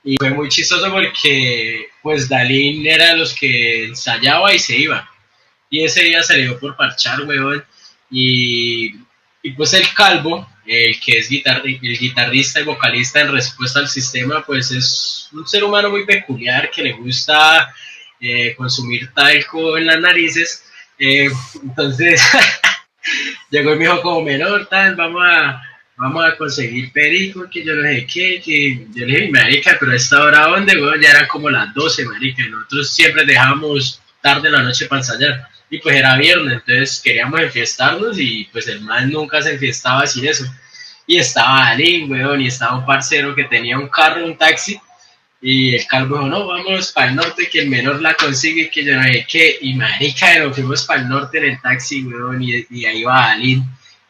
y 0.03 0.17
fue 0.17 0.30
muy 0.30 0.49
chistoso 0.49 0.91
porque 0.91 1.89
pues 2.03 2.30
Dalín 2.30 2.86
era 2.86 3.07
de 3.07 3.17
los 3.17 3.34
que 3.34 3.86
ensayaba 3.86 4.53
y 4.53 4.59
se 4.59 4.78
iba, 4.78 5.09
y 5.71 5.84
ese 5.84 6.03
día 6.03 6.21
salió 6.21 6.59
por 6.59 6.75
parchar, 6.75 7.23
weón, 7.23 7.65
y, 8.11 8.93
y 9.41 9.51
pues 9.53 9.73
el 9.73 9.91
calvo, 9.95 10.47
el 10.68 10.99
que 10.99 11.20
es 11.20 11.30
guitar- 11.30 11.61
el 11.65 11.97
guitarrista 11.97 12.59
y 12.59 12.63
vocalista 12.63 13.22
en 13.22 13.32
respuesta 13.32 13.80
al 13.80 13.88
sistema, 13.88 14.43
pues 14.45 14.72
es 14.72 15.30
un 15.32 15.47
ser 15.47 15.63
humano 15.63 15.89
muy 15.89 16.05
peculiar 16.05 16.70
que 16.72 16.84
le 16.84 16.93
gusta 16.93 17.74
eh, 18.20 18.53
consumir 18.55 19.11
talco 19.13 19.78
en 19.78 19.86
las 19.88 19.99
narices. 19.99 20.63
eh, 20.99 21.30
entonces 21.63 22.22
llegó 23.49 23.74
y 23.74 23.78
me 23.78 23.86
dijo 23.86 24.01
como 24.01 24.22
menor, 24.24 24.68
tal, 24.68 24.95
vamos 24.95 25.22
a, 25.26 25.61
vamos 25.95 26.26
a 26.26 26.36
conseguir 26.38 26.91
perico, 26.91 27.47
que 27.49 27.63
yo 27.63 27.74
no 27.76 27.84
sé 27.84 28.05
qué, 28.11 28.41
que 28.43 28.88
yo 28.93 29.05
le 29.05 29.20
dije, 29.20 29.30
marica, 29.32 29.78
pero 29.80 29.91
a 29.91 29.95
esta 29.95 30.22
hora 30.22 30.47
dónde, 30.47 30.76
weón, 30.82 30.99
ya 31.01 31.11
eran 31.11 31.28
como 31.28 31.49
las 31.49 31.74
12, 31.74 32.05
marica, 32.05 32.43
nosotros 32.47 32.89
siempre 32.89 33.26
dejábamos 33.26 34.01
tarde 34.22 34.47
en 34.47 34.53
la 34.53 34.63
noche 34.63 34.88
para 34.88 35.01
ensayar 35.01 35.47
y 35.70 35.80
pues 35.80 35.95
era 35.95 36.18
viernes, 36.18 36.61
entonces 36.65 37.01
queríamos 37.03 37.39
enfiestarnos 37.41 38.18
y 38.20 38.45
pues 38.51 38.68
el 38.68 38.82
man 38.82 39.11
nunca 39.11 39.41
se 39.41 39.53
enfiestaba 39.53 40.07
sin 40.07 40.28
eso. 40.28 40.45
Y 41.05 41.18
estaba 41.18 41.68
Alín, 41.68 42.09
weón, 42.11 42.41
y 42.41 42.47
estaba 42.47 42.78
un 42.78 42.86
parcero 42.86 43.34
que 43.34 43.45
tenía 43.45 43.78
un 43.78 43.88
carro, 43.88 44.26
un 44.26 44.38
taxi, 44.38 44.80
y 45.41 45.76
el 45.76 45.86
calvo 45.88 46.15
dijo, 46.15 46.28
no, 46.28 46.47
vamos 46.47 46.91
para 46.91 47.09
el 47.09 47.15
norte, 47.15 47.49
que 47.49 47.61
el 47.61 47.70
menor 47.70 48.01
la 48.01 48.15
consigue, 48.15 48.70
que 48.70 48.84
yo 48.84 48.95
no 48.95 49.03
sé 49.03 49.26
qué, 49.30 49.57
y 49.61 49.74
marica, 49.76 50.39
nos 50.39 50.55
fuimos 50.55 50.84
para 50.84 51.01
el 51.01 51.09
norte 51.09 51.38
en 51.38 51.45
el 51.45 51.61
taxi, 51.61 52.03
weón, 52.03 52.41
y, 52.43 52.65
y 52.70 52.86
ahí 52.86 53.03
va 53.03 53.32
Alín, 53.32 53.63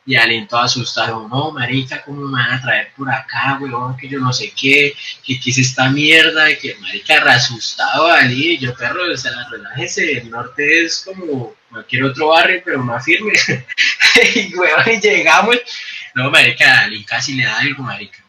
y 0.07 0.15
Alín 0.15 0.47
todo 0.47 0.61
asustado, 0.61 1.27
no, 1.27 1.51
marica, 1.51 2.01
¿cómo 2.01 2.21
me 2.21 2.41
van 2.41 2.53
a 2.53 2.61
traer 2.61 2.93
por 2.95 3.11
acá, 3.11 3.57
weón, 3.59 3.97
que 3.97 4.07
yo 4.07 4.19
no 4.19 4.31
sé 4.31 4.53
qué, 4.55 4.93
que 5.21 5.37
qué 5.37 5.49
es 5.49 5.57
esta 5.57 5.89
mierda, 5.89 6.55
que 6.55 6.75
marica, 6.75 7.21
asustado 7.29 8.09
y 8.29 8.57
yo, 8.57 8.73
perro, 8.73 9.01
o 9.11 9.17
sea, 9.17 9.33
relájese, 9.51 10.19
el 10.19 10.29
norte 10.29 10.85
es 10.85 11.03
como 11.05 11.53
cualquier 11.69 12.05
otro 12.05 12.29
barrio, 12.29 12.61
pero 12.63 12.81
más 12.81 13.03
firme, 13.03 13.33
y 14.35 14.55
weón, 14.55 14.83
y 14.87 15.01
llegamos, 15.01 15.57
no, 16.15 16.31
marica, 16.31 16.83
Alín 16.83 17.03
casi 17.03 17.33
le 17.33 17.43
da 17.43 17.59
algo, 17.59 17.83
marica. 17.83 18.23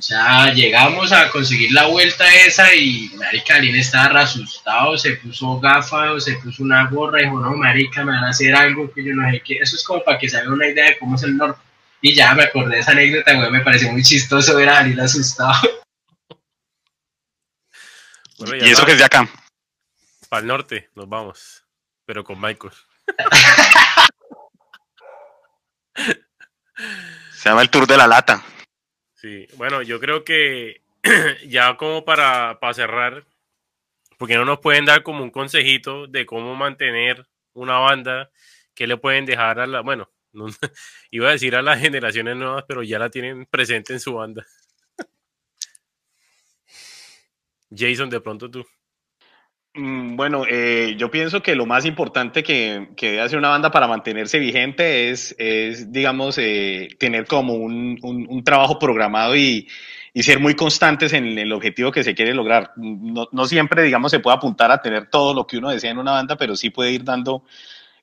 O 0.00 0.02
sea, 0.02 0.50
llegamos 0.54 1.12
a 1.12 1.28
conseguir 1.28 1.72
la 1.72 1.84
vuelta 1.84 2.24
esa 2.46 2.74
y 2.74 3.10
marica 3.18 3.56
Alín 3.56 3.76
estaba 3.76 4.20
asustado, 4.20 4.96
se 4.96 5.16
puso 5.16 5.60
gafas, 5.60 6.24
se 6.24 6.36
puso 6.36 6.62
una 6.62 6.88
gorra 6.88 7.20
y 7.20 7.24
dijo, 7.24 7.38
no, 7.38 7.54
marica, 7.54 8.02
me 8.02 8.12
van 8.12 8.24
a 8.24 8.30
hacer 8.30 8.54
algo 8.54 8.90
que 8.90 9.04
yo 9.04 9.14
no 9.14 9.30
sé 9.30 9.42
qué. 9.44 9.58
Eso 9.58 9.76
es 9.76 9.84
como 9.84 10.02
para 10.02 10.18
que 10.18 10.26
se 10.26 10.38
haga 10.38 10.54
una 10.54 10.68
idea 10.68 10.86
de 10.86 10.98
cómo 10.98 11.16
es 11.16 11.22
el 11.24 11.36
norte. 11.36 11.60
Y 12.00 12.14
ya 12.14 12.34
me 12.34 12.44
acordé 12.44 12.76
de 12.76 12.80
esa 12.80 12.92
anécdota, 12.92 13.34
güey, 13.34 13.50
me 13.50 13.60
pareció 13.60 13.92
muy 13.92 14.02
chistoso 14.02 14.56
ver 14.56 14.70
a 14.70 14.78
Alín 14.78 14.98
asustado. 14.98 15.82
Bueno, 18.38 18.64
Y 18.64 18.70
eso 18.70 18.86
que 18.86 18.92
es 18.92 18.98
de 18.98 19.04
acá. 19.04 19.28
Para 20.30 20.40
el 20.40 20.46
norte 20.46 20.88
nos 20.94 21.10
vamos, 21.10 21.62
pero 22.06 22.24
con 22.24 22.40
Michael. 22.40 22.72
Se 27.34 27.50
llama 27.50 27.60
el 27.60 27.68
tour 27.68 27.86
de 27.86 27.98
la 27.98 28.06
lata. 28.06 28.42
Sí, 29.20 29.46
bueno, 29.56 29.82
yo 29.82 30.00
creo 30.00 30.24
que 30.24 30.82
ya 31.46 31.76
como 31.76 32.04
para, 32.04 32.58
para 32.60 32.74
cerrar, 32.74 33.24
porque 34.18 34.36
no 34.36 34.44
nos 34.46 34.60
pueden 34.60 34.86
dar 34.86 35.02
como 35.02 35.22
un 35.24 35.30
consejito 35.30 36.06
de 36.08 36.26
cómo 36.26 36.54
mantener 36.56 37.26
una 37.54 37.78
banda, 37.78 38.30
que 38.74 38.86
le 38.86 38.96
pueden 38.98 39.26
dejar 39.26 39.60
a 39.60 39.66
la, 39.66 39.80
bueno, 39.82 40.10
no- 40.32 40.46
iba 41.10 41.28
a 41.30 41.32
decir 41.32 41.56
a 41.56 41.62
las 41.62 41.80
generaciones 41.80 42.36
nuevas, 42.36 42.64
pero 42.68 42.82
ya 42.82 42.98
la 42.98 43.10
tienen 43.10 43.46
presente 43.46 43.92
en 43.94 44.00
su 44.00 44.14
banda. 44.14 44.46
Jason, 47.70 48.10
de 48.10 48.20
pronto 48.20 48.50
tú. 48.50 48.64
Mm, 49.74 50.16
Bueno, 50.16 50.44
eh, 50.48 50.96
yo 50.98 51.10
pienso 51.10 51.42
que 51.42 51.54
lo 51.54 51.64
más 51.64 51.84
importante 51.86 52.42
que, 52.42 52.88
que 52.96 53.10
debe 53.12 53.22
hacer 53.22 53.38
una 53.38 53.50
banda 53.50 53.70
para 53.70 53.86
mantenerse 53.86 54.38
vigente 54.40 55.10
es, 55.10 55.34
es 55.38 55.92
digamos, 55.92 56.38
eh, 56.38 56.88
tener 56.98 57.26
como 57.26 57.54
un, 57.54 58.42
trabajo 58.44 58.78
programado 58.78 59.36
y, 59.36 59.68
ser 60.14 60.40
muy 60.40 60.54
constantes 60.54 61.12
en 61.12 61.38
el 61.38 61.52
objetivo 61.52 61.92
que 61.92 62.02
se 62.04 62.14
quiere 62.14 62.34
lograr. 62.34 62.72
No, 62.76 63.28
no 63.30 63.46
siempre, 63.46 63.82
digamos, 63.82 64.10
se 64.10 64.18
puede 64.20 64.36
apuntar 64.36 64.70
a 64.72 64.82
tener 64.82 65.06
todo 65.08 65.34
lo 65.34 65.46
que 65.46 65.58
uno 65.58 65.70
desea 65.70 65.90
en 65.92 65.98
una 65.98 66.12
banda, 66.12 66.36
pero 66.36 66.56
sí 66.56 66.70
puede 66.70 66.92
ir 66.92 67.04
dando, 67.04 67.44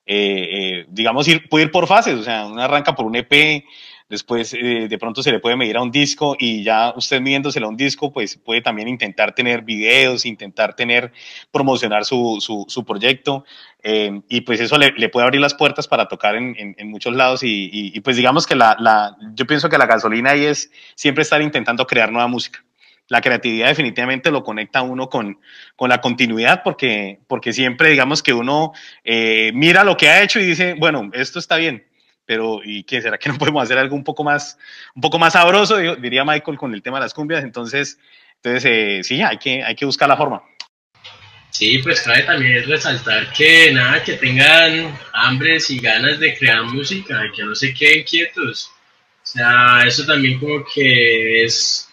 eh, 0.06 0.48
eh, 0.52 0.86
digamos, 0.90 1.28
ir, 1.28 1.50
puede 1.50 1.66
ir 1.66 1.72
por 1.72 1.86
fases. 1.88 2.16
O 2.16 2.24
sea, 2.24 2.46
uno 2.46 2.62
arranca 2.62 2.96
por 2.96 3.06
un 3.06 3.16
EP, 3.18 3.66
después 4.10 4.54
eh, 4.54 4.88
de 4.90 4.98
pronto 4.98 5.22
se 5.22 5.32
le 5.32 5.40
puede 5.40 5.56
medir 5.56 5.78
a 5.78 5.82
un 5.82 5.92
disco 5.92 6.36
y 6.40 6.64
ya 6.64 6.94
usted 6.96 7.22
midiéndoselo 7.22 7.68
a 7.68 7.70
un 7.70 7.78
disco, 7.78 8.12
pues 8.12 8.38
puede 8.38 8.62
también 8.62 8.88
intentar 8.88 9.34
tener 9.36 9.64
videos, 9.64 10.26
intentar 10.26 10.76
tener 10.76 11.12
promocionar 11.52 12.06
su, 12.06 12.38
su, 12.40 12.66
su 12.68 12.86
proyecto 12.86 13.46
eh, 13.84 14.22
y 14.30 14.42
pues 14.42 14.60
eso 14.60 14.78
le, 14.78 14.92
le, 14.94 15.10
puede 15.10 15.26
abrir 15.26 15.42
las 15.42 15.54
puertas 15.54 15.88
para 15.88 16.08
tocar 16.08 16.36
en, 16.36 16.56
en, 16.58 16.90
muchos 16.90 17.16
lados 17.16 17.44
y, 17.44 17.70
y, 17.72 18.00
pues 18.02 18.18
digamos 18.18 18.48
que 18.48 18.56
la, 18.56 18.76
la, 18.80 19.16
yo 19.34 19.46
pienso 19.46 19.70
que 19.70 19.78
la 19.78 19.86
gasolina 19.86 20.32
ahí 20.32 20.46
es 20.46 20.72
siempre 20.96 21.22
estar 21.22 21.42
intentando 21.42 21.86
crear 21.86 22.12
nueva 22.12 22.28
música. 22.28 22.64
La 23.10 23.22
creatividad 23.22 23.70
definitivamente 23.70 24.32
lo 24.32 24.44
conecta 24.44 24.82
uno 24.82 25.08
con, 25.10 25.40
con 25.78 25.90
la 25.90 26.02
continuidad 26.02 26.62
porque, 26.64 27.20
porque 27.28 27.54
siempre 27.54 27.90
digamos 27.90 28.22
que 28.22 28.34
uno 28.34 28.74
eh, 29.06 29.52
mira 29.54 29.86
lo 29.86 29.96
que 29.96 30.10
ha 30.10 30.22
hecho 30.22 30.42
y 30.42 30.46
dice, 30.46 30.76
bueno, 30.78 31.10
esto 31.14 31.40
está 31.40 31.56
bien, 31.56 31.87
pero 32.28 32.60
¿y 32.64 32.84
qué? 32.84 33.02
¿Será 33.02 33.18
que 33.20 33.30
no 33.30 33.40
podemos 33.40 33.64
hacer 33.64 33.80
algo 33.80 33.96
un 33.96 34.04
poco 34.04 34.24
más, 34.24 34.60
un 34.94 35.02
poco 35.02 35.18
más 35.18 35.34
sabroso? 35.34 35.78
Diría 35.78 36.24
Michael 36.24 36.58
con 36.58 36.76
el 36.76 36.84
tema 36.84 36.98
de 37.00 37.06
las 37.06 37.16
cumbias. 37.16 37.44
Entonces, 37.44 37.98
entonces 38.36 38.66
eh, 38.66 39.00
sí, 39.04 39.24
hay 39.24 39.38
que, 39.38 39.64
hay 39.64 39.76
que 39.76 39.86
buscar 39.86 40.08
la 40.08 40.18
forma. 40.18 40.44
Sí, 41.50 41.80
pues 41.80 42.02
cabe 42.02 42.22
también 42.24 42.64
resaltar 42.68 43.32
que 43.34 43.72
nada, 43.72 44.04
que 44.04 44.14
tengan 44.14 44.96
hambres 45.14 45.72
y 45.72 45.80
ganas 45.80 46.20
de 46.20 46.38
crear 46.38 46.62
música, 46.64 47.20
que 47.36 47.44
no 47.44 47.56
se 47.56 47.74
queden 47.74 48.04
quietos. 48.04 48.70
O 49.24 49.26
sea, 49.26 49.82
eso 49.86 50.06
también 50.06 50.40
como 50.40 50.64
que 50.72 51.44
es, 51.44 51.90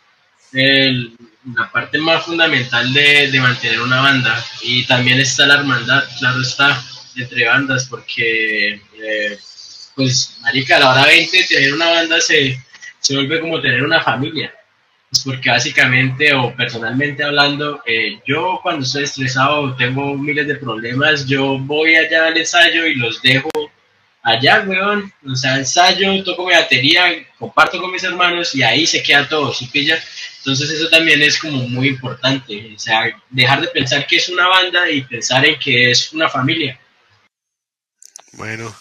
la 0.53 1.70
parte 1.72 1.99
más 1.99 2.26
fundamental 2.26 2.93
de, 2.93 3.30
de, 3.30 3.41
mantener 3.41 3.80
una 3.80 4.03
banda. 4.03 4.45
Y 4.61 4.85
también 4.85 5.18
está 5.18 5.47
la 5.47 5.55
hermandad, 5.55 6.05
claro 6.18 6.43
está, 6.43 6.85
entre 7.16 7.47
bandas, 7.47 7.87
porque, 7.89 8.74
eh, 8.74 9.39
pues, 9.95 10.36
marica, 10.40 10.76
a 10.76 10.80
la 10.80 10.90
hora 10.92 11.07
20 11.07 11.45
tener 11.45 11.74
una 11.74 11.90
banda 11.90 12.20
se, 12.20 12.59
se 13.01 13.14
vuelve 13.14 13.40
como 13.40 13.61
tener 13.61 13.82
una 13.82 14.01
familia. 14.01 14.55
Es 15.12 15.22
porque 15.22 15.51
básicamente, 15.51 16.34
o 16.34 16.55
personalmente 16.57 17.22
hablando, 17.22 17.82
eh, 17.86 18.18
yo 18.26 18.59
cuando 18.62 18.84
estoy 18.84 19.05
estresado 19.05 19.76
tengo 19.76 20.16
miles 20.16 20.47
de 20.49 20.57
problemas, 20.57 21.26
yo 21.26 21.59
voy 21.59 21.95
allá 21.95 22.26
al 22.26 22.36
ensayo 22.36 22.86
y 22.86 22.97
los 22.97 23.22
dejo 23.22 23.51
allá, 24.24 24.64
weón. 24.66 25.12
O 25.24 25.36
sea, 25.36 25.57
ensayo, 25.57 26.24
toco 26.24 26.47
mi 26.47 26.55
batería, 26.55 27.05
comparto 27.38 27.80
con 27.80 27.92
mis 27.92 28.03
hermanos 28.03 28.55
y 28.57 28.62
ahí 28.64 28.86
se 28.86 29.03
queda 29.03 29.28
todo, 29.28 29.53
¿sí 29.53 29.66
pilla? 29.66 30.03
Entonces 30.38 30.70
eso 30.70 30.90
también 30.90 31.22
es 31.22 31.38
como 31.38 31.68
muy 31.68 31.88
importante, 31.88 32.72
o 32.74 32.78
sea, 32.78 33.05
dejar 33.30 33.61
de 33.61 33.68
pensar 33.68 34.07
que 34.07 34.16
es 34.16 34.28
una 34.28 34.49
banda 34.49 34.90
y 34.90 35.03
pensar 35.03 35.47
en 35.47 35.59
que 35.59 35.90
es 35.90 36.12
una 36.12 36.28
familia. 36.28 36.78
Bueno, 38.32 38.74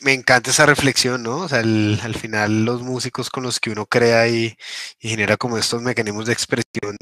me, 0.00 0.12
encanta 0.12 0.50
esa 0.50 0.66
reflexión, 0.66 1.22
¿no? 1.22 1.38
O 1.38 1.48
sea, 1.48 1.60
al 1.60 2.14
final 2.14 2.64
los 2.64 2.82
músicos 2.82 3.30
con 3.30 3.42
los 3.42 3.58
que 3.58 3.70
uno 3.70 3.86
crea 3.86 4.28
y, 4.28 4.56
genera 4.98 5.36
como 5.36 5.56
estos 5.56 5.80
mecanismos 5.82 6.26
de 6.26 6.32
expresión 6.32 6.96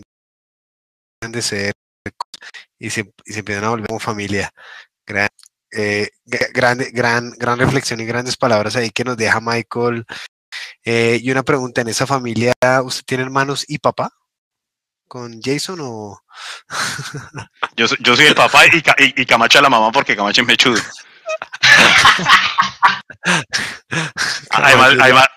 de 1.20 1.42
ser 1.42 1.72
y 2.78 2.90
se, 2.90 3.12
y 3.24 3.32
se 3.32 3.40
empiezan 3.40 3.64
a 3.64 3.70
volver 3.70 3.88
como 3.88 3.98
familia. 3.98 4.52
Gran, 5.06 5.28
eh, 5.72 6.10
gran, 6.24 6.78
gran, 6.92 7.58
reflexión 7.58 8.00
y 8.00 8.06
grandes 8.06 8.36
palabras 8.36 8.76
ahí 8.76 8.90
que 8.90 9.04
nos 9.04 9.16
deja 9.16 9.40
Michael. 9.40 10.04
Eh, 10.84 11.18
y 11.20 11.30
una 11.30 11.42
pregunta, 11.42 11.80
¿en 11.80 11.88
esa 11.88 12.06
familia 12.06 12.54
usted 12.84 13.04
tiene 13.04 13.24
hermanos 13.24 13.64
y 13.66 13.78
papá? 13.78 14.12
¿Con 15.08 15.40
Jason 15.42 15.78
o...? 15.82 16.22
yo, 17.76 17.86
yo 18.00 18.16
soy 18.16 18.26
el 18.26 18.34
papá 18.34 18.66
y, 18.66 18.82
y, 19.22 19.26
Camacho 19.26 19.60
la 19.60 19.70
mamá 19.70 19.90
porque 19.90 20.14
Camacho 20.14 20.42
es 20.42 20.46
mechudo. 20.46 20.80
Además, 24.50 25.28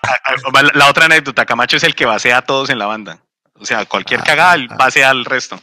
la 0.74 0.88
otra 0.88 1.06
anécdota, 1.06 1.46
Camacho 1.46 1.76
es 1.76 1.84
el 1.84 1.94
que 1.94 2.06
basea 2.06 2.38
a 2.38 2.42
todos 2.42 2.70
en 2.70 2.78
la 2.78 2.86
banda. 2.86 3.18
O 3.54 3.64
sea, 3.64 3.84
cualquier 3.84 4.20
ah, 4.20 4.24
cagada 4.24 4.54
ah. 4.54 4.76
basea 4.76 5.10
al 5.10 5.24
resto. 5.24 5.60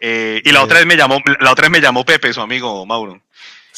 Eh, 0.00 0.42
y 0.44 0.52
la 0.52 0.62
otra 0.62 0.78
vez 0.78 0.86
me 0.86 0.96
llamó, 0.96 1.20
la 1.40 1.52
otra 1.52 1.62
vez 1.62 1.70
me 1.70 1.80
llamó 1.80 2.04
Pepe, 2.04 2.32
su 2.32 2.40
amigo 2.40 2.84
Mauro 2.84 3.20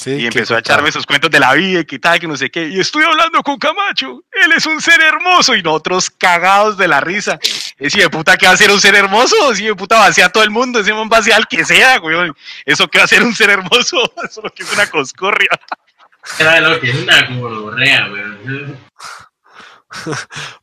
y 0.05 0.27
empezó 0.27 0.55
a 0.55 0.59
echarme 0.59 0.93
sus 0.93 1.07
cuentos 1.07 1.31
de 1.31 1.41
la 1.41 1.55
vida 1.55 1.81
y 1.81 1.85
que 1.87 1.99
tal, 1.99 2.21
que 2.21 2.29
no 2.29 2.37
sé 2.37 2.51
qué. 2.51 2.69
Y 2.69 2.81
estoy 2.81 3.03
hablando 3.05 3.43
con 3.43 3.59
Camacho. 3.59 4.23
Él 4.31 4.53
es 4.53 4.67
un 4.67 4.81
ser 4.81 5.01
hermoso. 5.01 5.55
Y 5.55 5.63
nosotros 5.63 6.11
cagados 6.11 6.77
de 6.77 6.87
la 6.87 7.01
risa. 7.01 7.39
Ese 7.79 8.01
de 8.01 8.11
puta 8.11 8.37
que 8.37 8.47
va 8.47 8.53
a 8.53 8.57
ser 8.59 8.71
un 8.71 8.81
ser 8.81 8.95
hermoso. 8.95 9.53
Ese 9.53 9.65
de 9.65 9.75
puta 9.75 9.99
vacía 9.99 10.27
a 10.27 10.29
todo 10.29 10.43
el 10.43 10.51
mundo. 10.51 10.81
Ese 10.81 10.93
man 10.93 11.09
vacía 11.09 11.37
al 11.37 11.49
que 11.49 11.65
sea, 11.65 11.99
güey. 11.99 12.31
Eso 12.67 12.89
que 12.89 12.99
va 12.99 13.05
a 13.05 13.09
ser 13.09 13.23
un 13.23 13.35
ser 13.35 13.49
hermoso. 13.49 14.13
Eso 14.29 14.43
lo 14.43 14.51
que 14.51 14.65
es 14.65 14.73
una 14.73 14.87
coscorria. 14.87 15.49
Era 16.39 16.59
una 16.59 17.39
gorrea, 17.39 18.09
güey. 18.09 18.77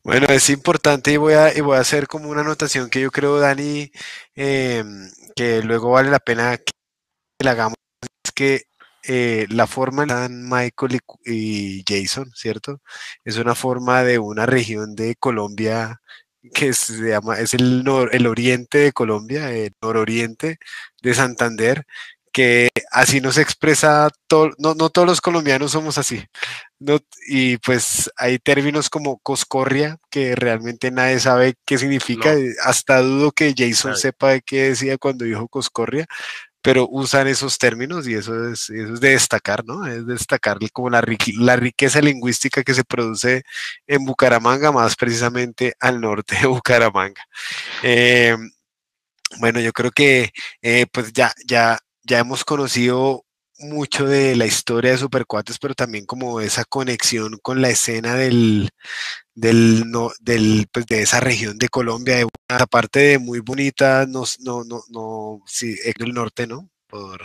Bueno, 0.02 0.26
es 0.28 0.50
importante 0.50 1.12
y 1.12 1.16
voy, 1.16 1.34
a, 1.34 1.56
y 1.56 1.60
voy 1.60 1.76
a 1.76 1.80
hacer 1.80 2.06
como 2.06 2.28
una 2.28 2.42
anotación 2.42 2.90
que 2.90 3.00
yo 3.00 3.10
creo, 3.10 3.38
Dani, 3.40 3.90
eh, 4.36 4.84
que 5.34 5.62
luego 5.62 5.90
vale 5.90 6.10
la 6.10 6.20
pena 6.20 6.56
que 6.58 6.72
la 7.40 7.52
hagamos. 7.52 7.76
Es 8.24 8.32
que 8.32 8.64
eh, 9.06 9.46
la 9.50 9.66
forma 9.66 10.04
en 10.04 10.48
Michael 10.48 11.00
y, 11.24 11.84
Jason, 11.86 12.30
¿cierto? 12.34 12.80
Es 13.24 13.36
una 13.36 13.54
forma 13.54 14.02
de 14.04 14.18
una 14.18 14.46
región 14.46 14.94
de 14.94 15.16
Colombia 15.16 16.00
que 16.54 16.74
se 16.74 16.94
llama, 17.10 17.38
es 17.40 17.54
el, 17.54 17.84
el 18.12 18.26
oriente 18.26 18.78
de 18.78 18.92
Colombia, 18.92 19.50
el 19.50 19.72
nororiente 19.80 20.58
de 21.02 21.14
Santander, 21.14 21.86
que 22.34 22.68
así 22.90 23.20
nos 23.20 23.38
expresa, 23.38 24.10
todo, 24.26 24.50
no, 24.58 24.74
no 24.74 24.90
todos 24.90 25.06
los 25.06 25.20
colombianos 25.20 25.70
somos 25.70 25.98
así. 25.98 26.26
No, 26.80 26.98
y 27.28 27.58
pues 27.58 28.10
hay 28.16 28.40
términos 28.40 28.90
como 28.90 29.18
coscorria, 29.18 29.98
que 30.10 30.34
realmente 30.34 30.90
nadie 30.90 31.20
sabe 31.20 31.54
qué 31.64 31.78
significa, 31.78 32.34
hasta 32.64 33.00
dudo 33.00 33.30
que 33.30 33.54
Jason 33.56 33.96
sepa 33.96 34.40
qué 34.40 34.70
decía 34.70 34.98
cuando 34.98 35.24
dijo 35.24 35.46
coscorria, 35.46 36.06
pero 36.60 36.88
usan 36.90 37.28
esos 37.28 37.56
términos 37.56 38.08
y 38.08 38.14
eso 38.14 38.50
es, 38.50 38.68
eso 38.70 38.94
es 38.94 39.00
de 39.00 39.10
destacar, 39.10 39.64
¿no? 39.64 39.86
Es 39.86 40.04
destacar 40.04 40.58
como 40.72 40.90
la, 40.90 41.04
la 41.38 41.56
riqueza 41.56 42.00
lingüística 42.00 42.64
que 42.64 42.74
se 42.74 42.84
produce 42.84 43.44
en 43.86 44.04
Bucaramanga, 44.04 44.72
más 44.72 44.96
precisamente 44.96 45.74
al 45.78 46.00
norte 46.00 46.36
de 46.40 46.48
Bucaramanga. 46.48 47.22
Em, 47.82 48.50
bueno, 49.38 49.60
yo 49.60 49.72
creo 49.72 49.90
que 49.90 50.32
eh, 50.62 50.86
pues 50.90 51.12
ya, 51.12 51.32
ya, 51.46 51.78
ya 52.04 52.18
hemos 52.20 52.44
conocido 52.44 53.24
mucho 53.58 54.06
de 54.06 54.36
la 54.36 54.46
historia 54.46 54.92
de 54.92 54.98
Supercuates, 54.98 55.58
pero 55.58 55.74
también 55.74 56.06
como 56.06 56.40
esa 56.40 56.64
conexión 56.64 57.38
con 57.42 57.62
la 57.62 57.70
escena 57.70 58.14
del, 58.14 58.70
del, 59.34 59.90
no, 59.90 60.12
del 60.20 60.68
pues 60.72 60.86
de 60.86 61.02
esa 61.02 61.20
región 61.20 61.58
de 61.58 61.68
Colombia, 61.68 62.16
de, 62.16 62.26
aparte 62.48 63.00
de 63.00 63.18
muy 63.18 63.40
bonita, 63.40 64.06
no, 64.06 64.24
no, 64.40 64.64
no, 64.64 64.82
no 64.90 65.40
sí, 65.46 65.76
en 65.84 65.94
el 66.00 66.14
norte, 66.14 66.46
¿no? 66.46 66.70
Por, 66.88 67.22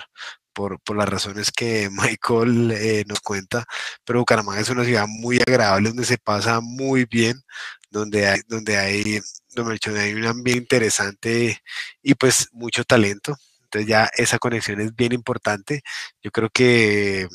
por, 0.54 0.80
por, 0.82 0.98
las 0.98 1.10
razones 1.10 1.52
que 1.52 1.90
Michael 1.92 2.72
eh, 2.72 3.04
nos 3.08 3.22
cuenta, 3.22 3.66
pero 4.06 4.20
Bucaramanga 4.20 4.60
es 4.62 4.70
una 4.70 4.86
ciudad 4.86 5.08
muy 5.08 5.40
agradable 5.40 5.90
donde 5.90 6.06
se 6.06 6.18
pasa 6.18 6.62
muy 6.62 7.06
bien, 7.06 7.42
donde 7.90 8.28
hay, 8.28 8.42
donde 8.48 8.78
hay, 8.78 9.20
donde 9.56 10.00
hay 10.00 10.14
un 10.14 10.26
ambiente 10.26 10.62
interesante 10.62 11.62
y 12.02 12.16
pues 12.16 12.50
mucho 12.54 12.84
talento. 12.84 13.36
Entonces 13.70 13.88
ya 13.88 14.10
esa 14.18 14.40
conexión 14.40 14.82
es 14.82 14.96
bien 14.96 15.14
importante. 15.14 15.82
Yo 16.24 16.32
creo 16.32 16.50
que 16.50 17.28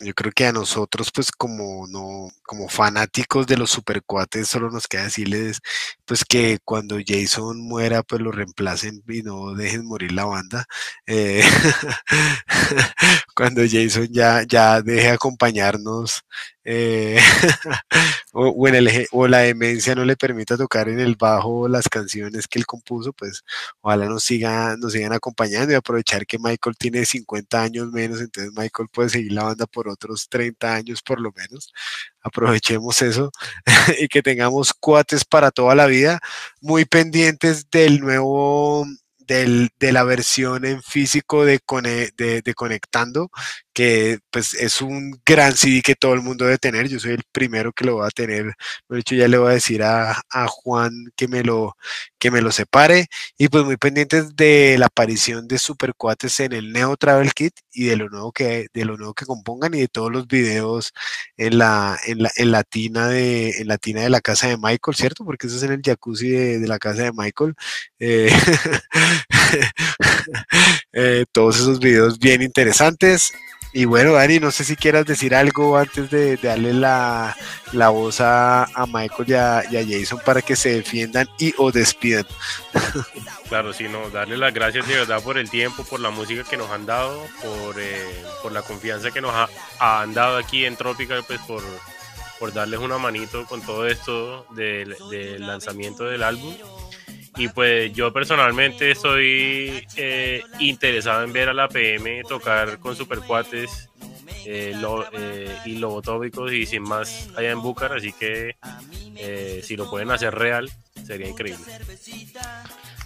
yo 0.00 0.14
creo 0.14 0.30
que 0.32 0.46
a 0.46 0.52
nosotros, 0.52 1.10
pues 1.12 1.32
como 1.32 1.86
no, 1.88 2.28
como 2.44 2.68
fanáticos 2.68 3.46
de 3.48 3.56
los 3.56 3.70
supercuates, 3.70 4.46
solo 4.48 4.70
nos 4.70 4.86
queda 4.86 5.04
decirles, 5.04 5.60
pues 6.04 6.24
que 6.24 6.58
cuando 6.64 6.98
Jason 7.04 7.60
muera, 7.60 8.02
pues 8.04 8.20
lo 8.22 8.30
reemplacen 8.30 9.02
y 9.08 9.22
no 9.22 9.54
dejen 9.54 9.84
morir 9.86 10.12
la 10.12 10.24
banda. 10.24 10.66
Eh, 11.06 11.42
cuando 13.34 13.62
Jason 13.68 14.08
ya, 14.12 14.44
ya 14.46 14.82
deje 14.82 15.10
acompañarnos, 15.10 16.24
eh, 16.64 17.18
o, 18.32 18.54
o, 19.12 19.28
la 19.28 19.38
demencia 19.38 19.94
no 19.94 20.04
le 20.04 20.16
permita 20.16 20.56
tocar 20.56 20.88
en 20.88 21.00
el 21.00 21.16
bajo 21.16 21.68
las 21.68 21.88
canciones 21.88 22.46
que 22.46 22.58
él 22.58 22.66
compuso, 22.66 23.12
pues 23.12 23.42
ojalá 23.80 24.06
nos 24.06 24.24
sigan, 24.24 24.78
nos 24.80 24.92
sigan 24.92 25.12
acompañando 25.12 25.72
y 25.72 25.76
aprovechar 25.76 26.26
que 26.26 26.38
Michael 26.38 26.76
tiene 26.76 27.06
50 27.06 27.62
años 27.62 27.90
menos, 27.92 28.20
entonces 28.20 28.52
Michael 28.54 28.88
puede 28.92 29.10
seguir 29.10 29.32
la 29.32 29.44
banda 29.44 29.66
por 29.66 29.88
otros 29.88 30.28
30 30.28 30.74
años 30.74 31.02
por 31.02 31.20
lo 31.20 31.32
menos. 31.32 31.72
Aprovechemos 32.22 33.00
eso 33.02 33.30
y 34.00 34.08
que 34.08 34.22
tengamos 34.22 34.72
cuates 34.74 35.24
para 35.24 35.50
toda 35.50 35.74
la 35.74 35.86
vida, 35.86 36.20
muy 36.60 36.84
pendientes 36.84 37.70
del 37.70 38.00
nuevo 38.00 38.86
de 39.28 39.92
la 39.92 40.04
versión 40.04 40.64
en 40.64 40.82
físico 40.82 41.44
de, 41.44 41.60
de, 42.16 42.54
Conectando, 42.54 43.30
que 43.78 44.18
pues 44.32 44.54
es 44.54 44.82
un 44.82 45.20
gran 45.24 45.56
CD 45.56 45.82
que 45.82 45.94
todo 45.94 46.12
el 46.14 46.20
mundo 46.20 46.44
debe 46.44 46.58
tener. 46.58 46.88
Yo 46.88 46.98
soy 46.98 47.12
el 47.12 47.22
primero 47.30 47.72
que 47.72 47.84
lo 47.84 47.98
va 47.98 48.08
a 48.08 48.10
tener. 48.10 48.54
De 48.88 48.98
hecho, 48.98 49.14
ya 49.14 49.28
le 49.28 49.38
voy 49.38 49.50
a 49.52 49.54
decir 49.54 49.84
a, 49.84 50.20
Juan 50.48 51.12
que 51.14 51.28
me, 51.28 51.44
lo, 51.44 51.76
que 52.18 52.32
me 52.32 52.40
lo 52.42 52.50
separe. 52.50 53.06
Y 53.36 53.46
pues 53.46 53.64
muy 53.64 53.76
pendientes 53.76 54.34
de 54.34 54.76
la 54.78 54.86
aparición 54.86 55.46
de 55.46 55.58
Supercuates 55.58 56.40
en 56.40 56.54
el 56.54 56.72
Neo 56.72 56.96
Travel 56.96 57.32
Kit 57.34 57.54
y 57.72 57.84
de 57.84 57.96
lo 57.96 58.08
nuevo 58.08 58.32
que, 58.32 58.66
de 58.74 58.84
lo 58.84 58.96
nuevo 58.96 59.14
que 59.14 59.26
compongan 59.26 59.72
y 59.74 59.80
de 59.82 59.88
todos 59.88 60.10
los 60.10 60.26
videos 60.26 60.92
en 61.36 61.58
la, 61.58 61.96
en 62.04 62.24
la, 62.24 62.32
en 62.34 62.50
la 62.50 62.64
tina 62.64 63.06
de, 63.06 63.60
en 63.60 63.68
la 63.68 63.78
tina 63.78 64.00
de 64.02 64.10
la 64.10 64.20
casa 64.20 64.48
de 64.48 64.56
Michael, 64.56 64.96
¿cierto? 64.96 65.24
Porque 65.24 65.46
eso 65.46 65.56
es 65.56 65.62
en 65.62 65.70
el 65.70 65.82
jacuzzi 65.82 66.30
de, 66.30 66.66
la 66.66 66.80
casa 66.80 67.04
de 67.04 67.12
Michael. 67.12 67.54
Eh, 68.00 68.28
Eh, 70.92 71.24
todos 71.32 71.56
esos 71.56 71.78
videos 71.78 72.18
bien 72.18 72.42
interesantes. 72.42 73.32
Y 73.72 73.84
bueno, 73.84 74.12
Dani, 74.12 74.40
no 74.40 74.50
sé 74.50 74.64
si 74.64 74.76
quieras 74.76 75.04
decir 75.04 75.34
algo 75.34 75.76
antes 75.76 76.10
de, 76.10 76.36
darle 76.38 76.72
la, 76.72 77.36
voz 77.90 78.20
a, 78.20 78.66
Michael 78.86 79.28
y 79.28 79.34
a, 79.34 79.62
Jason 79.70 80.20
para 80.24 80.40
que 80.40 80.56
se 80.56 80.70
defiendan 80.70 81.28
y 81.38 81.54
o 81.58 81.70
despidan. 81.70 82.26
Claro, 83.48 83.72
sí, 83.72 83.88
no, 83.88 84.10
darle 84.10 84.36
las 84.36 84.52
gracias 84.52 84.86
de 84.86 84.94
verdad 84.94 85.22
por 85.22 85.38
el 85.38 85.48
tiempo, 85.48 85.82
por 85.84 86.00
la 86.00 86.10
música 86.10 86.44
que 86.44 86.58
nos 86.58 86.70
han 86.70 86.84
dado, 86.84 87.26
por, 87.42 87.80
eh, 87.80 88.22
por 88.42 88.52
la 88.52 88.60
confianza 88.60 89.10
que 89.10 89.22
nos 89.22 89.32
han 89.78 90.12
dado 90.12 90.36
aquí 90.36 90.66
en 90.66 90.76
Trópica, 90.76 91.22
pues 91.26 91.40
por, 91.46 91.62
por 92.38 92.52
darles 92.52 92.80
una 92.80 92.98
manito 92.98 93.46
con 93.46 93.62
todo 93.62 93.86
esto 93.86 94.46
del 94.50 94.96
lanzamiento 95.38 96.04
del 96.04 96.24
álbum. 96.24 96.54
Y 97.38 97.48
pues 97.48 97.92
yo 97.92 98.12
personalmente 98.12 98.90
estoy 98.90 99.86
eh, 99.96 100.42
interesado 100.58 101.22
en 101.24 101.32
ver 101.32 101.48
a 101.48 101.54
la 101.54 101.68
PM 101.68 102.22
tocar 102.24 102.78
con 102.78 102.96
supercuates 102.96 103.88
eh, 104.44 104.74
eh, 105.12 105.56
y 105.66 105.76
lobotópicos 105.76 106.52
y 106.52 106.64
sin 106.64 106.82
más 106.82 107.28
allá 107.36 107.50
en 107.50 107.60
Búcar, 107.60 107.92
así 107.92 108.12
que 108.12 108.56
eh, 109.16 109.60
si 109.62 109.76
lo 109.76 109.90
pueden 109.90 110.10
hacer 110.10 110.34
real, 110.34 110.70
sería 111.06 111.28
increíble. 111.28 111.64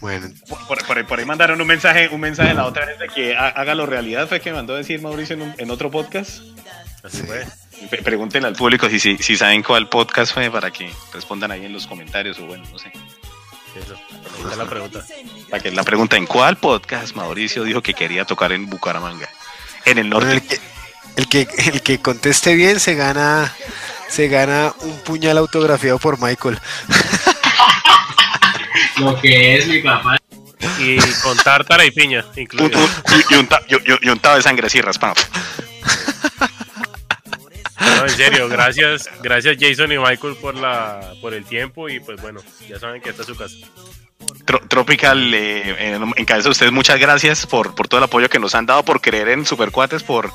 Bueno. 0.00 0.28
Por, 0.68 1.18
ahí 1.18 1.24
mandaron 1.24 1.60
un 1.60 1.66
mensaje, 1.66 2.08
un 2.10 2.20
mensaje 2.20 2.54
la 2.54 2.64
otra 2.64 2.86
vez 2.86 2.98
de 2.98 3.08
que 3.08 3.36
hágalo 3.36 3.86
realidad, 3.86 4.28
fue 4.28 4.40
que 4.40 4.50
me 4.50 4.56
mandó 4.56 4.74
a 4.74 4.78
decir 4.78 5.00
Mauricio 5.00 5.36
en, 5.58 5.70
otro 5.70 5.90
podcast. 5.90 6.42
Así 7.02 7.22
fue. 7.22 7.44
Pregúntenle 8.04 8.48
al 8.48 8.54
público 8.54 8.88
si, 8.88 9.00
si, 9.00 9.36
saben 9.36 9.62
cuál 9.62 9.88
podcast 9.88 10.32
fue 10.32 10.50
para 10.50 10.70
que 10.70 10.90
respondan 11.12 11.50
ahí 11.50 11.64
en 11.64 11.72
los 11.72 11.88
comentarios 11.88 12.38
o 12.38 12.46
bueno, 12.46 12.64
no 12.70 12.78
sé. 12.78 12.92
Eso, 13.74 13.94
la 14.56 14.66
pregunta. 14.66 15.04
Para 15.50 15.62
que 15.62 15.70
la 15.70 15.82
pregunta, 15.82 16.16
¿en 16.16 16.26
cuál 16.26 16.56
podcast 16.56 17.14
Mauricio 17.14 17.64
dijo 17.64 17.82
que 17.82 17.94
quería 17.94 18.24
tocar 18.24 18.52
en 18.52 18.68
Bucaramanga? 18.68 19.28
En 19.84 19.98
el 19.98 20.10
norte. 20.10 20.42
el, 21.16 21.28
que, 21.28 21.48
el, 21.58 21.82
que, 21.82 22.00
conteste 22.00 22.54
bien 22.54 22.80
se 22.80 22.94
gana 22.94 23.52
se 24.08 24.28
gana 24.28 24.74
un 24.80 24.98
puñal 25.00 25.38
autografiado 25.38 25.98
por 25.98 26.20
Michael. 26.20 26.58
Lo 28.98 29.18
que 29.20 29.56
es 29.56 29.66
mi 29.66 29.80
papá. 29.80 30.18
Y 30.78 30.98
con 31.22 31.36
tártara 31.38 31.84
y 31.84 31.90
piña, 31.90 32.24
incluido. 32.36 32.78
y, 33.30 33.34
un, 33.34 33.48
y, 34.02 34.08
un 34.08 34.18
tabo 34.18 34.36
de 34.36 34.42
sangre 34.42 34.66
así 34.66 34.80
raspado. 34.80 35.14
No, 38.02 38.08
en 38.08 38.16
serio, 38.16 38.48
gracias, 38.48 39.08
gracias 39.22 39.56
Jason 39.60 39.92
y 39.92 39.98
Michael 39.98 40.34
por 40.40 40.56
la 40.56 41.14
por 41.20 41.34
el 41.34 41.44
tiempo 41.44 41.88
y 41.88 42.00
pues 42.00 42.20
bueno, 42.20 42.40
ya 42.68 42.78
saben 42.78 43.00
que 43.00 43.10
esta 43.10 43.22
es 43.22 43.28
su 43.28 43.36
casa. 43.36 43.54
Tropical, 44.68 45.32
eh, 45.32 45.94
en, 46.16 46.24
cabeza 46.24 46.48
de 46.48 46.50
ustedes, 46.50 46.72
muchas 46.72 46.98
gracias 46.98 47.46
por, 47.46 47.74
por 47.76 47.86
todo 47.86 47.98
el 47.98 48.04
apoyo 48.04 48.28
que 48.28 48.40
nos 48.40 48.54
han 48.56 48.66
dado, 48.66 48.84
por 48.84 49.00
creer 49.00 49.28
en 49.28 49.46
Supercuates, 49.46 50.02
por 50.02 50.32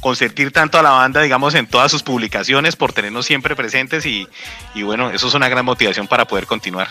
consentir 0.00 0.50
tanto 0.50 0.78
a 0.78 0.82
la 0.82 0.90
banda, 0.90 1.22
digamos, 1.22 1.54
en 1.54 1.66
todas 1.66 1.90
sus 1.90 2.02
publicaciones, 2.02 2.74
por 2.74 2.92
tenernos 2.92 3.26
siempre 3.26 3.54
presentes 3.54 4.06
y, 4.06 4.26
y 4.74 4.82
bueno, 4.82 5.10
eso 5.10 5.28
es 5.28 5.34
una 5.34 5.48
gran 5.48 5.64
motivación 5.64 6.08
para 6.08 6.26
poder 6.26 6.46
continuar. 6.46 6.88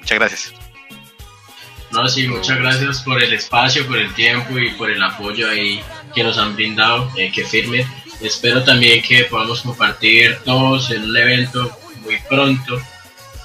Muchas 0.00 0.18
gracias. 0.18 0.54
No, 1.90 2.08
sí, 2.08 2.26
muchas 2.26 2.58
gracias 2.58 3.02
por 3.02 3.22
el 3.22 3.32
espacio, 3.32 3.86
por 3.86 3.98
el 3.98 4.12
tiempo 4.14 4.58
y 4.58 4.70
por 4.72 4.90
el 4.90 5.02
apoyo 5.02 5.48
ahí 5.48 5.82
que 6.14 6.22
nos 6.22 6.38
han 6.38 6.54
brindado, 6.54 7.10
eh, 7.16 7.30
que 7.32 7.44
firme. 7.44 7.86
Espero 8.20 8.64
también 8.64 9.02
que 9.02 9.24
podamos 9.24 9.62
compartir 9.62 10.38
todos 10.44 10.90
en 10.90 11.04
un 11.04 11.16
evento 11.16 11.78
muy 12.02 12.18
pronto, 12.28 12.80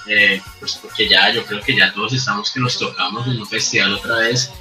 eh, 0.08 0.42
pues 0.60 0.80
porque 0.82 1.08
ya 1.08 1.32
yo 1.32 1.46
creo 1.46 1.62
que 1.62 1.76
ya 1.76 1.94
todos 1.94 2.14
estamos 2.14 2.52
que 2.52 2.60
nos 2.60 2.78
tocamos 2.78 3.28
en 3.28 3.40
un 3.40 3.48
festival 3.48 3.94
otra 3.94 4.18
vez. 4.18 4.52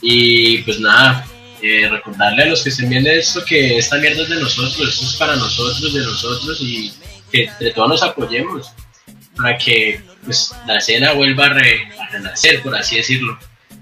Y 0.00 0.58
pues 0.58 0.78
nada, 0.80 1.26
eh, 1.62 1.88
recordarle 1.88 2.42
a 2.42 2.46
los 2.46 2.62
que 2.62 2.68
estén 2.68 2.90
viendo 2.90 3.10
esto 3.10 3.44
que 3.44 3.78
esta 3.78 3.96
mierda 3.96 4.22
es 4.22 4.28
de 4.28 4.40
nosotros, 4.40 4.88
esto 4.88 5.06
es 5.06 5.16
para 5.16 5.36
nosotros, 5.36 5.92
de 5.92 6.00
nosotros 6.00 6.58
y 6.60 6.92
que 7.30 7.44
entre 7.44 7.70
todos 7.70 7.88
nos 7.88 8.02
apoyemos 8.02 8.72
para 9.36 9.56
que 9.56 10.00
pues, 10.24 10.52
la 10.66 10.76
escena 10.76 11.12
vuelva 11.12 11.46
a, 11.46 11.50
a 11.50 12.08
renacer, 12.10 12.62
por 12.62 12.74
así 12.76 12.96
decirlo. 12.96 13.38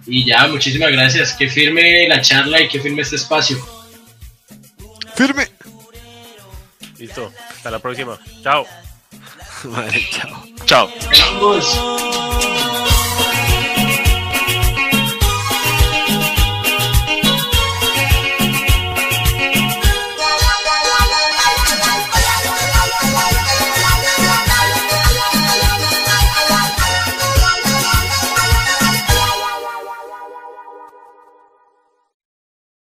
Y 0.07 0.25
ya, 0.25 0.47
muchísimas 0.49 0.91
gracias. 0.93 1.35
Que 1.35 1.49
firme 1.49 2.09
la 2.09 2.21
charla 2.21 2.61
y 2.61 2.69
que 2.69 2.81
firme 2.81 3.03
este 3.03 3.17
espacio. 3.17 3.59
Firme. 5.15 5.49
Listo. 7.01 7.33
Hasta 7.49 7.71
la 7.71 7.79
próxima. 7.79 8.19
Chao. 8.43 8.67
Madre, 9.65 10.07
chao. 10.11 10.45
Chao. 10.67 10.89
Chao. 11.13 12.90